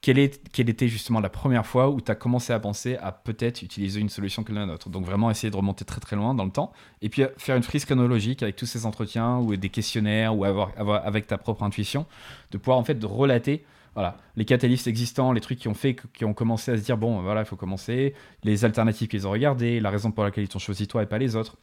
[0.02, 3.12] quelle, est, quelle, était justement la première fois où tu as commencé à penser à
[3.12, 6.34] peut-être utiliser une solution que la nôtre Donc vraiment essayer de remonter très très loin
[6.34, 6.72] dans le temps
[7.02, 10.46] et puis euh, faire une frise chronologique avec tous ces entretiens ou des questionnaires ou
[10.46, 12.06] avoir, avoir avec ta propre intuition,
[12.52, 15.98] de pouvoir en fait de relater voilà, les catalystes existants, les trucs qui ont fait,
[16.14, 18.14] qui ont commencé à se dire bon voilà il faut commencer,
[18.44, 21.18] les alternatives qu'ils ont regardées, la raison pour laquelle ils t'ont choisi toi et pas
[21.18, 21.58] les autres.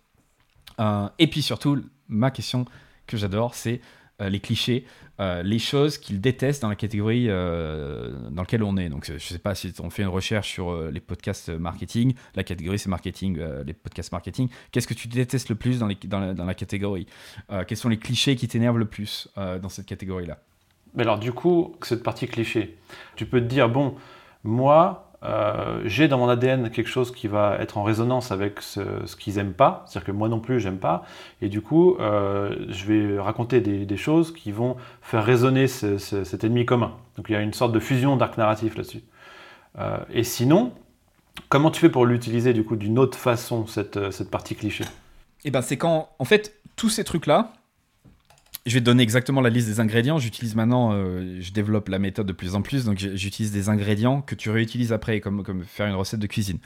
[0.80, 2.64] Euh, et puis surtout ma question
[3.06, 3.80] que j'adore c'est
[4.18, 4.86] les clichés.
[5.18, 8.90] Euh, les choses qu'ils détestent dans la catégorie euh, dans laquelle on est.
[8.90, 12.14] Donc, je ne sais pas si on fait une recherche sur euh, les podcasts marketing,
[12.34, 14.48] la catégorie c'est marketing, les podcasts marketing.
[14.72, 17.06] Qu'est-ce que tu détestes le plus dans, dans, la, catégorie?
[17.66, 20.38] Quels sont les clichés qui t'énervent le plus dans cette catégorie-là?
[20.96, 22.76] Mais alors, du coup, cette partie cliché,
[23.14, 23.94] tu peux te dire, bon,
[24.42, 28.80] moi, euh, j'ai dans mon ADN quelque chose qui va être en résonance avec ce,
[29.16, 31.04] qu'ils aiment pas, c'est-à-dire que moi non plus j'aime pas,
[31.40, 36.66] et du coup euh, je vais raconter des, choses qui vont faire résonner cet ennemi
[36.66, 36.92] commun.
[37.16, 39.02] Donc il y a une sorte de fusion d'arc narratif là-dessus.
[39.78, 40.72] Euh, et sinon,
[41.48, 44.84] comment tu fais pour l'utiliser du coup d'une autre façon cette, cette partie cliché?
[45.44, 47.52] Eh ben c'est quand en fait tous ces trucs là,
[48.66, 50.18] je vais te donner exactement la liste des ingrédients.
[50.18, 54.20] J'utilise maintenant, euh, je développe la méthode de plus en plus, donc j'utilise des ingrédients
[54.22, 56.58] que tu réutilises après, comme, comme faire une recette de cuisine.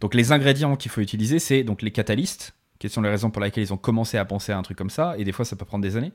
[0.00, 3.40] Donc les ingrédients qu'il faut utiliser, c'est donc les catalystes, quelles sont les raisons pour
[3.42, 5.56] lesquelles ils ont commencé à penser à un truc comme ça, et des fois ça
[5.56, 6.12] peut prendre des années.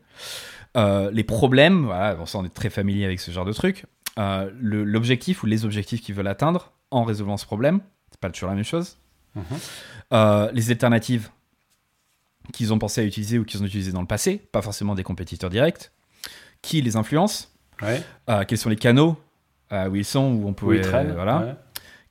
[0.77, 3.85] Euh, les problèmes, voilà, bon, ça on est très familier avec ce genre de truc.
[4.19, 7.79] Euh, l'objectif ou les objectifs qu'ils veulent atteindre en résolvant ce problème,
[8.11, 8.97] c'est pas toujours la même chose.
[9.33, 10.49] Mhm.
[10.53, 11.29] les alternatives,
[12.53, 15.03] qu'ils ont pensé à utiliser ou qu'ils ont utilisé dans le passé, pas forcément des
[15.03, 15.91] compétiteurs directs,
[16.61, 17.49] qui les influencent,
[17.83, 19.17] euh, quels sont les canaux
[19.71, 20.79] euh, où ils sont, où on peut...
[20.83, 21.57] Euh, voilà.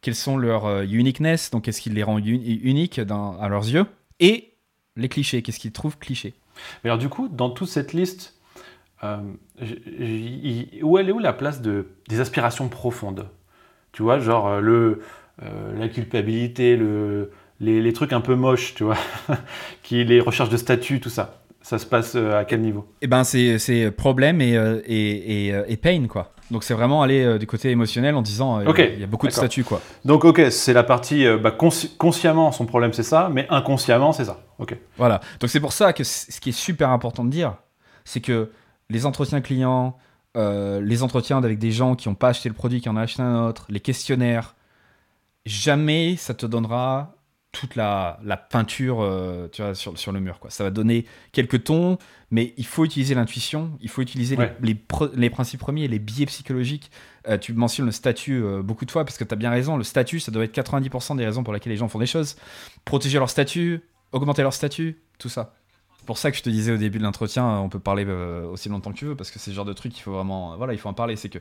[0.00, 3.84] Quels sont leurs uniqueness, donc qu'est-ce qui les rend uniques à leurs yeux,
[4.18, 4.54] et
[4.96, 6.32] les clichés, qu'est-ce qu'ils trouvent clichés.
[6.82, 8.34] Mais alors du coup, dans toute cette liste,
[9.02, 9.08] où
[10.98, 13.28] elle est où la place de, des aspirations profondes?
[13.92, 15.02] Tu vois, genre le,
[15.42, 18.96] la culpabilité, le, les, trucs un peu moches, tu vois,
[19.82, 21.42] qui les recherches de statut, tout ça.
[21.62, 22.88] Ça se passe euh, à quel niveau?
[23.02, 26.32] Eh ben, c'est problème et, euh, et, et, euh, et, pain, quoi.
[26.50, 29.62] Donc, c'est vraiment aller du côté émotionnel en disant il y a beaucoup de statuts,
[29.62, 29.80] quoi.
[30.04, 34.40] Donc, ok, c'est la partie bah, consciemment, son problème, c'est ça, mais inconsciemment, c'est ça.
[34.58, 34.76] Ok.
[34.96, 35.20] Voilà.
[35.38, 37.54] Donc, c'est pour ça que ce qui est super important de dire,
[38.04, 38.50] c'est que
[38.88, 39.96] les entretiens clients,
[40.34, 43.22] les entretiens avec des gens qui n'ont pas acheté le produit, qui en ont acheté
[43.22, 44.56] un autre, les questionnaires,
[45.46, 47.14] jamais ça te donnera
[47.52, 48.18] toute la,
[48.50, 50.38] peinture euh, tu vois, sur, sur, le mur.
[50.38, 50.50] Quoi.
[50.50, 51.98] Ça va donner quelques tons,
[52.30, 54.76] mais il faut utiliser l'intuition, il faut utiliser les,
[55.14, 56.90] les, principes premiers, les biais psychologiques.
[57.28, 59.76] Euh, tu mentionnes le statut euh, beaucoup de fois, parce que tu as bien raison,
[59.76, 62.36] le statut, ça doit être 90% des raisons pour lesquelles les gens font des choses.
[62.84, 63.82] Protéger leur statut,
[64.12, 65.54] augmenter leur statut, tout ça
[66.04, 68.68] pour ça que je te disais au début de l'entretien, on peut parler euh, aussi
[68.68, 70.72] longtemps que tu veux, parce que c'est le genre de truc qu'il faut vraiment, voilà,
[70.72, 71.16] il faut en parler.
[71.16, 71.38] C'est que,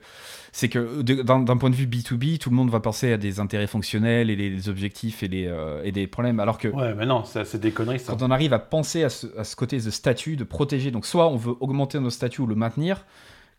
[0.52, 3.68] c'est que d'un point de vue B2B, tout le monde va penser à des intérêts
[3.68, 6.68] fonctionnels et des objectifs et des, euh, et des problèmes, alors que.
[6.68, 8.00] Ouais, mais non, c'est des conneries.
[8.00, 8.14] Ça.
[8.14, 11.06] Quand on arrive à penser à ce, à ce côté de statut, de protéger, donc
[11.06, 13.06] soit on veut augmenter nos statuts ou le maintenir,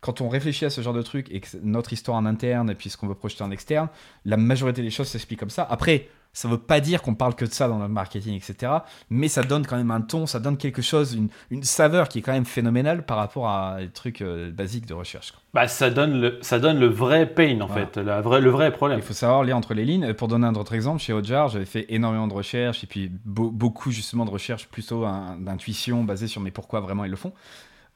[0.01, 2.75] quand on réfléchit à ce genre de truc et que notre histoire en interne et
[2.75, 3.87] puis ce qu'on veut projeter en externe,
[4.25, 5.65] la majorité des choses s'expliquent comme ça.
[5.69, 8.71] Après, ça veut pas dire qu'on parle que de ça dans le marketing, etc.
[9.09, 12.19] Mais ça donne quand même un ton, ça donne quelque chose, une, une saveur qui
[12.19, 15.31] est quand même phénoménale par rapport à des trucs euh, basiques de recherche.
[15.31, 15.41] quoi.
[15.53, 17.85] Bah, ça, donne le, ça donne le vrai pain, en Voilà.
[17.87, 18.99] fait, la vraie, le vrai problème.
[18.99, 20.13] Il faut savoir lire entre les lignes.
[20.13, 23.51] Pour donner un autre exemple, chez Ojar, j'avais fait énormément de recherches et puis beau-
[23.51, 27.33] beaucoup justement de recherches plutôt hein, d'intuition basées sur mais pourquoi vraiment ils le font.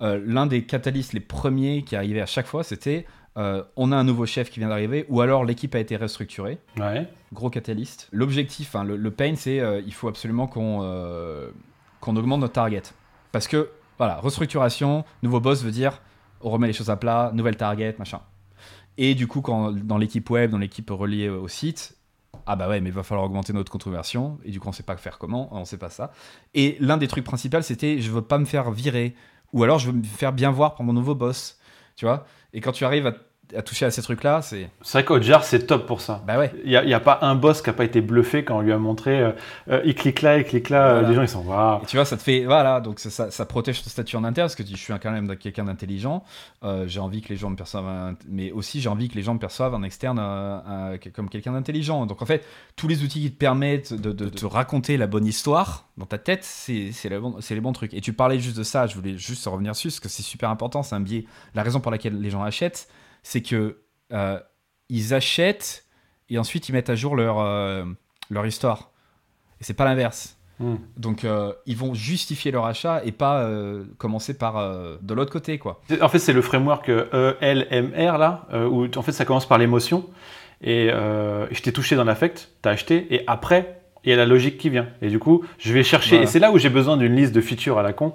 [0.01, 3.05] Euh, L'un des catalystes les premiers qui arrivait à chaque fois, c'était
[3.37, 6.57] euh, on a un nouveau chef qui vient d'arriver ou alors l'équipe a été restructurée.
[6.77, 7.07] Ouais.
[7.33, 8.07] Gros catalyste.
[8.11, 11.49] L'objectif, hein, le, le pain, c'est euh, il faut absolument qu'on euh,
[11.99, 12.83] qu'on augmente notre target.
[13.31, 16.01] Parce que, voilà, restructuration, nouveau boss veut dire
[16.41, 18.21] on remet les choses à plat, nouvelle target, machin.
[18.97, 21.97] Et du coup, quand, dans l'équipe web, dans l'équipe reliée au site,
[22.45, 24.37] ah bah ouais, mais il va falloir augmenter notre controversion.
[24.45, 26.11] Et du coup, on sait pas faire comment, on sait pas ça.
[26.53, 29.15] Et l'un des trucs principaux, c'était je veux pas me faire virer.
[29.53, 31.57] Ou alors, je veux me faire bien voir par mon nouveau boss.
[31.95, 32.25] Tu vois?
[32.55, 33.13] Et quand tu arrives à,
[33.55, 34.69] à toucher à ces trucs-là, c'est.
[34.81, 36.23] C'est vrai qu'Ojar, c'est top pour ça.
[36.25, 36.53] Bah ouais.
[36.63, 38.57] Il n'y a, il y a pas un boss qui n'a pas été bluffé quand
[38.57, 39.31] on lui a montré euh,
[39.69, 40.93] euh, il clique là, il clique là.
[40.93, 41.09] Voilà.
[41.09, 41.81] Les gens, ils sont waouh.
[41.87, 42.45] Tu vois, ça te fait.
[42.45, 44.93] Voilà, donc ça, ça, ça protège ton statut en interne parce que tu je suis
[45.01, 46.23] quand même quelqu'un d'intelligent.
[46.63, 47.85] euh, j'ai envie que les gens me perçoivent.
[47.87, 51.29] un- Mais aussi, j'ai envie que les gens me perçoivent en externe euh, euh, comme
[51.29, 52.05] quelqu'un d'intelligent.
[52.05, 52.43] Donc en fait,
[52.75, 56.17] tous les outils qui te permettent de, de te raconter la bonne histoire dans ta
[56.17, 56.45] tête,
[57.21, 57.93] bon- c'est les bons trucs.
[57.93, 60.49] Et tu parlais juste de ça, je voulais juste revenir dessus parce que c'est super
[60.49, 61.25] important, c'est un biais.
[61.53, 62.87] La raison pour laquelle les gens achètent,
[63.27, 63.77] c'est que
[64.13, 64.39] euh,
[64.89, 65.83] ils achètent
[66.29, 67.83] et ensuite ils mettent à jour leur, euh,
[68.29, 68.91] leur histoire.
[69.59, 70.37] Et c'est pas l'inverse.
[70.59, 70.75] Hmm.
[70.95, 75.31] Donc euh, ils vont justifier leur achat et pas euh, commencer par euh, de l'autre
[75.33, 75.81] côté quoi.
[75.89, 76.87] C'est- En fait, c'est le framework
[77.41, 80.05] ELMR là, euh, où en fait ça commence par l'émotion.
[80.61, 84.57] Et je t'ai touché dans l'affect, t'as acheté, et après, il y a la logique
[84.57, 84.87] qui vient.
[85.01, 86.23] Et du coup, je vais chercher, Voilà.
[86.23, 88.13] et c'est là où j'ai besoin d'une liste de features à la con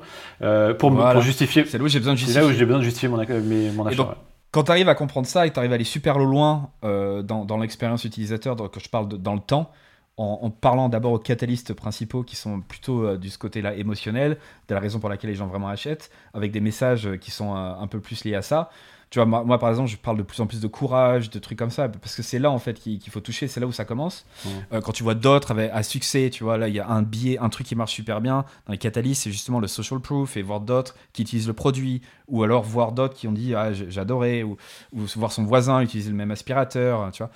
[0.79, 1.13] pour, me- Voilà.
[1.13, 1.65] pour justifier.
[1.67, 2.49] C'est là où j'ai besoin de C'est justifier.
[2.49, 3.97] là où j'ai besoin de justifier mon, mon achat.
[3.97, 4.15] donc, ouais.
[4.51, 7.23] Quand tu arrives à comprendre ça et que tu arrives à aller super loin euh,
[7.23, 9.71] dans, dans l'expérience utilisateur, donc quand je parle dans le temps,
[10.17, 14.37] en, parlant d'abord aux catalystes principaux qui sont plutôt euh, du côté-là émotionnel,
[14.69, 17.55] de la raison pour laquelle les gens vraiment achètent, avec des messages euh, qui sont
[17.55, 18.71] un peu plus liés à ça.
[19.11, 21.39] Tu vois, moi, moi, par exemple, je parle de plus en plus de courage, de
[21.41, 23.73] trucs comme ça, parce que c'est là en fait qu'il faut toucher, c'est là où
[23.73, 24.25] ça commence.
[24.73, 27.03] Euh, quand tu vois d'autres avec à succès, tu vois, là il y a un
[27.03, 30.37] biais, un truc qui marche super bien dans les catalystes, c'est justement le social proof
[30.37, 33.73] et voir d'autres qui utilisent le produit, ou alors voir d'autres qui ont dit ah
[33.73, 34.57] j'adorais, ou,
[34.93, 37.33] ou voir son voisin utiliser le même aspirateur, tu vois.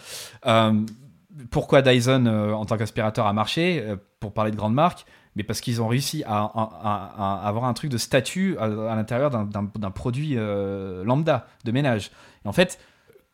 [0.47, 0.81] Euh,
[1.51, 3.85] pourquoi Dyson euh, en tant qu'aspirateur a marché,
[4.21, 6.51] pour parler de grandes marques mais parce qu'ils ont réussi à, à-
[7.25, 12.11] à- à avoir un truc de statut à, l'intérieur d'un- produit euh, lambda de ménage.
[12.45, 12.79] Et en fait,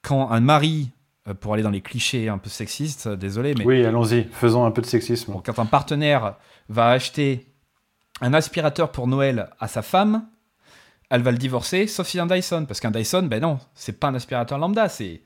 [0.02, 0.90] quand un mari,
[1.28, 4.64] euh, pour aller dans les clichés un peu sexistes, euh, désolé, mais Oui, allons-y, faisons
[4.64, 5.32] un peu de sexisme.
[5.32, 6.36] Bon, quand un partenaire
[6.68, 7.46] va acheter
[8.22, 10.26] un aspirateur pour Noël à sa femme,
[11.10, 12.64] elle va le divorcer, sauf si c'est un Dyson.
[12.66, 14.88] Parce qu'un Dyson, ben non, c'est pas un aspirateur lambda.
[14.88, 15.22] C'est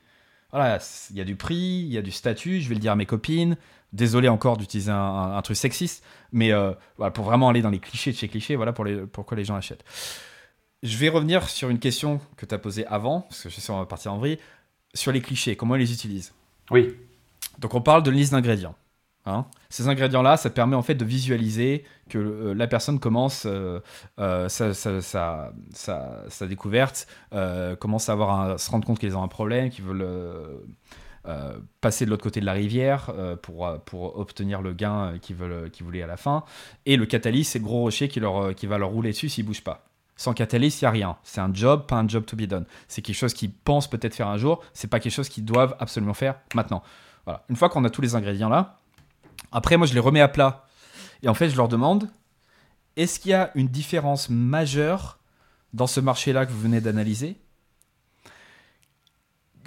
[0.51, 0.79] voilà,
[1.11, 1.55] il y a du prix,
[1.85, 2.61] il y a du statut.
[2.61, 3.57] Je vais le dire à mes copines.
[3.93, 6.03] Désolé encore d'utiliser un, un- un truc sexiste,
[6.33, 8.97] mais euh, voilà, pour vraiment aller dans les clichés de chez clichés, voilà pour les,
[9.05, 9.85] pourquoi les gens achètent.
[10.83, 13.71] Je vais revenir sur une question que tu as posée avant, parce que je sais
[13.71, 14.37] on va partir en vrille,
[14.93, 16.33] sur les clichés, comment ils les utilisent.
[16.71, 16.93] Oui,
[17.59, 18.75] Donc on parle de liste d'ingrédients.
[19.25, 19.45] Hein.
[19.69, 23.79] Ces ingrédients-là, ça permet en fait de visualiser que euh, la personne commence euh,
[24.19, 25.51] euh, sa,
[26.47, 27.07] découverte,
[27.79, 30.07] commence à, avoir un- se rendre compte qu'ils ont un problème, qu'ils veulent
[31.81, 33.11] passer de l'autre côté de la rivière
[33.41, 36.43] pour, pour obtenir le gain qu'ils veulent, voulaient à la fin.
[36.85, 39.43] Et le catalyse, c'est le gros rocher qui, leur, qui va leur rouler dessus s'ils
[39.43, 39.85] ne bougent pas.
[40.17, 41.17] Sans catalyse, il n'y a rien.
[41.23, 42.65] C'est un job, pas un job to be done.
[42.87, 45.75] C'est quelque chose qu'ils pensent peut-être faire un jour, c'est pas quelque chose qu'ils doivent
[45.79, 46.83] absolument faire maintenant.
[47.25, 47.43] Voilà.
[47.49, 48.79] Une fois qu'on a tous les ingrédients là,
[49.55, 50.67] après moi je les remets à plat.
[51.23, 52.09] Et en fait je leur demande,
[52.97, 55.19] est-ce qu'il y a une différence majeure
[55.73, 57.37] dans ce marché-là que vous venez d'analyser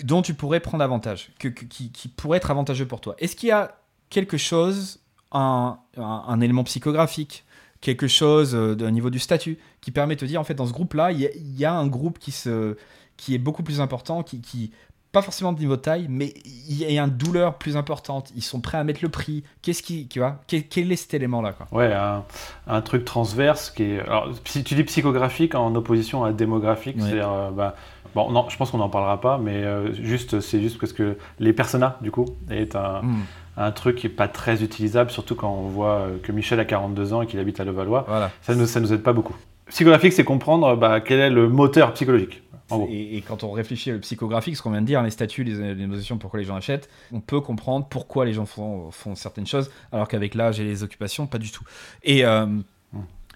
[0.05, 3.15] dont tu pourrais prendre avantage, que, qui, pourrait être avantageux pour toi?
[3.19, 5.01] Est-ce qu'il y a quelque chose,
[5.32, 7.44] un, un- élément psychographique,
[7.81, 10.73] quelque chose euh, niveau du statut, qui permet de te dire, en fait, dans ce
[10.73, 12.77] groupe-là, il y, a- il y a un groupe qui, se,
[13.16, 14.70] qui est beaucoup plus important, qui
[15.19, 16.32] pas forcément de niveau taille, mais
[16.69, 18.31] il y a une douleur plus importante.
[18.36, 19.43] Ils sont prêts à mettre le prix.
[19.62, 21.66] Qu'est-ce qui, tu vois, quel, quel est cet élément-là, quoi?
[21.73, 22.23] Ouais, un,
[22.69, 24.01] un truc transverse qui est.
[24.01, 27.31] Alors, si tu dis psychographique en opposition à démographique, c'est-à-dire.
[27.31, 27.74] euh, bah,
[28.15, 31.16] bon, non, je pense qu'on n'en parlera pas, mais euh, juste, c'est juste parce que
[31.40, 33.23] les personas, du coup, est un, Hmm,
[33.57, 36.65] un truc qui n'est pas très utilisable, surtout quand on voit euh, que Michel a
[36.65, 38.05] 42 ans et qu'il habite à Levallois.
[38.07, 38.31] Voilà.
[38.43, 39.35] Ça nous, ça nous aide pas beaucoup.
[39.69, 42.43] Psychographique, c'est comprendre bah, quel est le moteur psychologique.
[42.69, 42.86] Gros.
[42.90, 46.19] Et, quand on réfléchit au psychographique, ce qu'on vient de dire, les statuts, les, émotions,
[46.19, 50.35] pourquoi les gens achètent, on peut comprendre pourquoi les gens font, certaines choses, alors qu'avec
[50.35, 51.65] l'âge et les occupations, pas du tout.
[52.03, 52.47] Et, euh,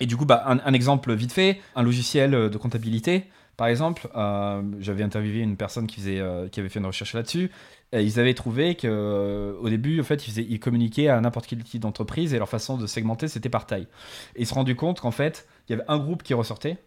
[0.01, 3.25] et du coup, bah, un, exemple vite fait, un logiciel de comptabilité,
[3.57, 7.15] Par exemple, euh, j'avais interviewé une personne qui, faisait, euh, qui avait fait une recherche
[7.15, 7.51] là-dessus.
[7.95, 12.33] Ils avaient trouvé que au début, en fait, ils, communiquaient à n'importe quel type d'entreprise
[12.33, 13.87] et leur façon de segmenter, c'était par taille.
[14.35, 16.79] Ils se sont rendus compte qu'en fait, il y avait un groupe qui ressortait.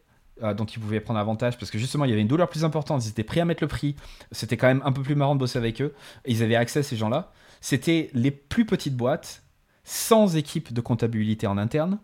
[0.44, 2.66] Euh, dont ils pouvaient prendre avantage parce que justement il y avait une douleur plus
[2.66, 3.96] importante, ils étaient prêts à mettre le prix,
[4.32, 5.94] c'était quand même un peu plus marrant de bosser avec eux,
[6.26, 7.32] et ils avaient accès à ces gens-là.
[7.62, 9.44] C'était les plus petites boîtes,
[9.84, 12.00] sans équipe de comptabilité en interne,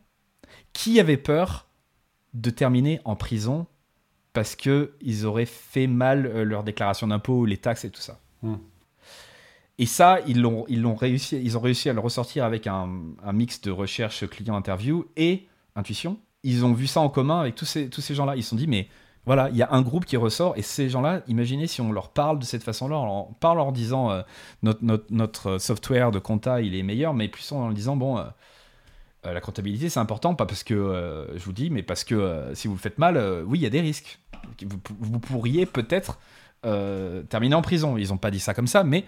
[0.73, 1.67] qui avaient peur
[2.33, 3.67] de terminer en prison
[4.33, 8.19] parce que ils auraient fait mal euh, leur déclaration d'impôt, les taxes et tout ça.
[8.41, 8.55] Hmm.
[9.77, 12.89] Et ça, ils l'ont, ils l'ont réussi, ils ont réussi à le ressortir avec un,
[13.23, 16.19] un mix de recherche client interview et intuition.
[16.43, 18.35] Ils ont vu ça en commun avec tous ces, tous ces gens-là.
[18.35, 18.87] Ils se sont dit, mais
[19.25, 22.09] voilà, il y a un groupe qui ressort et ces gens-là, imaginez si on leur
[22.09, 24.23] parle de cette façon-là, on parle en leur disant euh,
[24.63, 28.17] notre, notre, notre software de compta il est meilleur, mais plus en leur disant bon,
[28.17, 28.23] euh,
[29.27, 32.67] euh, la comptabilité c'est important, pas parce que je vous dis, mais parce que si
[32.67, 34.19] vous le faites mal, oui, il y a des risques.
[34.65, 36.17] Vous, vous pourriez peut-être
[37.29, 37.97] terminer en prison.
[37.97, 39.05] Ils n'ont pas dit ça comme ça, mais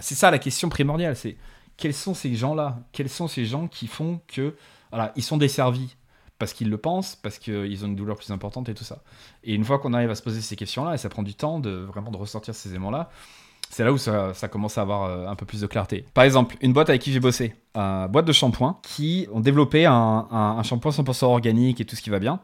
[0.00, 1.36] c'est ça la question primordiale c'est
[1.76, 2.78] quels sont ces gens-là?
[2.92, 4.54] Quels sont ces gens qui font que
[4.90, 5.96] voilà, ils sont desservis
[6.38, 9.02] parce qu'ils le pensent, parce qu'ils ont une douleur plus importante et tout ça.
[9.44, 11.58] Et une fois qu'on arrive à se poser ces questions-là, et ça prend du temps
[11.58, 13.10] de vraiment de ressortir ces éléments-là,
[13.70, 16.04] c'est là où ça, commence à avoir euh, un peu plus de clarté.
[16.14, 19.86] Par exemple, une boîte avec qui j'ai bossé, une boîte de shampoing, qui ont développé
[19.86, 22.40] un, shampoing 100% organique et tout ce qui va bien,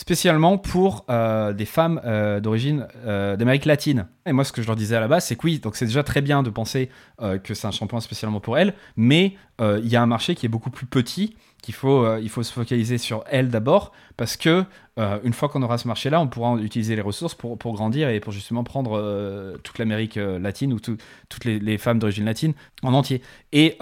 [0.00, 4.06] spécialement pour euh, des femmes euh, d'origine euh, d'Amérique latine.
[4.24, 5.84] Et moi, ce que je leur disais à la base, c'est que oui, donc c'est
[5.84, 6.88] déjà très bien de penser
[7.20, 10.34] euh, que c'est un shampoing spécialement pour elles, mais euh, il y a un marché
[10.34, 13.92] qui est beaucoup plus petit, qu'il faut, euh, il faut se focaliser sur elles d'abord,
[14.16, 14.64] parce que
[14.98, 18.08] euh, une fois qu'on aura ce marché-là, on pourra utiliser les ressources pour, pour grandir
[18.08, 20.96] et pour justement prendre euh, toute l'Amérique latine ou tout-
[21.28, 23.22] toutes les, femmes d'origine latine en entier.
[23.52, 23.76] Et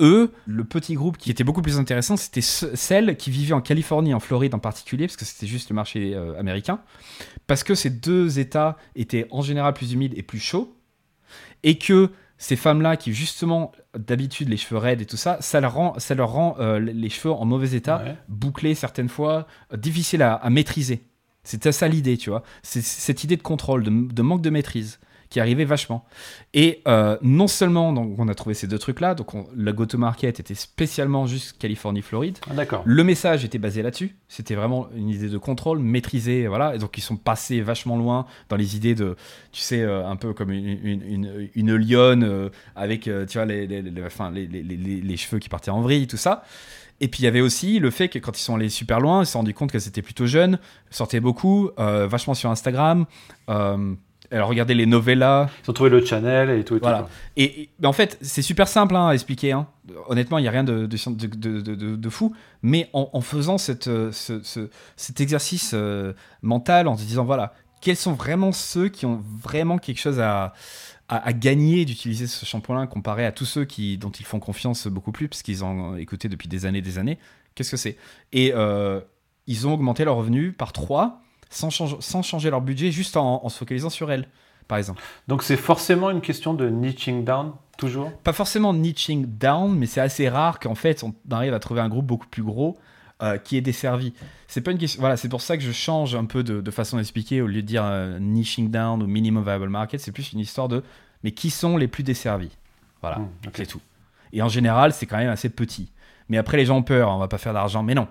[0.00, 3.60] eux, le petit groupe qui était beaucoup plus intéressant, c'était ce- celles qui vivaient en
[3.60, 6.80] Californie, en Floride en particulier, parce que c'était juste le marché américain,
[7.46, 10.74] parce que ces deux États étaient en général plus humides et plus chauds,
[11.62, 15.74] et que ces femmes-là qui justement d'habitude les cheveux raides et tout ça, ça leur
[15.74, 18.16] rend, ça leur rend euh, les cheveux en mauvais état, Ouais.
[18.28, 21.02] bouclés certaines fois, euh, difficiles à, à maîtriser.
[21.44, 22.42] C'était ça l'idée, tu vois.
[22.62, 26.04] C'est cette idée de contrôle, de, de manque de maîtrise qui arrivait vachement.
[26.54, 30.40] Et euh, non seulement donc, on a trouvé ces deux trucs-là, donc on- la go-to-market
[30.40, 32.82] était spécialement juste Californie-Floride, Ah, D'accord.
[32.86, 34.16] le message était basé là-dessus.
[34.28, 36.74] C'était vraiment une idée de contrôle, maîtrisé, voilà.
[36.74, 39.16] Et donc ils sont passés vachement loin dans les idées de,
[39.52, 43.38] tu sais, euh, un peu comme une, une, une, une lionne euh, avec, euh, tu
[43.38, 46.16] vois, les, les, les- enfin, les, les, les, les cheveux qui partaient en vrille, tout
[46.16, 46.44] ça.
[47.00, 49.22] Et puis il y avait aussi le fait que quand ils sont allés super loin,
[49.22, 50.58] ils se sont rendus compte que c'était plutôt jeune,
[50.90, 53.06] sortaient beaucoup, euh, vachement sur Instagram.
[53.50, 53.94] Euh,
[54.30, 56.76] alors regardez les novellas, Ils ont trouvé le channel et tout.
[56.76, 57.08] Et tout, Voilà.
[57.36, 59.52] et, et- en fait, c'est super simple hein, à expliquer.
[59.52, 59.66] hein.
[60.08, 62.34] Honnêtement, il n'y a rien de, de, de, de- fou.
[62.62, 67.24] Mais en, en faisant cette, euh, ce- ce- cet exercice euh, mental, en se disant,
[67.24, 70.52] voilà, quels sont vraiment ceux qui ont vraiment quelque chose à,
[71.08, 74.88] à, à gagner d'utiliser ce shampoing-là comparé à tous ceux qui, dont ils font confiance
[74.88, 77.18] beaucoup plus, parce qu'ils ont écouté depuis des années des années?
[77.54, 77.96] Qu'est-ce que c'est?
[78.32, 79.00] Et euh,
[79.46, 83.44] ils ont augmenté leurs revenus par 3 sans, change- sans changer leur budget, juste en,
[83.44, 84.26] en se focalisant sur elles,
[84.66, 85.02] par exemple.
[85.28, 88.10] Donc c'est forcément une question de niching down, toujours?
[88.22, 91.88] Pas forcément niching down, mais c'est assez rare qu'en fait on arrive à trouver un
[91.88, 92.76] groupe beaucoup plus gros
[93.22, 94.12] euh, qui est desservi.
[94.46, 95.00] C'est pas une question.
[95.00, 97.62] Voilà, c'est pour ça que je change un peu de, de façon d'expliquer au lieu
[97.62, 100.82] de dire euh, niching down ou minimum viable market, c'est plus une histoire de
[101.24, 102.56] mais qui sont les plus desservis?
[103.00, 103.80] Voilà, Hmm, c'est tout.
[104.32, 105.90] Et en général, c'est quand même assez petit.
[106.28, 107.82] Mais après, les gens ont peur, on va pas faire d'argent.
[107.82, 108.06] Mais non,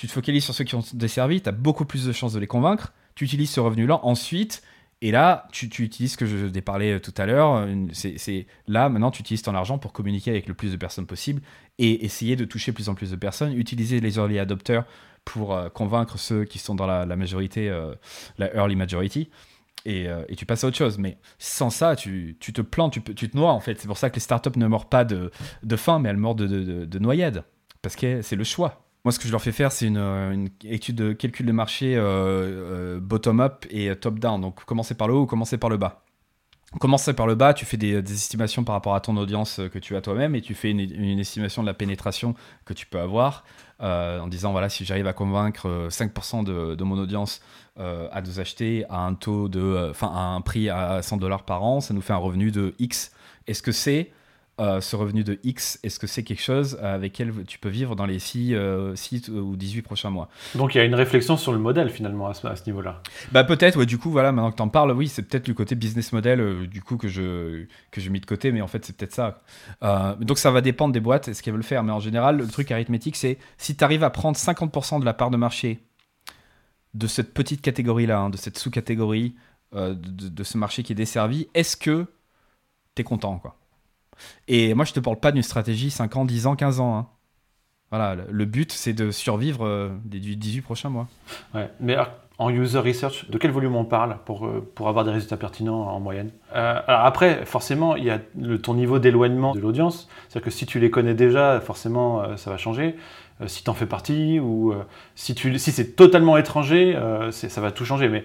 [0.00, 2.38] tu te focalises sur ceux qui ont desservi, tu as beaucoup plus de chances de
[2.38, 2.94] les convaincre.
[3.16, 4.62] Tu utilises ce revenu-là ensuite.
[5.02, 7.68] Et là, tu, tu utilises ce que je t'ai parlé euh, tout à l'heure.
[7.92, 11.42] C'est là, maintenant, tu utilises ton argent pour communiquer avec le plus de personnes possible
[11.76, 13.52] et essayer de toucher plus en plus de personnes.
[13.52, 14.86] Utiliser les early adopters
[15.26, 17.94] pour euh, convaincre ceux qui sont dans la, majorité, euh,
[18.38, 19.28] la early majority.
[19.84, 20.96] Et, tu passes à autre chose.
[20.96, 23.78] Mais sans ça, tu, te plantes, tu, te noies en fait.
[23.78, 25.30] C'est pour ça que les startups ne meurent pas de,
[25.62, 27.44] de faim, mais elles de- de noyade.
[27.82, 28.89] Parce que c'est le choix.
[29.04, 31.96] Moi, ce que je leur fais faire, c'est une, euh, étude de calcul de marché
[31.96, 34.40] euh, euh, bottom-up et top-down.
[34.40, 36.04] Donc, commencer par le haut ou commencer par le bas.
[36.78, 39.96] Commencer par le bas, tu fais des, estimations par rapport à ton audience que tu
[39.96, 43.44] as toi-même et tu fais une, estimation de la pénétration que tu peux avoir
[43.80, 47.40] en disant voilà, si j'arrive à convaincre euh, 5% de, de mon audience
[47.76, 51.64] à nous acheter à un taux de, enfin, à un prix à 100 dollars par
[51.64, 53.10] an, ça nous fait un revenu de X.
[53.46, 54.12] Est-ce que c'est
[54.60, 57.96] euh, ce revenu de X, est-ce que c'est quelque chose avec lequel tu peux vivre
[57.96, 58.54] dans les 6,
[59.30, 60.28] ou 18 prochains mois?
[60.54, 63.02] Donc il y a une réflexion sur le modèle finalement à ce, niveau-là.
[63.32, 65.74] Bah peut-être, ouais, du coup, voilà, maintenant que t'en parles, oui, c'est peut-être le côté
[65.74, 68.84] business model, euh, du coup, que je, que je mis de côté, mais en fait,
[68.84, 69.38] c'est peut-être ça.
[69.82, 72.36] Euh, donc ça va dépendre des boîtes et ce qu'elles veulent faire, mais en général,
[72.36, 75.80] le truc arithmétique, c'est si tu arrives à prendre 50% de la part de marché
[76.92, 79.34] de cette petite catégorie-là, hein, de cette sous-catégorie
[79.74, 82.06] euh, de, de ce marché qui est desservi, est-ce que
[82.94, 83.59] tu es content quoi?
[84.48, 86.96] Et moi, je te parle pas d'une stratégie 5 ans, 10 ans, 15 ans.
[86.96, 87.08] hein.
[87.90, 91.08] Voilà, le- but, c'est de survivre euh, des du 18 prochains mois.
[91.54, 91.68] Ouais.
[91.80, 95.10] Mais alors, en user research, de quel volume on parle pour, euh, pour avoir des
[95.10, 96.30] résultats pertinents en moyenne?
[96.54, 100.08] Euh, Alors après, forcément, il y a le, ton niveau d'éloignement de l'audience.
[100.28, 102.94] C'est-à-dire que si tu les connais déjà, forcément, euh, ça va changer.
[103.40, 104.84] Euh, si tu en fais partie ou euh,
[105.14, 108.08] si, c'est totalement étranger, euh, ça va tout changer.
[108.08, 108.24] Mais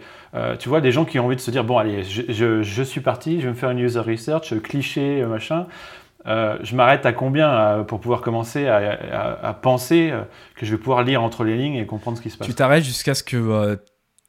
[0.60, 3.40] tu vois, des gens qui ont envie de se dire, bon, allez, je, suis parti,
[3.40, 5.68] je vais me faire une user research, cliché, machin.
[6.26, 10.14] Je m'arrête à combien pour pouvoir commencer à, penser
[10.56, 12.54] que je vais pouvoir lire entre les lignes et comprendre ce qui se passe Tu
[12.54, 13.78] t'arrêtes jusqu'à ce que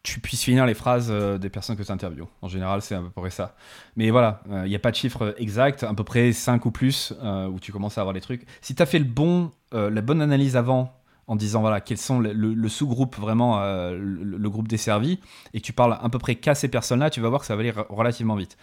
[0.07, 2.29] tu puisses finir les phrases euh, des personnes que tu interviews.
[2.41, 3.57] En général, c'est à peu près ça.
[3.97, 6.71] Mais voilà, euh, il n'y a pas de chiffre exact, à peu près 5 ou
[6.71, 8.47] plus, euh, où tu commences à avoir des trucs.
[8.61, 10.93] Si tu as fait le bon, euh, la bonne analyse avant,
[11.27, 15.19] en disant voilà quels sont le, le- le sous-groupe vraiment, euh, le, le groupe desservi,
[15.55, 17.57] et que tu parles à peu près qu'à ces personnes-là, tu vas voir que ça
[17.57, 18.57] va aller relativement vite.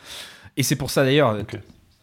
[0.55, 1.37] Et c'est pour ça d'ailleurs,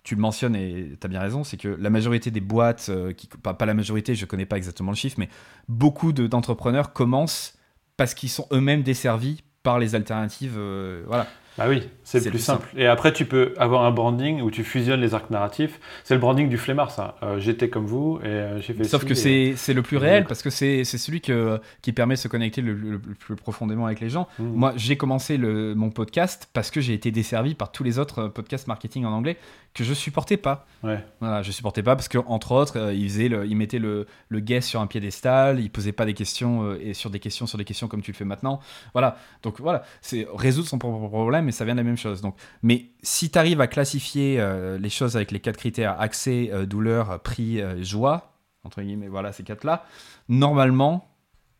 [0.03, 3.15] tu le mentionnes et tu as bien raison, c'est que la majorité des boîtes, euh,
[3.15, 5.31] qui, pas, pas la majorité, je connais pas exactement le chiffre, mais
[5.69, 7.55] beaucoup de- d'entrepreneurs commencent
[8.01, 10.55] parce qu'ils sont eux-mêmes desservis par les alternatives.
[10.57, 11.27] euh, voilà.
[11.59, 11.87] Bah oui,
[12.19, 12.69] c'est le plus plus simple.
[12.77, 15.79] Et après, tu peux avoir un branding où tu fusionnes les arcs narratifs.
[16.05, 17.17] C'est le branding du flemmard, ça.
[17.23, 20.25] Euh, J'étais comme vous et euh, j'ai fait Sauf que et- c'est le plus réel
[20.25, 23.87] parce que c'est celui que, qui permet de se connecter le, le- le plus profondément
[23.87, 24.29] avec les gens.
[24.39, 24.45] Mmh.
[24.45, 28.19] Moi, j'ai commencé le, mon podcast parce que j'ai été desservi par tous les autres
[28.23, 29.37] euh, podcasts marketing en anglais
[29.73, 30.67] que je supportais pas.
[30.83, 30.99] Ouais.
[31.21, 34.69] Voilà, je supportais pas parce que entre autres, euh, il faisait, le, le, le guest
[34.69, 37.65] sur un piédestal, il posait pas des questions euh, et sur des questions sur des
[37.65, 38.59] questions comme tu le fais maintenant.
[38.95, 42.37] Voilà, donc voilà, c'est résoudre son propre problème et ça vient de la même Donc,
[42.63, 46.67] mais si tu arrives à classifier euh, les choses avec les quatre critères accès, euh,
[46.67, 48.33] douleur, prix, euh, joie,
[48.65, 49.85] entre guillemets, voilà ces quatre là,
[50.29, 51.07] normalement.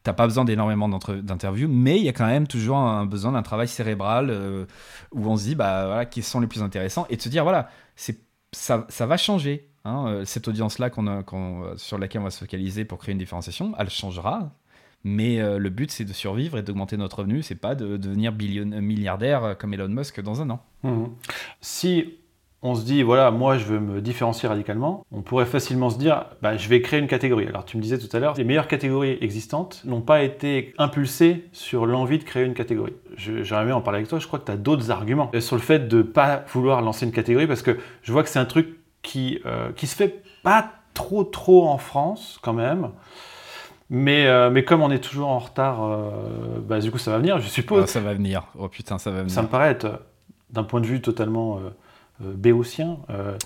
[0.03, 3.43] T'as pas besoin d'énormément d'interviews, mais il y a quand même toujours un besoin d'un
[3.43, 4.67] travail cérébral
[5.13, 7.45] où on se dit, bah voilà, qui sont les plus intéressants et de se dire,
[7.45, 8.19] voilà, c'est
[8.53, 9.71] ça, ça va changer.
[9.85, 13.75] hein, cette audience-là qu'on euh, sur laquelle on va se focaliser pour créer une différenciation,
[13.79, 14.53] elle changera.
[15.05, 17.43] Mais euh, le but, c'est de survivre et d'augmenter notre revenu.
[17.43, 20.61] C'est pas de devenir euh, milliardaire euh, comme Elon Musk dans un an.
[20.83, 21.09] Mhm.
[21.61, 22.19] Si
[22.63, 26.27] on se dit, voilà, moi je veux me différencier radicalement, on pourrait facilement se dire,
[26.43, 27.47] bah, je vais créer une catégorie.
[27.47, 31.49] Alors tu me disais tout à l'heure, les meilleures catégories existantes n'ont pas été impulsées
[31.53, 32.93] sur l'envie de créer une catégorie.
[33.17, 35.63] J'aimerais bien en parler avec toi, je crois que tu as d'autres arguments sur le
[35.63, 38.45] fait de ne pas vouloir lancer une catégorie, parce que je vois que c'est un
[38.45, 42.91] truc qui, euh, qui se fait pas trop trop en France quand même.
[43.91, 46.11] Mais, euh, mais comme on est toujours en retard, euh,
[46.67, 47.83] bah, du coup ça va venir, je suppose.
[47.85, 48.45] Ah, ça va venir.
[48.59, 49.33] Oh putain, ça va venir.
[49.35, 49.97] Ça me paraît être, euh,
[50.51, 52.99] d'un point de vue totalement euh, béotien,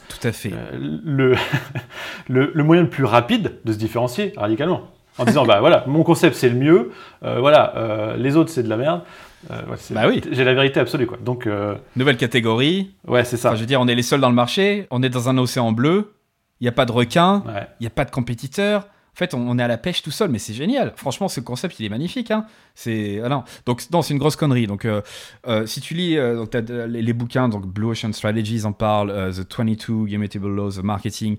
[0.08, 0.52] Tout à fait.
[0.72, 1.34] le,
[2.28, 4.82] le, le moyen le plus rapide de se différencier radicalement.
[5.16, 6.90] En disant, bah voilà, mon concept c'est le mieux,
[7.22, 9.02] voilà, les autres c'est de la merde.
[9.50, 10.20] Euh, ouais, Bah oui.
[10.32, 11.18] J'ai la vérité absolue, quoi.
[11.22, 12.94] Donc, euh, Nouvelle catégorie.
[13.06, 13.48] ouais, c'est ça.
[13.48, 14.86] Enfin, je veux dire, on est les seuls dans le marché.
[14.90, 16.14] On est dans un océan bleu.
[16.60, 17.42] Il n'y a pas de requins.
[17.46, 17.66] Ouais.
[17.80, 18.86] Il n'y a pas de compétiteurs.
[19.14, 20.92] En fait, on, est à la pêche tout seul, mais c'est génial.
[20.96, 22.32] Franchement, ce concept, il est magnifique.
[22.32, 22.46] Hein.
[22.74, 23.44] C'est ah.
[23.64, 24.66] Donc, non, une grosse connerie.
[24.66, 25.02] Donc, euh,
[25.46, 26.44] euh, si tu lis euh,
[26.88, 31.36] les, bouquins, donc Blue Ocean Strategy, ils en parlent, The 22 Immutable Laws of Marketing,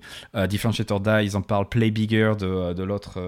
[0.48, 3.20] Differentiator Die, ils en parlent, Play Bigger de, de l'autre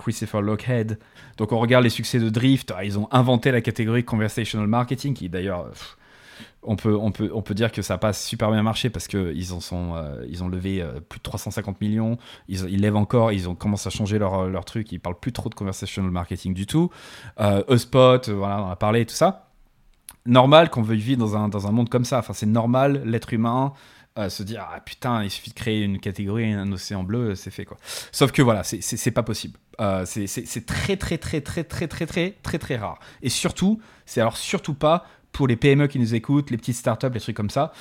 [0.00, 0.98] Christopher Lockhead.
[1.36, 2.72] Donc, on regarde les succès de Drift.
[2.76, 5.70] Ah, ils ont inventé la catégorie Conversational Marketing, qui d'ailleurs.
[6.62, 9.18] On peut, on, peut, on peut dire que ça passe super bien marché parce qu'ils
[9.52, 12.18] euh, ont levé euh, plus de 350 millions.
[12.48, 14.92] Ils, lèvent encore, ils ont commencé à changer leur, leur truc.
[14.92, 16.90] Ils parlent plus trop de conversational marketing du tout.
[17.40, 19.50] Euh, Euspot, euh, voilà, on a parlé, tout ça.
[20.24, 22.18] Normal qu'on veuille vivre dans un, dans un monde comme ça.
[22.18, 23.72] Enfin, c'est normal, l'être humain,
[24.18, 27.50] euh, se dire ah putain, il suffit de créer une catégorie, un océan bleu, c'est
[27.50, 27.76] fait quoi.
[28.12, 29.58] Sauf que voilà, c'est- pas possible.
[30.04, 33.00] C'est c'est très très très très très très très très très rare.
[33.22, 37.10] Et surtout, c'est alors surtout pas pour les PME qui nous écoutent, les petites startups,
[37.12, 37.72] les trucs comme ça,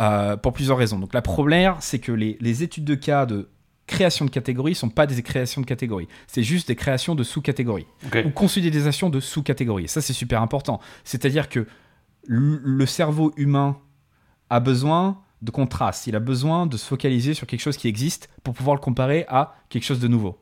[0.00, 0.98] euh, pour plusieurs raisons.
[0.98, 3.48] Donc la première, c'est que les, les études de cas de
[3.86, 7.86] création de catégories sont pas des créations de catégories, c'est juste des créations de sous-catégories
[8.24, 9.88] ou consolidation de sous-catégories.
[9.88, 10.78] Ça, c'est super important.
[11.04, 11.66] C'est-à-dire que
[12.26, 13.78] le cerveau humain
[14.50, 16.06] a besoin de contraste.
[16.06, 19.24] Il a besoin de se focaliser sur quelque chose qui existe pour pouvoir le comparer
[19.28, 20.38] à quelque chose de nouveau.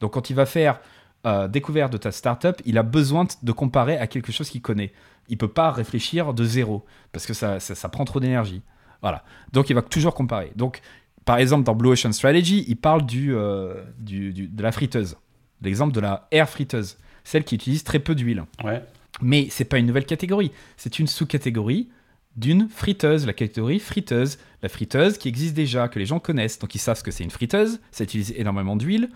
[0.00, 0.80] Donc, quand il va faire
[1.28, 4.62] euh, découverte de ta startup, il a besoin de- de comparer à quelque chose qu'il
[4.62, 4.92] connaît.
[5.28, 8.62] Il peut pas réfléchir de zéro parce que ça, ça, ça prend trop d'énergie.
[9.02, 9.22] Voilà.
[9.52, 10.52] Donc, il va toujours comparer.
[10.56, 10.80] Donc,
[11.24, 15.16] par exemple, dans Blue Ocean Strategy, il parle du, euh, du- du- de la friteuse.
[15.60, 18.44] L'exemple de la air friteuse, celle qui utilise très peu d'huile.
[18.64, 18.82] Ouais.
[19.20, 21.88] Mais c'est pas une nouvelle catégorie, c'est une sous-catégorie
[22.36, 24.38] d'une friteuse, la catégorie friteuse.
[24.62, 27.24] La friteuse qui existe déjà, que les gens connaissent, donc ils savent ce que c'est
[27.24, 29.10] une friteuse, ça utilise énormément d'huile,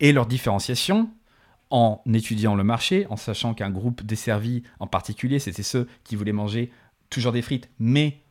[0.00, 1.08] et leur différenciation
[1.70, 6.32] en étudiant le marché, en sachant qu'un groupe desservi en particulier, c'était ceux qui voulaient
[6.32, 6.70] manger
[7.10, 8.22] toujours des frites, mais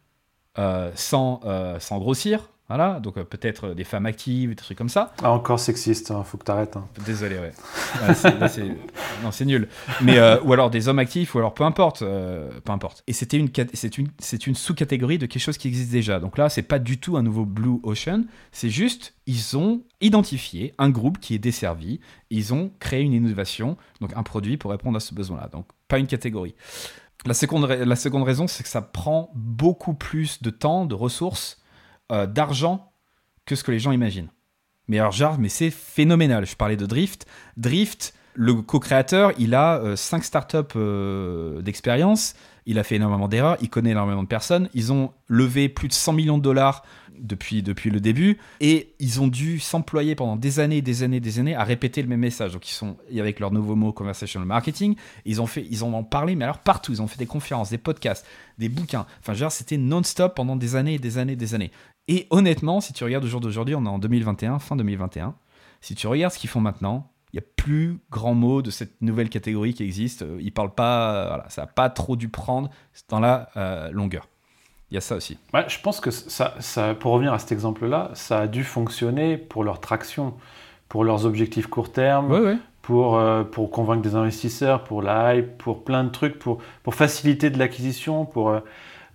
[0.58, 2.50] euh, euh, sans grossir.
[2.68, 5.14] Voilà, donc euh, peut-être des femmes actives, des trucs comme ça.
[5.22, 6.76] Ah, encore sexiste, hein, faut que t'arrêtes.
[6.78, 6.88] Hein.
[7.06, 7.52] Désolé, ouais.
[9.24, 9.68] non, c'est nul.
[10.02, 12.00] Mais, ou alors des hommes actifs, ou alors peu importe.
[12.00, 13.04] peu importe.
[13.08, 16.20] Et c'était une, c'est une, c'est une sous-catégorie de quelque chose qui existe déjà.
[16.20, 18.24] Donc là, c'est pas du tout un nouveau Blue Ocean.
[18.52, 22.00] C'est juste, ils ont identifié un groupe qui est desservi.
[22.32, 25.50] Ils ont créé une innovation, donc un produit pour répondre à ce besoin-là.
[25.52, 26.56] Donc pas une catégorie.
[27.26, 31.62] La seconde, la seconde raison, c'est que ça prend beaucoup plus de temps, de ressources,
[32.12, 32.92] euh, d'argent
[33.46, 34.30] que ce que les gens imaginent.
[34.88, 36.46] Mais alors, genre, mais c'est phénoménal.
[36.46, 37.26] Je parlais de Drift.
[37.58, 42.36] Drift, le co-créateur, il a 5 euh, startups euh, d'expérience.
[42.66, 43.58] Il a fait énormément d'erreurs.
[43.62, 44.70] Il connaît énormément de personnes.
[44.74, 46.84] Ils ont levé plus de 100 millions de dollars
[47.18, 48.38] depuis, depuis le début.
[48.60, 52.08] Et ils ont dû s'employer pendant des années, des années, des années à répéter le
[52.08, 52.54] même message.
[52.54, 54.96] Donc ils sont avec leur nouveau mot conversational marketing.
[55.26, 56.92] Ils ont fait, ils ont en parlé, mais alors partout.
[56.92, 58.26] Ils ont fait des conférences, des podcasts,
[58.58, 59.06] des bouquins.
[59.22, 61.72] Enfin, genre c'était non-stop pendant des années, des années, des années.
[62.08, 65.36] Et honnêtement, si tu regardes au jour d'aujourd'hui, on est en 2021, fin 2021.
[65.82, 69.02] Si tu regardes ce qu'ils font maintenant, il n'y a plus grand mot de cette
[69.02, 70.24] nouvelle catégorie qui existe.
[70.40, 72.70] Ils parlent pas, voilà, ça n'a pas trop dû prendre
[73.10, 74.28] dans la euh, longueur.
[74.92, 75.38] Il y a ça aussi.
[75.54, 79.38] Ouais, je pense que ça, ça, pour revenir à cet exemple-là, ça a dû fonctionner
[79.38, 80.36] pour leur traction,
[80.88, 85.84] pour leurs objectifs court terme, Pour, euh, pour convaincre des investisseurs, pour la hype, pour
[85.84, 88.50] plein de trucs, pour, pour faciliter de l'acquisition, pour...
[88.50, 88.60] Euh,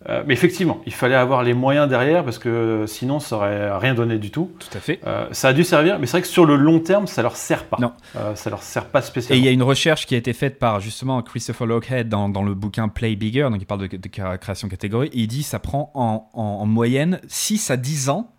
[0.09, 3.95] euh, mais effectivement, il fallait avoir les moyens derrière parce que sinon ça aurait rien
[3.95, 4.51] donné du tout.
[4.59, 4.99] Tout à fait.
[5.07, 7.37] Euh, ça a dû servir, mais c'est vrai que sur le long terme, ça leur
[7.37, 7.77] sert pas.
[7.79, 7.93] Non.
[8.17, 9.37] Euh, ça leur sert pas spécialement.
[9.37, 12.31] Et il y a une recherche qui a été faite par justement Christopher Lockhead dans,
[12.31, 15.11] dans le bouquin Play Bigger, donc il parle de, création catégorie.
[15.13, 18.33] il dit ça prend en, en, moyenne 6 à 10 ans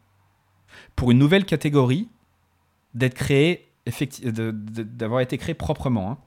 [0.95, 2.09] pour une nouvelle catégorie
[2.95, 6.11] d'être créée, d'avoir été créée proprement.
[6.11, 6.17] Hein.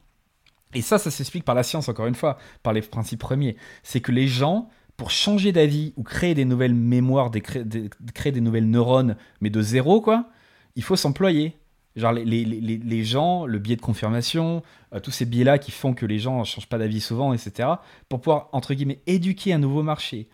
[0.75, 3.57] Et ça, ça s'explique par la science, encore une fois, par les principes premiers.
[3.83, 7.65] C'est que les gens pour changer d'avis ou créer des nouvelles mémoires, créer,
[8.33, 10.29] des, nouvelles neurones, mais de zéro, quoi,
[10.77, 11.57] il faut s'employer.
[11.97, 14.63] Genre les, les, les, gens, le biais de confirmation,
[14.93, 17.69] euh, tous ces biais-là qui font que les gens ne changent pas d'avis souvent, etc.,
[18.09, 20.29] pour pouvoir, entre guillemets, éduquer un nouveau marché,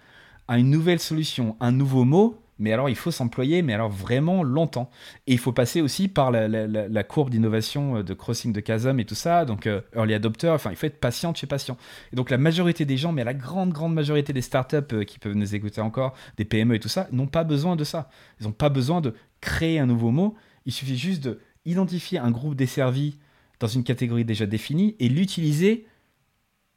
[0.49, 4.45] à une nouvelle solution, un nouveau mot, mais alors il faut s'employer, mais alors vraiment
[4.45, 4.91] longtemps.
[5.27, 9.05] Et il faut passer aussi par la, courbe d'innovation euh, de crossing de chasm et
[9.05, 11.77] tout ça, donc euh, early adopter, enfin il faut être patient chez patient.
[12.13, 15.19] Et donc la majorité des gens, mais la grande, grande majorité des startups euh, qui
[15.19, 18.11] peuvent nous écouter encore, des PME et tout ça, n'ont pas besoin de ça.
[18.41, 21.29] Ils n'ont pas besoin de créer un nouveau mot, il suffit juste
[21.65, 23.19] d'identifier un groupe desservi
[23.59, 25.87] dans une catégorie déjà définie et l'utiliser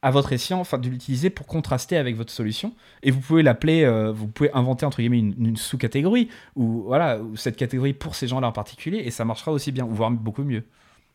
[0.04, 2.74] à votre escient, enfin de l'utiliser pour contraster avec votre solution.
[3.04, 6.28] Et vous pouvez l'appeler, euh, vous pouvez inventer entre guillemets une, sous-catégorie
[6.58, 10.12] ou voilà cette catégorie pour ces gens-là en particulier, et ça marchera aussi bien, voire
[10.12, 10.64] beaucoup mieux.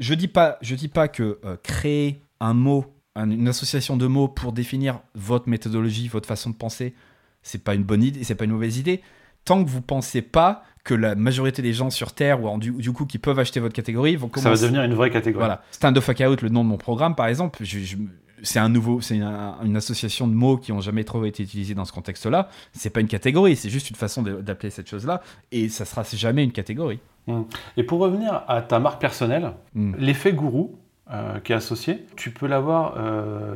[0.01, 4.29] Je dis pas, je dis pas que euh, créer un mot, une association de mots
[4.29, 6.95] pour définir votre méthodologie, votre façon de penser,
[7.43, 9.03] c'est pas une bonne idée, c'est pas une mauvaise idée.
[9.45, 12.93] Tant que vous pensez pas que la majorité des gens sur Terre ou du, du,
[12.93, 14.45] coup qui peuvent acheter votre catégorie vont commencer.
[14.45, 15.43] Ça va devenir une vraie catégorie.
[15.43, 15.63] Voilà.
[15.73, 17.59] Stand of Fuck Out, le nom de mon programme par exemple.
[17.63, 17.97] je,
[18.43, 21.85] c'est un nouveau, c'est une, association de mots qui ont jamais trop été utilisés dans
[21.85, 22.49] ce contexte-là.
[22.73, 26.45] C'est pas une catégorie, c'est juste une façon d'appeler cette chose-là, et ça sera jamais
[26.45, 27.01] une catégorie.
[27.27, 27.43] Mmh.
[27.77, 29.95] Et pour revenir à ta marque personnelle, mmh.
[29.99, 30.77] l'effet gourou
[31.11, 33.55] euh, qui est associé, tu peux l'avoir euh,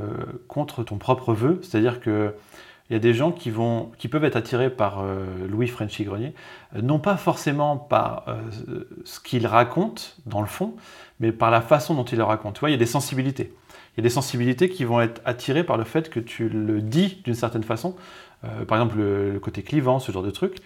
[0.49, 2.35] contre ton propre vœu, c'est-à-dire que
[2.91, 6.05] il y a des gens qui, vont, qui peuvent être attirés par euh, Louis Frenchy
[6.05, 6.35] Grenier,
[6.83, 8.27] non pas forcément par
[9.05, 10.75] ce qu'il raconte dans le fond,
[11.19, 12.55] mais par la façon dont il le raconte.
[12.55, 13.55] Tu vois, il y a des sensibilités
[13.95, 16.81] il y a des sensibilités qui vont être attirées par le fait que tu le
[16.81, 17.95] dis d'une certaine façon.
[18.45, 20.57] Euh, par exemple, le, côté clivant, ce genre de truc.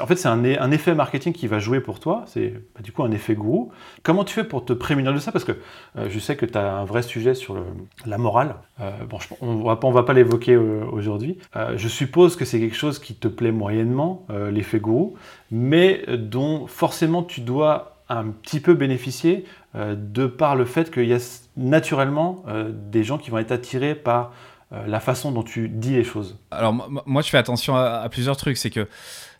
[0.00, 2.24] En fait, c'est un, effet marketing qui va jouer pour toi.
[2.26, 3.70] C'est bah, du coup un effet gourou.
[4.02, 5.30] Comment tu fais pour te prémunir de ça?
[5.30, 5.52] Parce que
[5.96, 7.62] euh, je sais que tu as un vrai sujet sur
[8.04, 8.56] la morale.
[8.80, 11.38] Euh, bon, on ne va pas l'évoquer aujourd'hui.
[11.76, 15.16] je suppose que c'est quelque chose qui te plaît moyennement, l'effet gourou,
[15.50, 19.44] mais dont forcément tu dois un petit peu bénéficier
[19.74, 21.18] de par le fait qu'il y a
[21.56, 24.32] naturellement euh, des gens qui vont être attirés par
[24.72, 26.38] euh, la façon dont tu dis les choses.
[26.50, 26.72] Alors
[27.06, 28.88] moi je fais attention à, plusieurs trucs, c'est que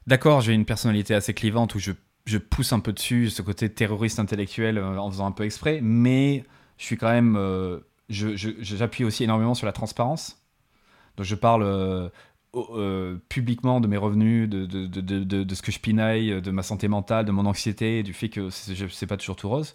[0.07, 1.93] d'accord j'ai une personnalité assez clivante où je,
[2.39, 6.44] pousse un peu dessus ce côté terroriste intellectuel euh, en faisant un peu exprès, mais
[6.78, 7.36] je suis quand même,
[8.09, 10.39] j'appuie aussi énormément sur la transparence.
[11.16, 12.11] Donc je parle
[13.28, 17.32] publiquement de mes revenus, de, de, ce que je pinaille, de ma santé mentale, de
[17.32, 19.74] mon anxiété, du fait que c'est pas toujours tout rose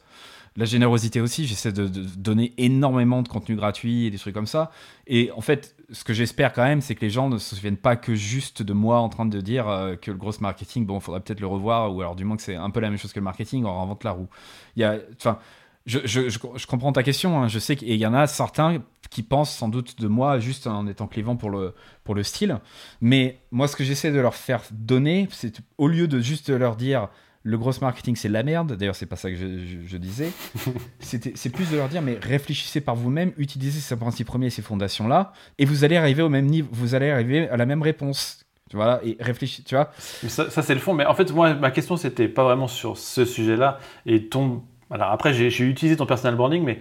[0.57, 1.45] la générosité aussi.
[1.45, 4.71] J'essaie de, donner énormément de contenu gratuit et des trucs comme ça.
[5.07, 7.77] Et en fait, ce que j'espère quand même, c'est que les gens ne se souviennent
[7.77, 10.99] pas que juste de moi en train de dire euh, que le gros marketing, bon,
[10.99, 13.13] faudrait peut-être le revoir, ou alors du moins que c'est un peu la même chose
[13.13, 14.27] que le marketing, on invente la roue.
[14.75, 15.39] Il y a, enfin,
[15.85, 17.41] je, je, je, comprends ta question.
[17.41, 17.47] Hein.
[17.47, 20.87] Je sais qu'il y en a certains qui pensent sans doute de moi juste en
[20.87, 22.59] étant clivant pour le, pour le style.
[23.01, 26.75] Mais moi, ce que j'essaie de leur faire donner, c'est au lieu de juste leur
[26.75, 27.09] dire
[27.45, 29.45] le gros marketing c'est de la merde, d'ailleurs c'est pas ça que je,
[29.85, 30.31] je, disais,
[30.99, 34.63] c'est plus de leur dire mais réfléchissez par vous-même, utilisez ces principes premiers et ces
[34.63, 38.41] fondations-là, et vous allez arriver au même niveau, vous allez arriver à la même réponse.
[38.73, 39.91] Voilà, et réfléchis, tu vois.
[39.99, 42.97] Ça, ça c'est le fond, mais en fait, moi, ma question, c'était pas vraiment sur
[42.97, 43.79] ce sujet-là.
[44.07, 44.63] Et ton.
[44.89, 46.79] Alors après, j'ai utilisé ton personal branding, mais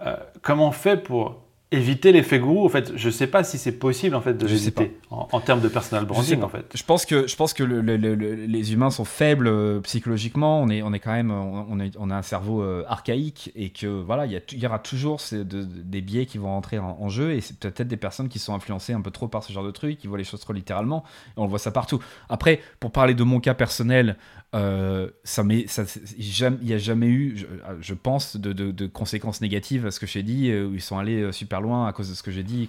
[0.00, 3.72] euh, comment on fait pour éviter l'effet gourou en fait je sais pas si c'est
[3.72, 6.64] possible en fait de l'éviter en, en, termes de personal branding en fait.
[6.74, 10.62] Je pense que je pense que les humains sont faibles euh, psychologiquement.
[10.62, 13.86] On est on est quand même on, on a un cerveau euh, archaïque et que
[13.86, 17.58] voilà il y, y, aura toujours des biais qui vont rentrer en, jeu et c'est
[17.58, 20.06] peut-être des personnes qui sont influencées un peu trop par ce genre de trucs qui
[20.06, 21.04] voient les choses trop littéralement.
[21.36, 22.02] Et on le voit ça partout.
[22.30, 24.16] Après pour parler de mon cas personnel
[24.54, 27.46] euh, ça il n'y a jamais eu,
[27.80, 31.32] je, pense, de, de, conséquences négatives à ce que j'ai dit, où ils sont allés
[31.32, 32.68] super loin à cause de ce que j'ai dit.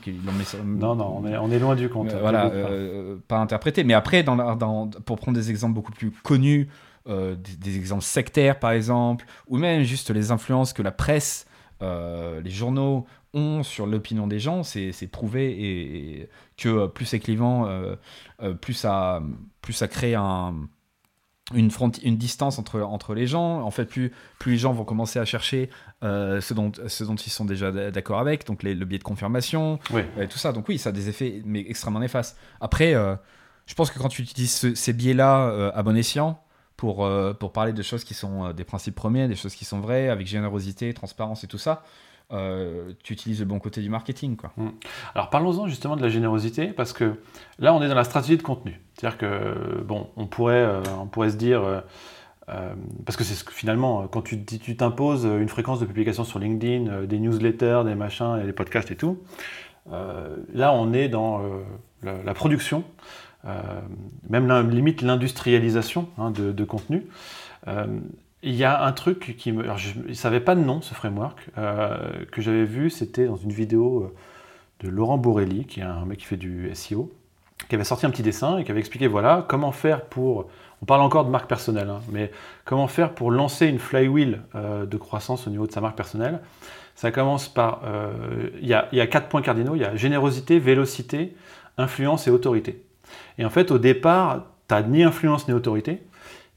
[0.65, 2.14] Non, non, on est, on est loin du compte.
[2.14, 3.84] Euh, voilà, euh, pas interprété.
[3.84, 6.69] Mais après, dans, dans, pour prendre des exemples beaucoup plus connus,
[7.07, 11.45] euh, des, exemples sectaires par exemple, ou même juste les influences que la presse,
[11.81, 17.69] les journaux ont sur l'opinion des gens, c'est prouvé et, que plus c'est clivant,
[18.61, 19.22] plus, ça,
[19.61, 20.56] plus ça crée un
[21.53, 21.71] une,
[22.03, 23.61] une distance entre, entre les gens.
[23.61, 25.69] En fait, plus, plus les gens vont commencer à chercher
[26.03, 29.80] euh, ce, dont, ce dont ils sont déjà d'accord avec, donc le biais de confirmation,
[30.19, 30.51] et tout ça.
[30.51, 32.38] Donc oui, ça a des effets mais extrêmement néfastes.
[32.61, 33.15] Après, euh,
[33.65, 36.41] je pense que quand tu utilises ces biais-là euh, à bon escient,
[36.77, 37.05] pour,
[37.39, 40.27] pour parler de choses qui sont des principes premiers, des choses qui sont vraies, avec
[40.27, 41.84] générosité, transparence et tout ça,
[42.31, 44.35] euh, tu utilises le bon côté du marketing.
[44.35, 44.51] Quoi.
[44.56, 44.69] Mm.
[45.15, 47.15] Alors parlons-en justement de la générosité, parce que
[47.57, 48.80] là on est dans la stratégie de contenu.
[48.93, 51.81] C'est-à-dire que, bon, on pourrait, euh, on pourrait se dire, euh,
[53.06, 54.43] parce que c'est ce que finalement, quand tu
[54.76, 59.19] t'imposes une fréquence de publication sur LinkedIn, des newsletters, des machins, des podcasts et tout,
[59.88, 61.43] là on est dans
[62.01, 62.84] la, production,
[64.27, 67.06] même limite l'industrialisation hein, de, contenu.
[68.41, 69.64] Il y a un truc qui me.
[69.64, 71.98] Alors je ne savais pas de nom, ce framework, euh,
[72.32, 74.16] que j'avais vu, c'était dans une vidéo euh,
[74.86, 77.11] de Laurent Borelli, qui est un mec qui fait du SEO,
[77.68, 80.48] qui avait sorti un petit dessin et qui avait expliqué voilà, comment faire pour.
[80.82, 82.32] On parle encore de marque personnelle, hein, mais
[82.64, 86.40] comment faire pour lancer une flywheel euh, de croissance au niveau de sa marque personnelle.
[86.95, 87.82] Ça commence par.
[88.61, 91.34] Il y, a, y a quatre points cardinaux il y a générosité, vélocité,
[91.78, 92.84] influence et autorité.
[93.38, 96.03] Et en fait, au départ, tu n'as ni influence ni autorité,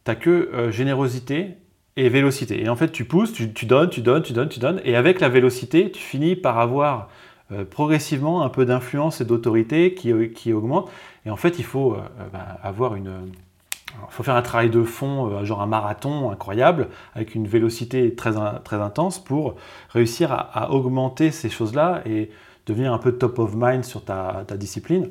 [0.04, 1.58] tu n'as que générosité
[1.96, 2.62] et vélocité.
[2.62, 5.20] Et en fait, tu pousses, tu, donnes, tu donnes, tu donnes, tu donnes, et avec
[5.20, 7.08] la vélocité, tu finis par avoir
[7.52, 10.90] euh, progressivement un peu d'influence et d'autorité qui, euh, qui, augmente.
[11.26, 11.98] Et en fait, il faut euh,
[12.32, 13.32] bah, avoir une...
[13.94, 18.30] Il faut faire un travail de fond, genre un marathon incroyable, avec une vélocité très,
[18.64, 19.56] très intense pour
[19.90, 22.30] réussir à, augmenter ces choses-là et
[22.64, 25.10] devenir un peu top of mind sur ta, discipline.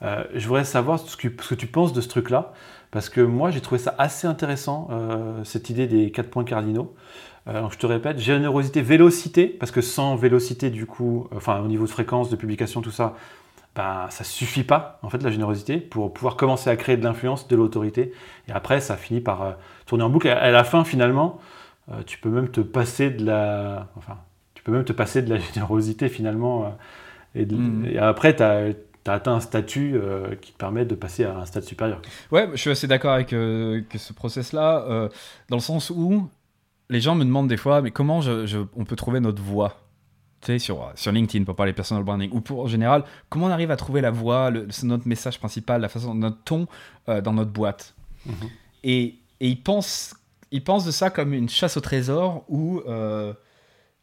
[0.00, 2.54] je voudrais savoir ce que tu penses de ce truc-là.
[2.92, 6.94] Parce que moi, j'ai trouvé ça assez intéressant, euh, cette idée des quatre points cardinaux.
[7.48, 11.86] Euh, je te répète, générosité, vélocité, parce que sans vélocité, du coup, enfin, au niveau
[11.86, 13.16] de fréquence, de publication, tout ça,
[13.74, 17.48] ben, ça suffit pas, en fait, la générosité, pour pouvoir commencer à créer de l'influence,
[17.48, 18.12] de l'autorité.
[18.46, 19.52] Et après, ça finit par euh,
[19.86, 20.26] tourner en boucle.
[20.26, 21.40] Et à la fin, finalement,
[22.06, 23.88] tu peux même te passer de la.
[23.96, 24.18] Enfin,
[24.54, 26.76] tu peux même te passer de la générosité, finalement.
[27.34, 27.86] et, mmh.
[27.86, 28.68] et après, tu as
[29.04, 32.00] tu as atteint un statut euh, qui te permet de passer à un stade supérieur.
[32.30, 35.08] Ouais, je suis assez d'accord avec euh, ce process-là, euh,
[35.48, 36.28] dans le sens où
[36.88, 38.20] les gens me demandent des fois, mais comment
[38.76, 39.78] on peut trouver notre voix
[40.40, 43.50] tu sais, sur, sur LinkedIn pour parler personal branding, ou pour en général, comment on
[43.50, 46.66] arrive à trouver la voix, le, notre message principal, la façon, notre ton
[47.06, 47.94] dans notre boîte.
[48.26, 48.34] Mhm.
[48.82, 50.14] Et, et ils, pensent,
[50.50, 52.82] ils pensent de ça comme une chasse au trésor où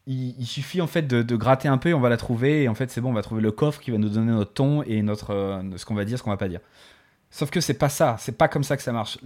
[0.09, 2.63] il, suffit en fait de, gratter un peu et on va la trouver.
[2.63, 4.53] Et en fait, c'est bon, on va trouver le coffre qui va nous donner notre
[4.53, 6.61] ton et notre, euh, ce qu'on va dire, ce qu'on va pas dire.
[7.29, 9.19] Sauf que c'est pas ça, c'est pas comme ça que ça marche.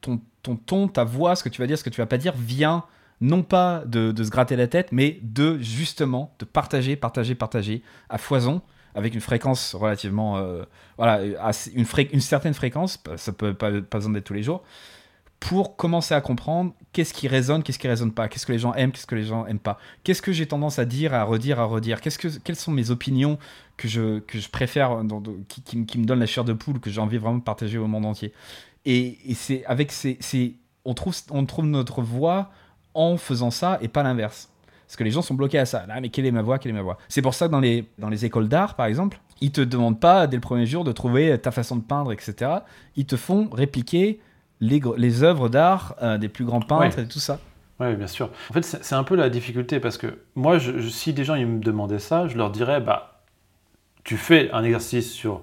[0.00, 2.18] Ton, ton ton, ta voix, ce que tu vas dire, ce que tu vas pas
[2.18, 2.84] dire, vient
[3.20, 8.18] non pas de, se gratter la tête, mais de justement de partager, partager, partager à
[8.18, 8.62] foison
[8.96, 10.64] avec une fréquence relativement, euh,
[10.98, 13.00] voilà, une, une, certaine fréquence.
[13.16, 14.64] Ça peut pas, pas besoin d'être tous les jours
[15.42, 18.74] pour commencer à comprendre qu'est-ce qui résonne, qu'est-ce qui résonne pas, qu'est-ce que les gens
[18.74, 21.58] aiment, qu'est-ce que les gens aiment pas, qu'est-ce que j'ai tendance à dire, à redire,
[21.58, 23.38] à redire, qu'est-ce que, quelles sont mes opinions
[23.76, 25.02] que je, que je préfère,
[25.48, 27.88] qui, qui, me donnent la chair de poule, que j'ai envie vraiment de partager au
[27.88, 28.32] monde entier?
[28.84, 30.16] Et, c'est avec ces,
[30.84, 32.52] on, trouve, on trouve notre voix
[32.94, 34.48] en faisant ça et pas l'inverse.
[34.86, 35.86] Parce que les gens sont bloqués à ça.
[35.86, 36.60] Là, mais quelle est ma voix?
[36.60, 36.98] Quelle est ma voix?
[37.08, 39.98] C'est pour ça que dans les, dans les écoles d'art, par exemple, ils te demandent
[39.98, 42.50] pas dès le premier jour de trouver ta façon de peindre, etc.
[42.94, 44.20] Ils te font répliquer
[44.62, 47.40] les, les œuvres d'art euh, des plus grands peintres et tout ça.
[47.80, 48.30] Oui, bien sûr.
[48.48, 51.46] En fait, c'est un peu la difficulté parce que moi, je, si des gens ils
[51.46, 53.20] me demandaient ça, je leur dirais bah,
[54.04, 55.42] tu fais un exercice sur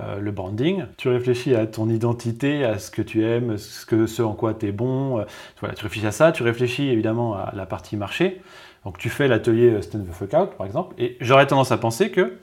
[0.00, 4.06] euh, le branding, tu réfléchis à ton identité, à ce que tu aimes, ce, que,
[4.06, 5.20] ce en quoi tu es bon.
[5.20, 5.24] Euh,
[5.60, 8.42] voilà, tu réfléchis à ça, tu réfléchis évidemment à la partie marché.
[8.84, 11.78] Donc tu fais l'atelier euh, Stand the Fuck Out, par exemple, et j'aurais tendance à
[11.78, 12.34] penser que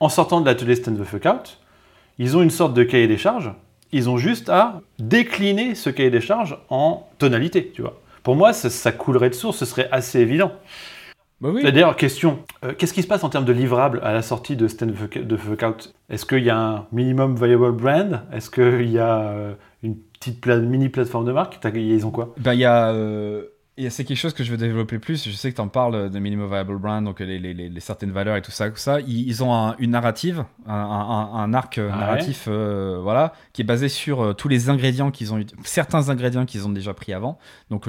[0.00, 1.58] en sortant de l'atelier Stand the Fuck Out,
[2.18, 3.52] ils ont une sorte de cahier des charges.
[3.92, 8.00] Ils ont juste à décliner ce cahier des charges en tonalité, tu vois.
[8.22, 10.52] Pour moi, ça, coulerait de source, ce serait assez évident.
[11.40, 11.62] Bah oui.
[11.62, 12.40] D'ailleurs, question,
[12.76, 15.62] qu'est-ce qui se passe en termes de livrables à la sortie de Stand the Fuck
[15.62, 15.94] Out?
[16.10, 18.22] Est-ce qu'il y a un minimum viable brand?
[18.32, 21.58] Est-ce qu'il y a euh, une petite mini plateforme de marque?
[21.74, 22.34] Ils ont quoi?
[22.38, 22.90] Ben, Il y a.
[22.90, 23.44] Euh,
[23.90, 25.28] c'est quelque chose que je veux développer plus.
[25.28, 28.10] Je sais que tu en parles de minimum viable brand, donc les, les, les, certaines
[28.10, 28.70] valeurs et tout ça.
[28.70, 29.00] Tout ça.
[29.00, 34.34] Ils, ont une narrative, un, un, arc euh, ah narratif, voilà, qui est basé sur
[34.36, 37.38] tous les ingrédients qu'ils ont, certains ingrédients qu'ils ont déjà pris avant.
[37.70, 37.88] Donc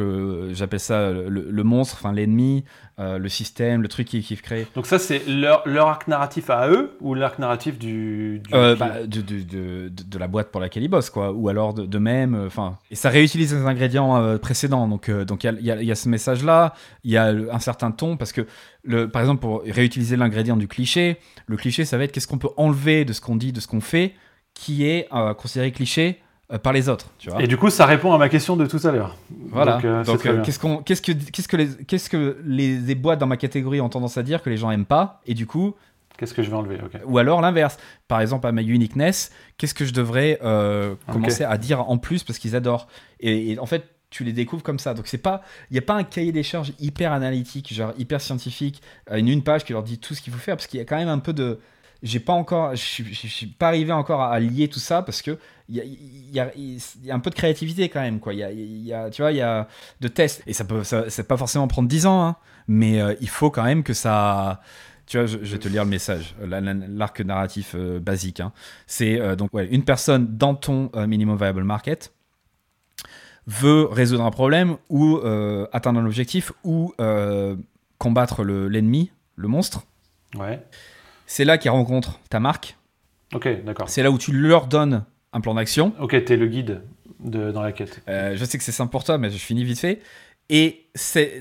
[0.51, 2.63] j'appelle ça le, le monstre, enfin l'ennemi,
[2.99, 4.67] euh, le système, le truc qu'ils qui créent.
[4.75, 8.43] Donc ça, c'est leur, arc narratif à eux ou l'arc narratif du...
[8.51, 11.31] Euh, bah, de, de, la boîte pour laquelle ils bossent, quoi.
[11.31, 12.77] Ou alors de, même, euh, enfin...
[12.91, 14.85] et ça réutilise les ingrédients précédents.
[14.89, 16.73] Donc il donc y, a, y, a, ce message-là,
[17.03, 18.45] il y a un certain ton, parce que,
[18.83, 22.37] le, par exemple, pour réutiliser l'ingrédient du cliché, le cliché, ça va être qu'est-ce qu'on
[22.37, 24.13] peut enlever de ce qu'on dit, de ce qu'on fait,
[24.53, 25.07] qui est
[25.37, 26.19] considéré cliché
[26.51, 27.05] euh, par les autres.
[27.19, 29.15] Tu vois et du coup, ça répond à ma question de tout à l'heure.
[29.51, 29.73] Voilà.
[29.73, 33.27] Donc, euh, euh, qu'est-ce, qu'on, qu'est-ce, que, qu'est-ce, que les, qu'est-ce que les, boîtes dans
[33.27, 35.75] ma catégorie ont tendance à dire que les gens aiment pas Et du coup.
[36.17, 37.77] Qu'est-ce que je vais enlever Ou alors l'inverse.
[38.07, 40.39] Par exemple, à ma uniqueness, qu'est-ce que je devrais
[41.07, 42.87] commencer à dire en plus parce qu'ils adorent
[43.19, 44.93] et, en fait, tu les découvres comme ça.
[44.93, 48.21] Donc c'est pas, il n'y a pas un cahier des charges hyper analytique, genre hyper
[48.21, 48.81] scientifique,
[49.11, 50.85] une une page qui leur dit tout ce qu'il faut faire, parce qu'il y a
[50.85, 51.59] quand même un peu de,
[52.01, 55.37] j'ai pas encore, je suis pas arrivé encore à, lier tout ça parce que
[55.67, 58.33] il y a, y, a, y a, un peu de créativité quand même quoi.
[58.33, 59.67] Il y y a, tu vois, il y a
[59.99, 62.35] de tests et ça peut, ça, pas forcément prendre 10 ans, hein,
[62.67, 64.61] mais euh, il faut quand même que ça.
[65.07, 68.39] Tu vois, je, vais te lire le message, l'arc narratif euh, basique.
[68.41, 68.51] Hein.
[68.85, 72.13] C'est euh, donc ouais, une personne dans ton minimum viable market
[73.49, 75.17] veut résoudre un problème ou
[75.71, 76.93] atteindre un objectif ou
[77.97, 79.83] combattre l'ennemi, le, monstre.
[80.35, 80.61] Ouais.
[81.25, 82.77] C'est là qu'ils rencontrent ta marque.
[83.33, 83.89] Ok, d'accord.
[83.89, 85.03] C'est là où tu leur donnes
[85.33, 85.93] un plan d'action.
[85.99, 86.81] Ok, es le guide
[87.19, 88.01] dans la quête.
[88.07, 90.01] Euh, je sais que c'est simple pour toi, mais je finis vite fait.
[90.49, 90.87] Et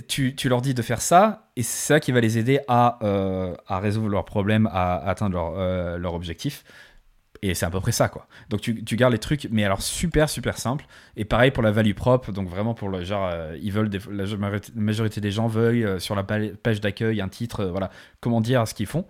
[0.06, 2.98] tu, tu leur dis de faire ça, et c'est ça qui va les aider à,
[3.02, 6.62] euh, à résoudre leurs problèmes, à, atteindre leur, euh, leur objectif.
[7.42, 8.26] Et c'est à peu près ça, quoi.
[8.48, 10.86] Donc tu, tu, gardes les trucs, mais alors super, super simple.
[11.16, 14.24] Et pareil pour la value propre, donc vraiment pour le genre, euh, ils veulent, la
[14.74, 17.90] majorité des gens veulent euh, sur la page d'accueil un titre, euh, voilà,
[18.20, 19.06] comment dire ce qu'ils font.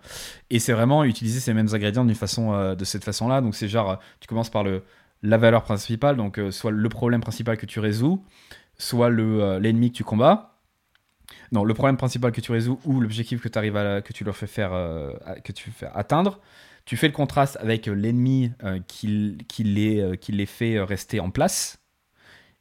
[0.51, 3.41] Et c'est vraiment utiliser ces mêmes ingrédients d'une façon, de cette façon-là.
[3.41, 4.83] Donc c'est genre, tu commences par le,
[5.23, 8.23] la valeur principale, donc soit le problème principal que tu résous,
[8.77, 10.55] soit le, l'ennemi que tu combats.
[11.51, 14.35] Non, le problème principal que tu résous ou l'objectif que, arrives à, que tu leur
[14.35, 14.71] fais faire,
[15.43, 16.39] que tu fais atteindre.
[16.89, 21.29] Tu fais le contraste avec euh, l'ennemi euh, qui, qui, les, euh, fait rester en
[21.29, 21.77] place.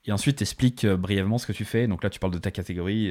[0.04, 1.86] Et ensuite, tu expliques brièvement ce que tu fais.
[1.86, 3.10] Donc là, tu parles de ta catégorie.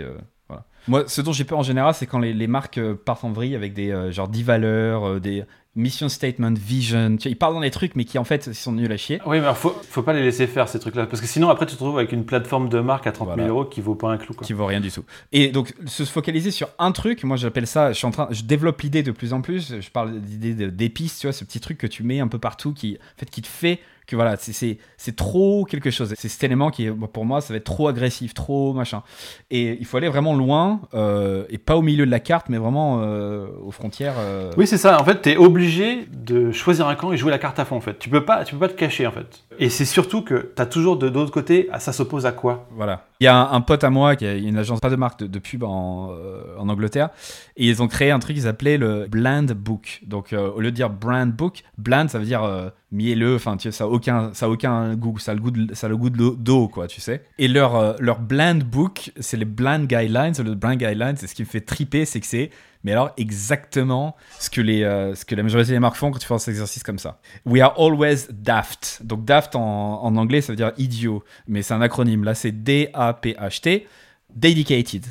[0.87, 3.55] Moi, ce dont j'ai peur en général, c'est quand les, les, marques partent en vrille
[3.55, 5.43] avec des genre 10 valeurs, des,
[5.77, 7.15] mission statement, vision.
[7.17, 9.21] Tu ils parlent dans des trucs, mais qui en fait sont nuls à chier.
[9.25, 11.05] Oui, mais il faut, faut pas les laisser faire ces trucs-là.
[11.05, 13.47] Parce que sinon, après, tu te retrouves avec une plateforme de marque à 30 000
[13.47, 14.33] euros qui vaut pas un clou.
[14.33, 14.45] Quoi.
[14.45, 15.03] Qui vaut rien du tout.
[15.31, 18.43] Et donc, se focaliser sur un truc, moi j'appelle ça, je suis en train, je
[18.43, 19.75] développe l'idée de plus en plus.
[19.79, 22.73] Je parle d'idée d'épices, tu vois, ce petit truc que tu mets un peu partout
[22.73, 26.13] qui, en fait, qui te fait que voilà, c'est trop quelque chose.
[26.17, 29.03] C'est cet élément qui, pour moi, ça va être trop agressif, trop machin.
[29.51, 32.57] Et il faut aller vraiment loin, euh, et pas au milieu de la carte, mais
[32.57, 34.15] vraiment euh, aux frontières.
[34.17, 34.53] Euh.
[34.55, 34.99] Oui, c'est ça.
[35.01, 37.75] En fait, tu es obligé de choisir un camp et jouer la carte à fond,
[37.75, 37.99] en fait.
[37.99, 39.43] Tu peux pas, tu peux pas te cacher, en fait.
[39.59, 42.65] Et c'est surtout que tu as toujours de l'autre côté, ça s'oppose à quoi?
[42.71, 43.07] Voilà.
[43.19, 45.39] Il y a un, pote à moi qui a une agence, pas de marque, de,
[45.39, 46.11] pub en,
[46.57, 47.09] en, Angleterre,
[47.57, 50.01] et ils ont créé un truc qu'ils appelaient le Bland Book.
[50.05, 53.87] Donc, au lieu de dire Brand Book, Bland, ça veut dire mielleux, enfin ça a
[53.87, 56.87] aucun, ça a aucun goût, ça a le goût de, ça a le goût quoi,
[56.87, 57.25] tu sais.
[57.37, 61.35] Et leur euh, leur bland book, c'est les bland guidelines, le bland guidelines, c'est ce
[61.35, 62.49] qui me fait triper, c'est que c'est
[62.83, 66.19] mais alors exactement ce que les euh, ce que la majorité des marques font quand
[66.19, 67.19] tu fais cet exercice comme ça.
[67.45, 69.01] We are always daft.
[69.03, 72.23] Donc daft en, en anglais ça veut dire idiot, mais c'est un acronyme.
[72.23, 73.85] Là c'est D A P H T,
[74.33, 75.05] dedicated,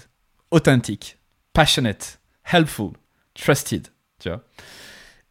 [0.51, 1.19] authentic,
[1.53, 2.20] passionate,
[2.51, 2.93] helpful,
[3.35, 3.89] trusted,
[4.19, 4.43] tu vois.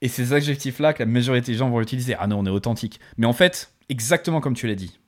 [0.06, 3.00] Et ces adjectifs-là que la majorité des gens vont utiliser, ah non, on est authentique.
[3.18, 5.00] Mais en fait, exactement comme tu l'as dit,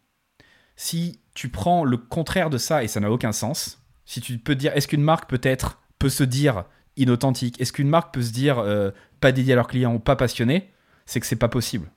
[0.75, 4.55] si tu prends le contraire de ça et ça n'a aucun sens, si tu peux
[4.55, 6.65] dire, est-ce qu'une marque peut-être peut se dire
[6.95, 7.61] inauthentique?
[7.61, 10.73] Est-ce qu'une marque peut se dire euh, pas dédié à leurs clients ou pas passionné
[11.05, 11.91] C'est que c'est pas possible.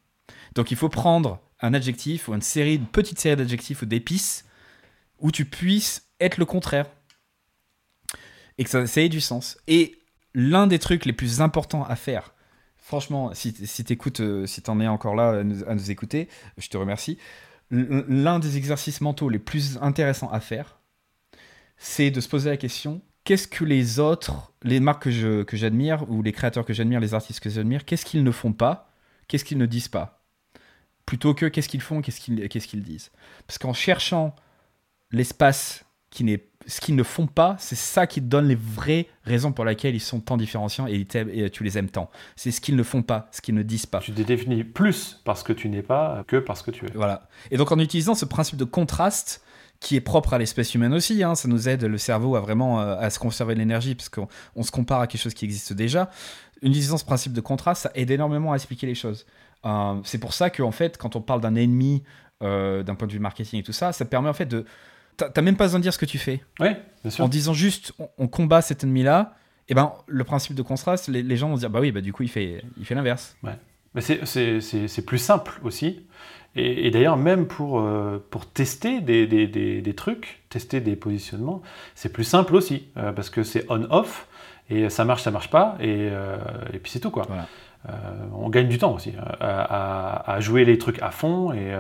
[0.55, 4.45] Donc il faut prendre un adjectif ou une série, une petite série d'adjectifs ou d'épices
[5.21, 6.85] où tu puisses être le contraire.
[8.59, 9.57] et que ça ait du sens.
[9.69, 10.03] Et
[10.35, 12.35] l'un des trucs les plus importants à faire,
[12.91, 16.29] franchement, si, si t'écoutes, euh, si t'en es encore là à nous, à nous écouter,
[16.59, 17.19] je te remercie.
[17.71, 20.81] L'un des exercices mentaux les plus intéressants à faire,
[21.77, 25.57] c'est de se poser la question qu'est-ce que les autres, les marques que je- que
[25.57, 28.91] j'admire, ou les créateurs que j'admire, les artistes que j'admire, qu'est-ce qu'ils ne font pas
[29.29, 30.25] Qu'est-ce qu'ils ne disent pas?
[31.07, 33.13] Plutôt que qu'est-ce qu'ils font, qu'est-ce qu'ils qu'est-ce qu'ils disent?
[33.47, 34.35] Parce qu'en cherchant
[35.13, 39.09] l'espace qui n'est ce qu'ils ne font pas, c'est ça qui te donne les vraies
[39.25, 42.11] raisons pour lesquelles ils sont tant différenciants et, et tu les aimes tant.
[42.37, 44.01] C'est ce qu'ils ne font pas, ce qu'ils ne disent pas.
[44.01, 46.91] Tu te définis plus parce que tu n'es pas que parce que tu es.
[46.95, 47.29] Voilà.
[47.51, 49.43] Et donc en utilisant ce principe de contraste
[49.81, 52.81] qui est propre à l'espèce humaine aussi, hein, ça nous aide le cerveau à vraiment
[52.81, 55.47] euh, à se conserver de l'énergie parce qu'on on se compare à quelque chose qui
[55.47, 56.11] existe déjà.
[56.63, 59.25] En utilisant ce principe de contraste, ça aide énormément à expliquer les choses.
[59.65, 62.03] Euh, c'est pour ça qu'en fait, quand on parle d'un ennemi
[62.43, 64.65] euh, d'un point de vue marketing et tout ça, ça permet en fait de...
[65.29, 66.41] T'as même pas besoin de dire ce que tu fais.
[66.61, 66.69] Oui,
[67.03, 67.25] bien sûr.
[67.25, 69.35] En disant juste, on, on combat cet ennemi-là,
[69.69, 72.01] et ben le principe de contraste, les, les gens vont se dire, bah oui, bah
[72.01, 73.37] du coup, il fait, il fait l'inverse.
[73.95, 74.25] Mais c'est-
[75.07, 76.07] plus simple aussi.
[76.57, 80.97] Et, et d'ailleurs, même pour, euh, pour tester des, des, des, des trucs, tester des
[80.97, 81.63] positionnements,
[81.95, 82.89] c'est plus simple aussi.
[82.97, 84.27] euh, parce que c'est on-off,
[84.69, 86.37] et ça marche, ça marche pas, et, euh,
[86.73, 87.25] et puis c'est tout quoi.
[87.29, 87.47] Voilà.
[88.35, 89.63] On gagne du temps aussi à,
[90.21, 91.73] à- à jouer les trucs à fond, et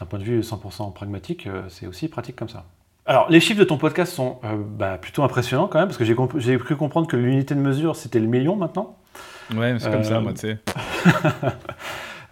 [0.00, 2.64] d'un point de vue 100% pragmatique, euh, c'est aussi pratique comme ça.
[3.06, 6.04] Alors, les chiffres de ton podcast sont euh, bah, plutôt impressionnants quand même, parce que
[6.04, 8.96] j'ai comp- cru comprendre que l'unité de mesure, c'était le million maintenant.
[9.54, 10.58] Ouais, c'est comme Euh, ça, moi, tu sais.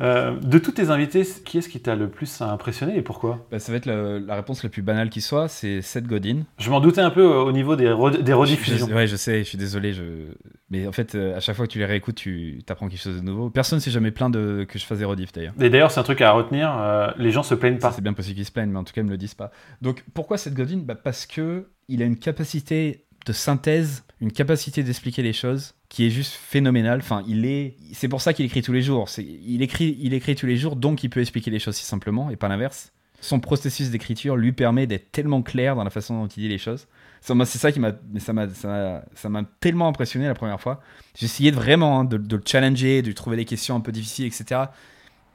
[0.00, 3.46] Euh, de tous tes invités, qui est-ce qui t'a le plus impressionné et pourquoi?
[3.50, 6.42] Bah, ça va être le- la réponse la plus banale qui soit, c'est Seth Godin.
[6.58, 8.86] Je m'en doutais un peu euh, au niveau des, re- des rediffusions.
[8.88, 9.92] Je- ouais, je sais, je suis désolé.
[9.92, 10.02] Je...
[10.70, 13.16] Mais en fait, euh, à chaque fois que tu les réécoutes, tu apprends quelque chose
[13.16, 13.50] de nouveau.
[13.50, 14.64] Personne s'est jamais plaint de...
[14.68, 15.54] que je fasse des rediffs d'ailleurs.
[15.60, 17.90] Et d'ailleurs, c'est un truc à retenir, euh, les gens se plaignent pas.
[17.92, 19.50] C'est bien possible qu'ils se plaignent, mais en tout cas, ils me le disent pas.
[19.82, 20.82] Donc, pourquoi Seth Godin?
[20.84, 26.07] Bah, Parce que il a une capacité de synthèse, une capacité d'expliquer les choses qui
[26.07, 26.99] est juste phénoménale.
[27.01, 27.77] Enfin, il est.
[27.93, 29.09] C'est pour ça qu'il écrit tous les jours.
[29.09, 29.24] C'est...
[29.24, 32.31] Il écrit, il écrit tous les jours, donc il peut expliquer les choses si simplement
[32.31, 32.93] et pas l'inverse.
[33.20, 36.59] Son processus d'écriture lui permet d'être tellement clair dans la façon dont il dit les
[36.59, 36.86] choses.
[37.20, 40.81] C'est ça qui m'a, ça m'a, ça ça m'a tellement impressionné la première fois.
[41.20, 44.27] De vraiment hein, de, de le challenger, de lui trouver des questions un peu difficiles,
[44.27, 44.66] etc.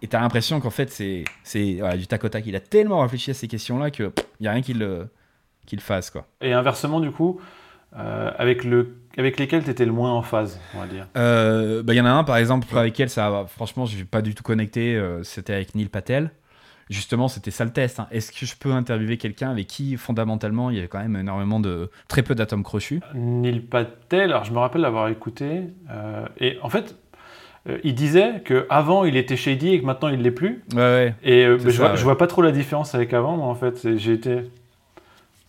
[0.01, 2.45] Et t'as l'impression qu'en fait, c'est, c'est du tac au tac.
[2.45, 4.11] Il a tellement réfléchi à ces questions-là qu'il
[4.41, 5.07] n'y a rien qui le,
[5.65, 6.27] qui le fasse, quoi.
[6.41, 7.39] Et inversement, du coup,
[7.97, 11.07] euh, avec, le, avec lesquels tu étais le moins en phase, on va dire.
[11.17, 14.03] Euh, bah, Il y en a un, par exemple, avec lequel ça, franchement, je n'ai
[14.03, 14.95] pas du tout connecté.
[14.95, 16.31] euh, c'était avec Neil Patel.
[16.89, 17.99] Justement, c'était ça le test.
[17.99, 18.07] hein.
[18.11, 21.59] Est-ce que je peux interviewer quelqu'un avec qui, fondamentalement, il y avait quand même énormément
[21.59, 21.89] de.
[22.07, 22.99] très peu d'atomes crochus?
[23.15, 25.61] Neil Patel, alors je me rappelle l'avoir écouté,
[26.39, 26.97] et en fait,
[27.85, 30.61] il disait qu'avant il était shady et que maintenant il l'est plus.
[30.73, 31.15] Ouais, ouais.
[31.23, 33.95] Et euh, je, vois, je vois pas trop la différence avec avant, moi, en fait.
[33.97, 34.39] J'ai été.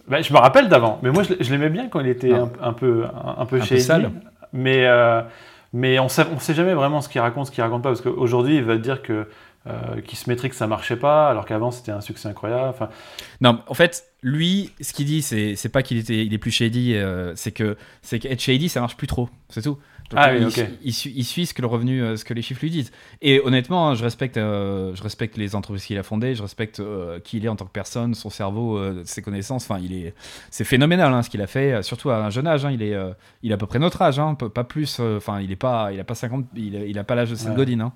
[0.09, 2.33] Bah, je me rappelle d'avant, mais moi je, l'ai- je l'aimais bien quand il était
[2.35, 4.11] un, un peu, un, un peu sale.
[4.53, 5.23] Mais, euh,
[5.73, 8.03] mais on sait, on sait jamais vraiment ce qu'il raconte, ce qu'il raconte pas, parce
[8.03, 9.27] qu'aujourd'hui il va dire que.
[9.67, 12.69] Euh, qu'il se mettrait que ça marchait pas, alors qu'avant c'était un succès incroyable.
[12.69, 12.91] Enfin,
[13.41, 16.51] Non, en fait, lui, ce qu'il dit, c'est, c'est pas qu'il était, il est plus
[16.51, 19.79] shady, euh, c'est que c'est qu'être shady, ça marche plus trop, c'est tout.
[20.11, 20.51] Donc, Ah euh,
[20.83, 22.93] il, suit, il suit ce que le revenu, euh, ce que les chiffres lui disent.
[23.23, 26.81] Et honnêtement, hein, je respecte, euh, je respecte les entreprises qu'il a fondées, je respecte
[26.81, 29.65] euh, qui il est en tant que personne, son cerveau, euh, ses connaissances.
[29.65, 30.15] Enfin, il est,
[30.51, 32.67] c'est phénoménal hein, ce qu'il a fait, surtout à un jeune âge.
[32.67, 32.95] hein, il est,
[33.43, 35.01] il a à peu près notre âge, hein, pas plus.
[35.01, 37.35] Enfin, il est pas, il a pas 50, il a, il a pas l'âge de
[37.35, 37.57] Seth Ouais.
[37.57, 37.93] Godin.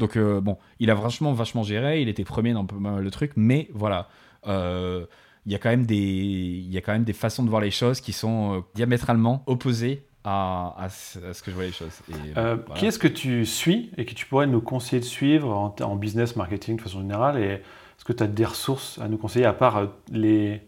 [0.00, 2.02] Donc bon, il a vachement, vachement géré.
[2.02, 2.66] Il était premier dans
[2.98, 4.08] le truc, mais voilà.
[4.48, 7.62] Il y a quand même des il y a quand même des façons de voir
[7.62, 11.72] les choses qui sont diamétralement opposées à, à ce à ce que je vois les
[11.72, 12.00] choses.
[12.10, 12.78] Et, euh, voilà.
[12.80, 15.96] Qui est-ce que tu suis et que tu pourrais nous conseiller de suivre en, en
[15.96, 19.44] business, marketing de façon générale Et est-ce que tu as des ressources à nous conseiller,
[19.46, 20.60] à part euh, les,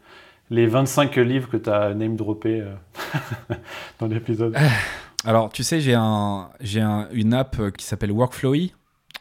[0.51, 2.75] les 25 livres que tu as name droppé euh,
[4.01, 4.57] dans l'épisode?
[5.25, 8.75] Alors, tu sais, j'ai un, j'ai un- une app qui s'appelle Workflowy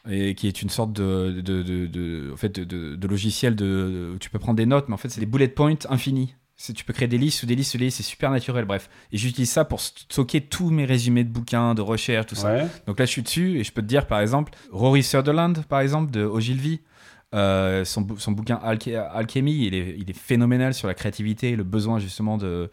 [0.09, 3.55] et qui est une sorte de, de, de, de- en fait, de, de- de logiciel
[3.55, 5.75] de, de- où tu peux prendre des notes, mais en fait, c'est des bullet points
[5.89, 6.35] infinis.
[6.73, 8.89] Tu peux créer des listes ou des listes, des listes, c'est super naturel, bref.
[9.11, 12.53] Et j'utilise ça pour stocker tous mes résumés de bouquins, de recherches, tout ça.
[12.53, 12.67] Ouais.
[12.87, 15.81] Donc là, je suis dessus et je peux te dire, par exemple, Rory Sutherland, par
[15.81, 16.79] exemple, de Ogilvy,
[17.33, 21.55] euh, son, son bouquin Alche- Alchemy, il est, il est phénoménal sur la créativité et
[21.55, 22.69] le besoin justement de,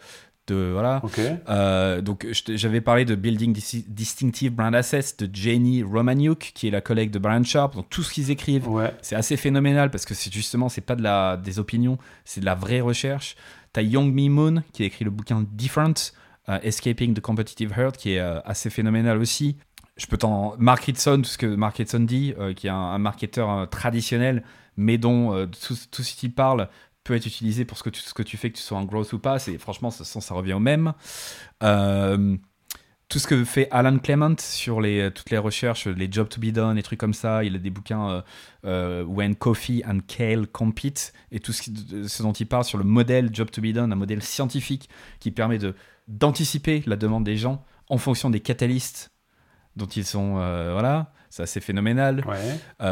[0.48, 1.00] de voilà.
[1.48, 6.70] Euh, donc j'avais parlé de Building Dis- Distinctive Brand Assets de Janie Romaniuk, qui est
[6.70, 7.74] la collègue de Brian Sharp.
[7.74, 8.92] Donc tout ce qu'ils écrivent, Ouais.
[9.00, 11.96] c'est assez phénoménal parce que c'est justement, c'est pas de la, des opinions,
[12.26, 13.36] c'est de la vraie recherche.
[13.72, 16.12] T'as Young Mi Moon qui a écrit le bouquin Different,
[16.48, 19.56] euh, Escaping the Competitive Herd, qui est euh, assez phénoménal aussi.
[19.96, 20.54] Je peux t'en.
[20.58, 24.42] Mark Ritson, tout ce que Mark Ritson dit, euh, qui est un, marketeur traditionnel,
[24.76, 26.68] mais dont tout, tout ce qu'il parle
[27.04, 28.84] peut être utilisé pour ce que tu, ce que tu fais, que tu sois en
[28.84, 29.38] growth ou pas.
[29.38, 30.92] C'est franchement, ça, ça revient au même.
[33.10, 36.40] Euh, tout ce que fait Alan Clement sur les, toutes les recherches, les jobs to
[36.40, 37.44] be done, les trucs comme ça.
[37.44, 38.22] Il a des bouquins euh,
[38.64, 41.70] euh, When Coffee and Kale Compete et tout ce,
[42.06, 44.88] ce, dont il parle sur le modèle job to be done, un modèle scientifique
[45.18, 45.74] qui permet de
[46.08, 49.12] d'anticiper la demande des gens en fonction des catalystes
[49.76, 50.32] dont ils sont
[50.72, 52.24] voilà c'est phénoménal.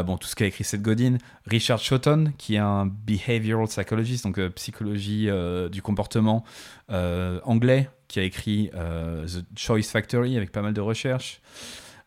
[0.05, 4.39] bon, tout ce qu'a écrit Seth Godin, Richard Shotton, qui est un behavioral psychologist, donc
[4.51, 5.27] psychologie
[5.69, 6.45] du comportement
[6.87, 11.39] anglais, qui a écrit euh, The Choice Factory avec pas mal de recherches.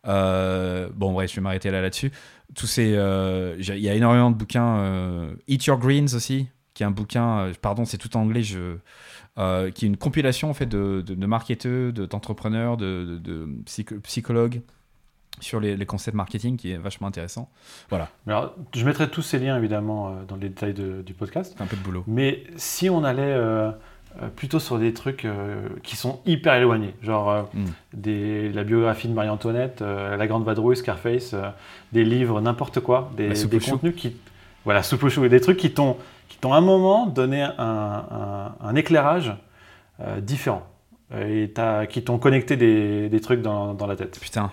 [0.05, 2.11] Euh, bon, bref, je vais m'arrêter là là-dessus.
[2.53, 5.31] Tous ces, euh, il y a énormément de bouquins.
[5.47, 7.51] Eat Your Greens aussi, qui est un bouquin.
[7.61, 8.43] pardon, c'est tout en anglais.
[8.43, 8.75] Je,
[9.71, 13.47] qui est une compilation en fait de, de, de marketeurs, d'entrepreneurs, de, de,
[14.03, 14.61] psychologues
[15.39, 17.49] sur les, les, concepts marketing qui est vachement intéressant.
[17.89, 18.09] Voilà.
[18.27, 21.55] Alors, je mettrai tous ces liens évidemment dans les détails du podcast.
[21.59, 22.03] Un peu de boulot.
[22.07, 23.35] Mais si on allait
[24.21, 27.65] euh, plutôt sur des trucs euh, qui sont hyper éloignés, genre euh, hmm.
[27.93, 31.33] des, la biographie de Marie-Antoinette, La Grande Vadrouille, Scarface,
[31.93, 34.15] des livres, n'importe quoi, des, des contenus qui,
[34.65, 35.97] voilà, soupe chou, des trucs qui t'ont,
[36.29, 39.33] qui t'ont un moment donné un, un, éclairage
[40.19, 40.67] différent
[41.15, 41.51] et
[41.89, 44.19] qui t'ont connecté des, des trucs dans, dans, la tête.
[44.19, 44.51] Putain.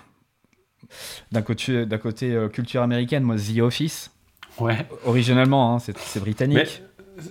[1.32, 4.10] D'un côté, d'un côté culture américaine, moi The Office.
[4.58, 4.86] Ouais.
[5.04, 6.82] Originellement, hein, c'est, c'est britannique.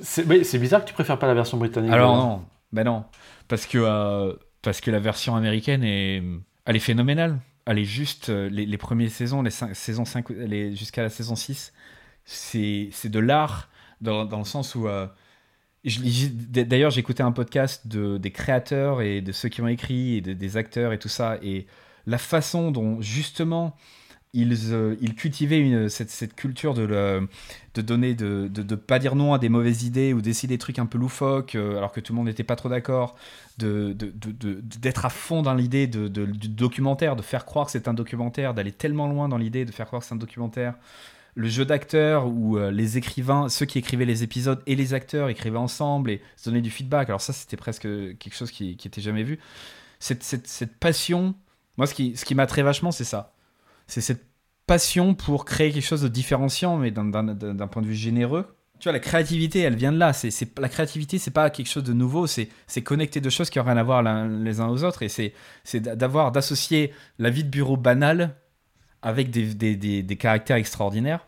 [0.01, 1.91] C'est bizarre que tu préfères pas la version britannique.
[1.91, 3.05] Alors non, ben non,
[3.47, 6.23] parce que euh, parce que la version américaine est,
[6.65, 7.39] elle est phénoménale.
[7.65, 10.27] Elle est juste euh, les, premières saisons, les saisons 5,
[10.73, 11.71] jusqu'à la saison 6,
[12.25, 13.69] c'est de l'art
[14.01, 15.05] dans, dans, le sens où euh,
[15.83, 20.57] D'ailleurs, écouté un podcast de, des créateurs et de ceux qui ont écrit, et des
[20.57, 21.67] acteurs et tout ça, et
[22.05, 23.77] la façon dont justement
[24.33, 27.27] ils, euh, ils cultivaient cette, culture de, le,
[27.81, 30.85] donner, de, de, pas dire non à des mauvaises idées ou d'essayer des trucs un
[30.85, 33.15] peu loufoques euh, alors que tout le monde n'était pas trop d'accord,
[33.57, 36.09] d'être à fond dans l'idée du
[36.49, 39.87] documentaire, de faire croire que c'est un documentaire, d'aller tellement loin dans l'idée de faire
[39.87, 40.75] croire que c'est un documentaire.
[41.35, 45.29] Le jeu d'acteurs où euh, les écrivains, ceux qui écrivaient les épisodes et les acteurs
[45.29, 47.09] écrivaient ensemble et se donnaient du feedback.
[47.09, 49.39] Alors ça, c'était presque quelque chose qui, qui était jamais vu.
[49.99, 51.35] Cette passion,
[51.77, 53.33] moi, ce qui, ce qui m'attrait vachement, c'est ça
[53.89, 54.23] c'est cette
[54.67, 58.45] passion pour créer quelque chose de différenciant, mais d'un point de vue généreux.
[58.79, 60.13] Tu vois, la créativité, elle vient de là.
[60.13, 62.27] C'est la créativité, c'est pas quelque chose de nouveau.
[62.27, 62.47] C'est
[62.83, 65.01] connecter deux choses qui n'ont rien à voir les uns aux autres.
[65.03, 68.35] Et c'est d'avoir d'associer la vie de bureau banale
[69.01, 71.25] avec des, des, des, caractères extraordinaires.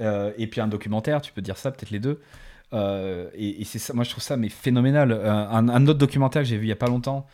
[0.00, 2.20] Euh, et puis un documentaire, tu peux dire ça, peut-être les deux.
[2.72, 5.10] Euh, et, c'est ça, moi je trouve ça mais phénoménal.
[5.12, 7.26] Euh, un, un, autre documentaire que j'ai vu il y a pas longtemps,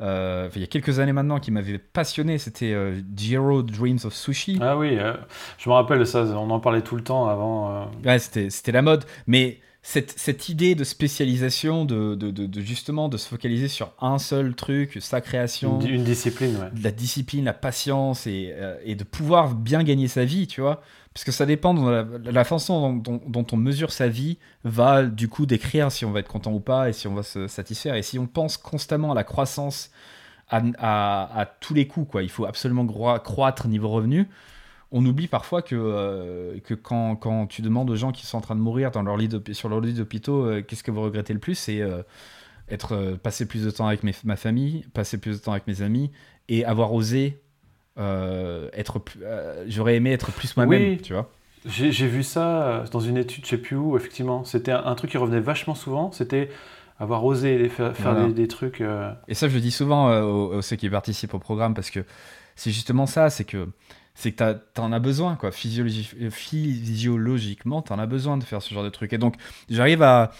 [0.00, 4.14] euh, il y a quelques années maintenant, qui m'avait passionné, c'était euh, Jiro Dreams of
[4.14, 4.58] Sushi.
[4.60, 5.14] Ah oui, euh,
[5.58, 7.90] je me rappelle ça, on en parlait tout le temps avant.
[8.04, 13.16] Ouais, c'était la mode, mais cette, cette, idée de spécialisation, de, de, de, justement de
[13.16, 15.80] se focaliser sur un seul truc, sa création.
[15.80, 16.70] Une, discipline, ouais.
[16.82, 18.54] La discipline, la patience et,
[18.84, 20.82] et, de pouvoir bien gagner sa vie, tu vois.
[21.12, 25.44] Parce que ça dépend de la, façon dont, on mesure sa vie, va du coup
[25.44, 27.96] décrire si on va être content ou pas et si on va se satisfaire.
[27.96, 29.90] Et si on pense constamment à la croissance
[30.48, 32.86] à, tous les coups, quoi, il faut absolument
[33.18, 34.28] croître niveau revenu.
[34.92, 38.40] On oublie parfois que, euh, que quand, quand, tu demandes aux gens qui sont en
[38.40, 41.32] train de mourir dans leur lit sur leur lit d'hôpitaux, euh, qu'est-ce que vous regrettez
[41.32, 41.54] le plus?
[41.56, 42.02] C'est euh,
[42.68, 46.10] être passer plus de temps avec ma famille, passer plus de temps avec mes amis
[46.48, 47.49] et avoir osé euh,
[48.72, 51.30] être, euh, j'aurais aimé être plus moi-même, tu vois.
[51.66, 54.44] J'ai vu ça euh, dans une étude, je sais plus où, effectivement.
[54.44, 56.10] C'était un, truc qui revenait vachement souvent.
[56.12, 56.48] C'était
[56.98, 58.82] avoir osé faire, faire des, trucs.
[59.28, 62.00] Et ça, je le dis souvent aux, ceux qui participent au programme parce que
[62.56, 63.68] c'est justement ça, c'est que
[64.14, 65.50] c'est que tu en as besoin, quoi.
[65.50, 69.14] physiologiquement, tu en as besoin de faire ce genre de trucs.
[69.14, 69.36] Et donc,
[69.70, 70.32] j'arrive à,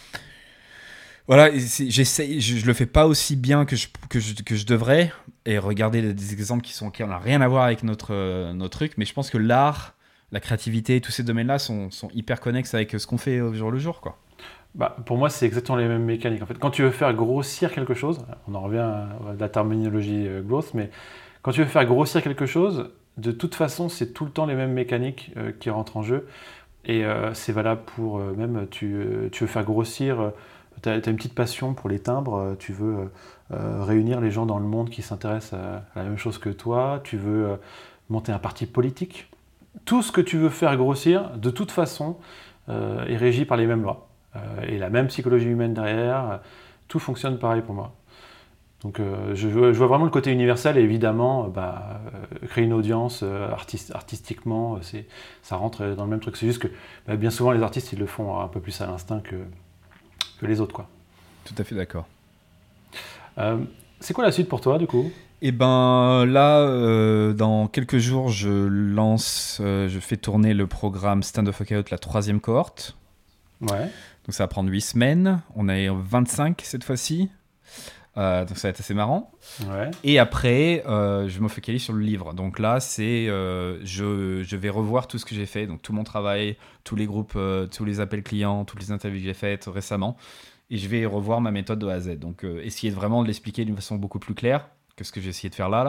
[1.31, 5.12] voilà, j'essaie, je, le fais pas aussi bien que je, que je, devrais.
[5.47, 8.78] Et regarder des exemples qui sont qui n'ont rien à voir avec notre, euh, notre
[8.78, 9.94] truc, mais je pense que l'art,
[10.32, 13.70] la créativité, tous ces domaines-là sont, sont, hyper connexes avec ce qu'on fait au jour
[13.70, 14.19] le jour, quoi.
[14.74, 16.43] Bah, pour moi, c'est exactement les mêmes mécaniques.
[16.43, 19.09] En fait, quand tu veux faire grossir quelque chose, on en revient à
[19.39, 20.90] la terminologie euh, growth, mais
[21.43, 24.57] quand tu veux faire grossir quelque chose, de toute façon, c'est tout le temps les
[24.57, 26.27] mêmes mécaniques euh, qui rentrent en jeu.
[26.86, 27.05] Et
[27.35, 30.32] c'est valable pour même, tu, tu, veux faire grossir
[30.82, 33.05] tu as, une petite passion pour les timbres, euh, tu veux euh,
[33.52, 37.01] euh, réunir les gens dans le monde qui s'intéressent à, la même chose que toi,
[37.05, 37.59] tu veux
[38.09, 39.31] monter un parti politique.
[39.85, 42.16] Tout ce que tu veux faire grossir, de toute façon,
[42.69, 44.09] est régi par les mêmes lois.
[44.62, 46.40] et la même psychologie humaine derrière,
[46.86, 47.93] tout fonctionne pareil pour moi.
[48.82, 49.01] Donc
[49.35, 52.01] je, vois vraiment le côté universel et évidemment, bah,
[52.48, 53.24] créer une audience
[53.93, 54.78] artistiquement,
[55.43, 56.36] ça rentre dans le même truc.
[56.36, 56.69] C'est juste que
[57.07, 59.36] bah, bien souvent les artistes ils le font un peu plus à l'instinct que,
[60.40, 60.74] que les autres.
[60.74, 60.88] Quoi.
[61.44, 62.06] Tout à fait d'accord.
[63.38, 63.58] Euh,
[64.00, 65.10] c'est quoi la suite pour toi, du coup?
[65.42, 71.22] Eh ben là, euh, dans quelques jours, je lance, euh, je fais tourner le programme
[71.22, 72.96] Stand of Out, la troisième cohorte.
[73.62, 73.90] Ouais.
[74.26, 75.40] Donc ça va prendre 8 semaines.
[75.56, 77.30] On est 25 cette fois-ci.
[78.20, 79.32] Euh, donc ça va être assez marrant.
[79.66, 79.90] Ouais.
[80.05, 82.32] Et après, euh, je me focalise sur le livre.
[82.34, 85.92] Donc là, c'est euh, je, je vais revoir tout ce que j'ai fait, donc tout
[85.94, 89.32] mon travail, tous les groupes, euh, tous les appels clients, toutes les interviews que j'ai
[89.34, 90.16] faites récemment.
[90.68, 92.18] Et je vais revoir ma méthode de A à Z.
[92.18, 95.30] Donc essayer de vraiment de l'expliquer d'une façon beaucoup plus claire que ce que j'ai
[95.30, 95.82] essayé de faire là.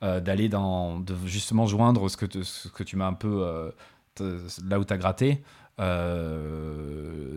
[0.00, 0.20] là.
[0.20, 0.98] D'aller dans.
[0.98, 3.72] de justement joindre ce que, te- ce que tu m'as un peu.
[4.16, 5.42] te- là où tu as gratté.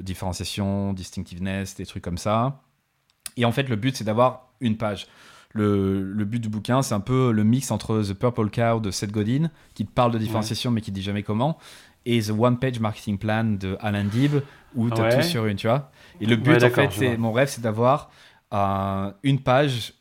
[0.01, 2.61] Différenciation, distinctiveness, des trucs comme ça.
[3.37, 5.07] Et en fait, le but, c'est d'avoir une page.
[5.53, 8.91] Le, le but du bouquin, c'est un peu le mix entre The Purple Cow de
[8.91, 11.57] Seth Godin, qui te parle de différenciation mais qui dit jamais comment,
[12.05, 14.35] et The One Page Marketing Plan de Alan Dib,
[14.75, 15.15] où tu as Ouais.
[15.15, 15.91] tout sur une, tu vois.
[16.19, 18.11] Et le but, Ouais, en fait, c'est mon rêve, c'est d'avoir
[18.53, 19.93] euh, une page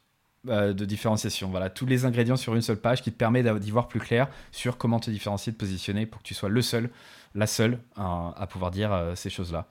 [0.48, 1.48] euh, de différenciation.
[1.50, 4.26] Voilà, tous les ingrédients sur une seule page qui te permet d'y voir plus clair
[4.50, 6.90] sur comment te différencier, te positionner pour que tu sois le seul,
[7.36, 8.02] la seule euh,
[8.36, 9.66] à pouvoir dire euh, ces choses-là.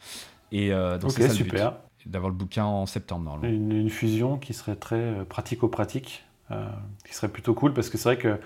[0.53, 1.73] Et donc Ok, c'est ça le but super.
[2.05, 3.55] D'avoir le bouquin en septembre normalement.
[3.55, 6.65] Une, une fusion qui serait très euh, pratico-pratique, euh,
[7.07, 8.37] qui serait plutôt cool parce que c'est vrai que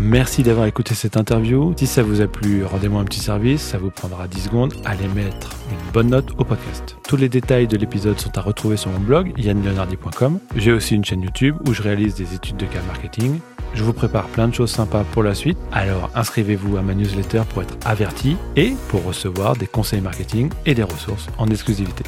[0.03, 1.73] Merci d'avoir écouté cette interview.
[1.77, 3.63] Si ça vous a plu, rendez-moi un petit service.
[3.63, 4.75] Ça vous prendra 10 secondes.
[4.85, 6.97] Allez mettre une bonne note au podcast.
[7.07, 10.41] Tous les détails de l'épisode sont à retrouver sur mon blog yannleonardi.com.
[10.57, 13.39] J'ai aussi une chaîne YouTube où je réalise des études de cas marketing.
[13.75, 15.57] Je vous prépare plein de choses sympas pour la suite.
[15.71, 20.75] Alors inscrivez-vous à ma newsletter pour être averti et pour recevoir des conseils marketing et
[20.75, 22.03] des ressources en exclusivité.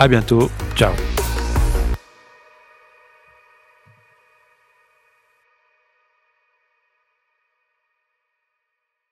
[0.00, 0.50] À bientôt.
[0.74, 0.90] Ciao.